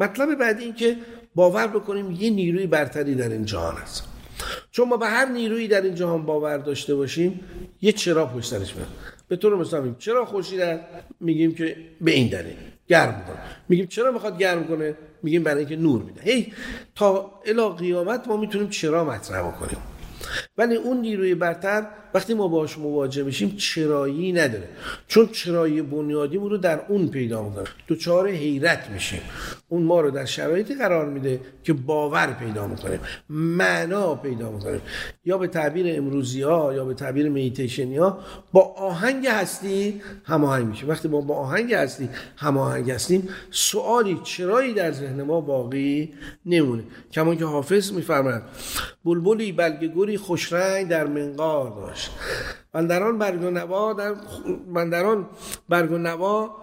مطلب 0.00 0.34
بعدی 0.34 0.64
این 0.64 0.74
که 0.74 0.96
باور 1.34 1.66
بکنیم 1.66 2.10
یه 2.10 2.30
نیروی 2.30 2.66
برتری 2.66 3.14
در 3.14 3.28
این 3.28 3.44
جهان 3.44 3.74
هست. 3.74 4.04
چون 4.70 4.88
ما 4.88 4.96
به 4.96 5.06
هر 5.06 5.28
نیرویی 5.28 5.68
در 5.68 5.82
این 5.82 5.94
جهان 5.94 6.26
باور 6.26 6.58
داشته 6.58 6.94
باشیم 6.94 7.40
یه 7.80 7.92
چرا 7.92 8.26
پشت 8.26 8.50
سرش 8.50 8.74
به 9.28 9.36
طور 9.36 9.54
میگیم 9.80 9.96
چرا 9.98 10.24
خورشید 10.24 10.80
میگیم 11.20 11.54
که 11.54 11.76
به 12.00 12.10
این 12.10 12.28
دلیل. 12.28 12.56
گرم 12.88 13.18
می‌کنه. 13.18 13.42
میگیم 13.68 13.86
چرا 13.86 14.12
می‌خواد 14.12 14.38
گرم 14.38 14.66
کنه؟ 14.66 14.94
میگیم 15.22 15.42
برای 15.42 15.58
اینکه 15.58 15.76
نور 15.76 16.02
میده. 16.02 16.20
هی 16.22 16.52
تا 16.94 17.40
الی 17.46 17.68
قیامت 17.68 18.28
ما 18.28 18.36
می‌تونیم 18.36 18.68
چرا 18.68 19.04
مطرح 19.04 19.48
بکنیم؟ 19.48 19.78
ولی 20.58 20.76
اون 20.76 21.00
نیروی 21.00 21.34
برتر 21.34 21.86
وقتی 22.14 22.34
ما 22.34 22.48
باش 22.48 22.78
مواجه 22.78 23.22
میشیم 23.22 23.56
چرایی 23.56 24.32
نداره. 24.32 24.68
چون 25.08 25.26
چرایی 25.26 25.82
بنیادی 25.82 26.36
رو 26.36 26.56
در 26.56 26.80
اون 26.88 27.08
پیدا 27.08 27.42
می‌کنه. 27.42 27.64
دوچار 27.86 28.28
حیرت 28.28 28.90
میشیم. 28.90 29.20
اون 29.68 29.82
ما 29.82 30.00
رو 30.00 30.10
در 30.10 30.24
شرایطی 30.24 30.74
قرار 30.74 31.08
میده 31.08 31.40
که 31.64 31.72
باور 31.72 32.32
پیدا 32.32 32.66
می‌کنیم. 32.66 33.00
معنا 33.28 34.14
پیدا 34.14 34.50
می‌کنیم. 34.50 34.80
یا 35.24 35.38
به 35.38 35.46
تعبیر 35.46 35.98
امروزی 35.98 36.42
ها 36.42 36.74
یا 36.74 36.84
به 36.84 36.94
تعبیر 36.94 37.28
میتیشنی 37.28 37.96
ها 37.96 38.18
با 38.52 38.60
آهنگ 38.60 39.26
هستی 39.26 40.00
هماهنگ 40.24 40.66
میشه 40.66 40.86
وقتی 40.86 41.08
ما 41.08 41.20
با 41.20 41.34
آهنگ 41.34 41.74
هستی 41.74 42.08
هماهنگ 42.36 42.90
هستیم 42.90 43.28
سوالی 43.50 44.20
چرایی 44.24 44.74
در 44.74 44.92
ذهن 44.92 45.22
ما 45.22 45.40
باقی 45.40 46.14
نمونه. 46.46 46.82
کما 47.12 47.34
که 47.34 47.44
حافظ 47.44 47.92
میفرماید 47.92 48.42
بلبلی 49.04 49.52
بلگگوری 49.52 50.18
خوشرنگ 50.48 50.88
در 50.88 51.06
منقار 51.06 51.70
داشت 51.70 52.10
بندران 52.72 53.18
برگ 53.18 53.42
و 53.42 53.50
نوا 53.50 53.92
در 53.92 54.14
بندران 54.74 55.26
برگ 55.68 55.92
و 55.92 55.98
نوا 55.98 56.56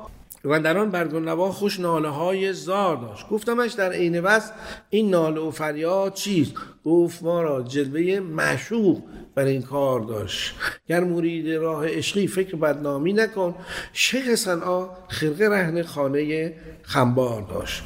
و 0.45 0.59
در 0.59 0.77
آن 0.77 0.89
برگ 0.89 1.13
و 1.13 1.19
نوا 1.19 1.51
خوش 1.51 1.79
ناله 1.79 2.09
های 2.09 2.53
زار 2.53 2.95
داشت. 2.95 3.29
گفتمش 3.29 3.71
در 3.71 3.91
عین 3.91 4.19
وصل 4.19 4.51
این 4.89 5.09
ناله 5.09 5.41
و 5.41 5.51
فریاد 5.51 6.13
چیست؟ 6.13 6.53
گفت 6.85 7.23
ما 7.23 7.41
را 7.41 7.63
جلوه 7.63 8.19
معشوق 8.19 9.01
بر 9.35 9.45
این 9.45 9.61
کار 9.61 9.99
داشت. 9.99 10.55
گر 10.87 10.99
مرید 10.99 11.53
راه 11.53 11.87
عشقی 11.87 12.27
فکر 12.27 12.55
بدنامی 12.55 13.13
نکن 13.13 13.55
شیخ 13.93 14.35
صنعا 14.35 14.89
خرقه 15.07 15.49
رهن 15.49 15.83
خانه 15.83 16.53
خنبار 16.81 17.41
داشت. 17.41 17.83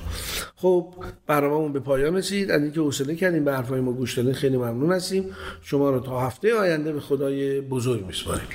خب 0.56 0.94
برنامه‌مون 1.28 1.74
به 1.74 1.80
پایان 1.80 2.16
رسید. 2.16 2.52
از 2.52 2.62
اینکه 2.62 2.80
حوصله 2.80 3.16
کردیم 3.16 3.46
به 3.46 3.54
حرفای 3.54 3.82
ما 3.82 3.92
گوش 3.92 4.18
دادین 4.18 4.34
خیلی 4.34 4.58
ممنون 4.58 4.92
هستیم. 4.92 5.36
شما 5.62 5.90
رو 5.90 6.00
تا 6.00 6.20
هفته 6.20 6.56
آینده 6.56 6.94
به 6.94 7.00
خدای 7.00 7.62
بزرگ 7.62 8.06
میسپاریم. 8.06 8.48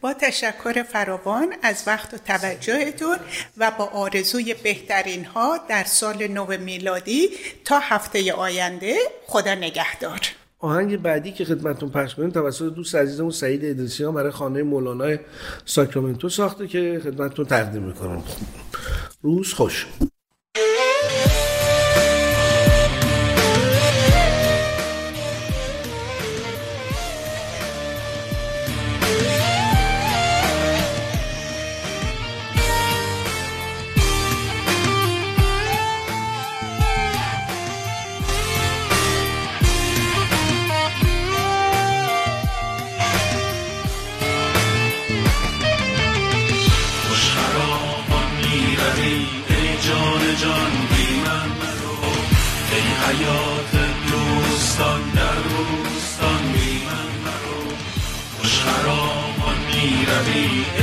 با 0.00 0.14
تشکر 0.14 0.82
فراوان 0.82 1.54
از 1.62 1.84
وقت 1.86 2.14
و 2.14 2.16
توجهتون 2.26 3.16
و 3.58 3.72
با 3.78 3.84
آرزوی 3.84 4.54
بهترین 4.54 5.24
ها 5.24 5.60
در 5.68 5.84
سال 5.84 6.26
نو 6.26 6.58
میلادی 6.58 7.28
تا 7.64 7.78
هفته 7.78 8.32
آینده 8.32 8.96
خدا 9.26 9.54
نگهدار. 9.54 10.20
آهنگ 10.58 11.02
بعدی 11.02 11.32
که 11.32 11.44
خدمتتون 11.44 11.90
پخش 11.90 12.14
کنیم 12.14 12.30
توسط 12.30 12.74
دوست 12.74 12.94
عزیزمون 12.94 13.30
سعید 13.30 13.64
ادریسیان 13.64 14.14
برای 14.14 14.30
خانه 14.30 14.62
مولانا 14.62 15.16
ساکرامنتو 15.64 16.28
ساخته 16.28 16.66
که 16.66 17.00
خدمتتون 17.04 17.44
تقدیم 17.44 17.82
می‌کنم. 17.82 18.22
روز 19.22 19.52
خوش 19.52 19.84
خوش. 19.84 20.08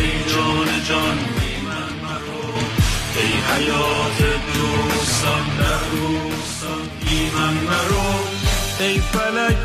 ای 0.05 0.11
جان 0.33 0.69
جان 0.89 1.17
بی 1.37 1.53
من 1.67 1.91
مرو 2.03 2.45
ای 3.17 3.31
حیات 3.49 4.19
دوستان 4.53 5.45
در 5.59 5.83
روستان 5.91 6.83
بی 7.01 7.29
من 7.35 7.53
مرو 7.53 8.09
ای 8.79 8.99
فلک 8.99 9.57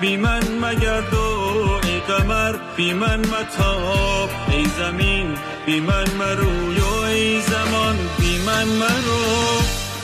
بی 0.00 0.16
من 0.16 0.42
مگردو. 0.60 1.80
ای 1.82 2.00
قمر 2.00 2.54
بی 2.76 2.92
من 2.92 3.20
متاب. 3.20 4.30
ای 4.50 4.64
زمین 4.78 5.34
بی 5.66 5.80
من 5.80 6.10
مرو 6.18 6.70
ای 7.06 7.40
زمان 7.40 7.96
بی 8.18 8.38
من 8.46 8.64
مرو 8.64 9.22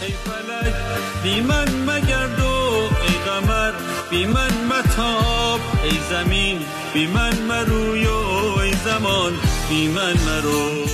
ای 0.03 0.13
فلک 0.25 0.75
بی 1.23 1.41
من 1.41 1.69
مگردو. 1.87 2.89
ای 3.03 3.15
قمر 3.27 3.73
بی 4.11 4.27
من 4.27 4.53
متاب. 4.71 5.61
ای 5.85 5.99
زمین 6.11 6.59
بی 6.93 7.07
من 7.07 7.39
مرو 7.39 7.97
یا 7.97 8.63
ای 8.63 8.73
زمان 8.73 9.33
بی 9.69 9.89
من 9.89 10.13
مرو. 10.13 10.85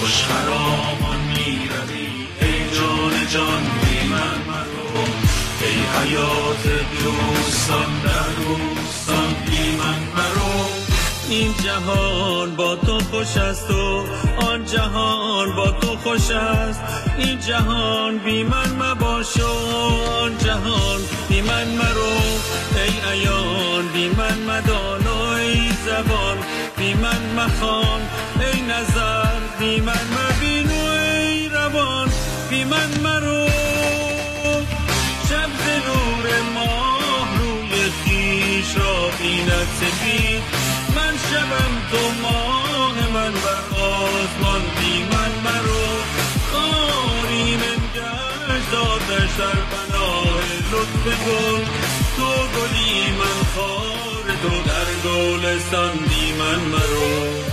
خوش 0.00 0.22
خرامان 0.22 1.20
می‌روی 1.20 2.26
ای 2.40 2.76
جان 2.76 3.26
جان 3.32 3.62
بی 3.62 4.08
من 4.08 4.38
مرو. 4.46 5.04
ای 5.60 6.08
حیات 6.08 6.64
این 11.30 11.54
جهان 11.64 12.56
با 12.56 12.76
تو 12.76 12.98
خوش 13.00 13.36
است 13.36 13.70
و 13.70 14.04
آن 14.36 14.64
جهان 14.64 15.56
با 15.56 15.70
تو 15.70 15.96
خوش 15.96 16.30
است. 16.30 16.80
این 17.18 17.40
جهان 17.40 18.18
بی 18.18 18.42
من 18.42 18.76
مباش 18.78 19.36
و 19.36 19.46
آن 20.22 20.38
جهان 20.38 21.00
بی 21.28 21.40
من 21.40 21.66
مرو. 21.68 22.16
ای 22.76 23.12
ایان 23.12 23.88
بی 23.92 24.08
من 24.08 24.38
مدان 24.42 25.06
و 25.06 25.22
ای 25.28 25.70
زبان 25.86 26.38
بی 26.76 26.94
من 26.94 27.34
مخان 27.36 28.00
ای 28.40 28.62
نظر 28.62 29.40
بی 29.58 29.80
من 29.80 30.06
مبین 30.16 30.70
و 30.70 30.84
ای 30.84 31.48
روان 31.48 32.08
بی 32.50 32.64
من 32.64 33.00
مرو. 33.02 33.46
شب 35.28 35.50
نور 35.86 36.40
ماه 36.54 37.28
روی 37.38 37.90
خیش 38.04 38.76
را 38.76 39.10
بیند 39.18 39.68
سفید. 39.80 40.39
من 40.39 40.39
شبم 41.30 41.72
تو 41.90 42.22
ماه 42.22 43.08
من 43.14 43.32
بر 43.32 43.78
آسمان 43.80 44.62
بی 44.80 45.02
من 45.02 45.32
مرو. 45.44 45.86
خاری 46.52 47.56
من 47.56 47.80
گشت 47.94 48.70
در 49.38 49.60
بنای 49.70 50.56
لطف 50.72 51.04
گل. 51.26 51.64
تو 52.16 52.30
گلی 52.56 53.10
من 53.18 53.38
خار 53.54 54.26
تو 54.42 54.62
در 54.68 55.10
گلستان 55.10 55.96
بی 55.96 56.32
من 56.32 56.60
مرو. 56.60 57.49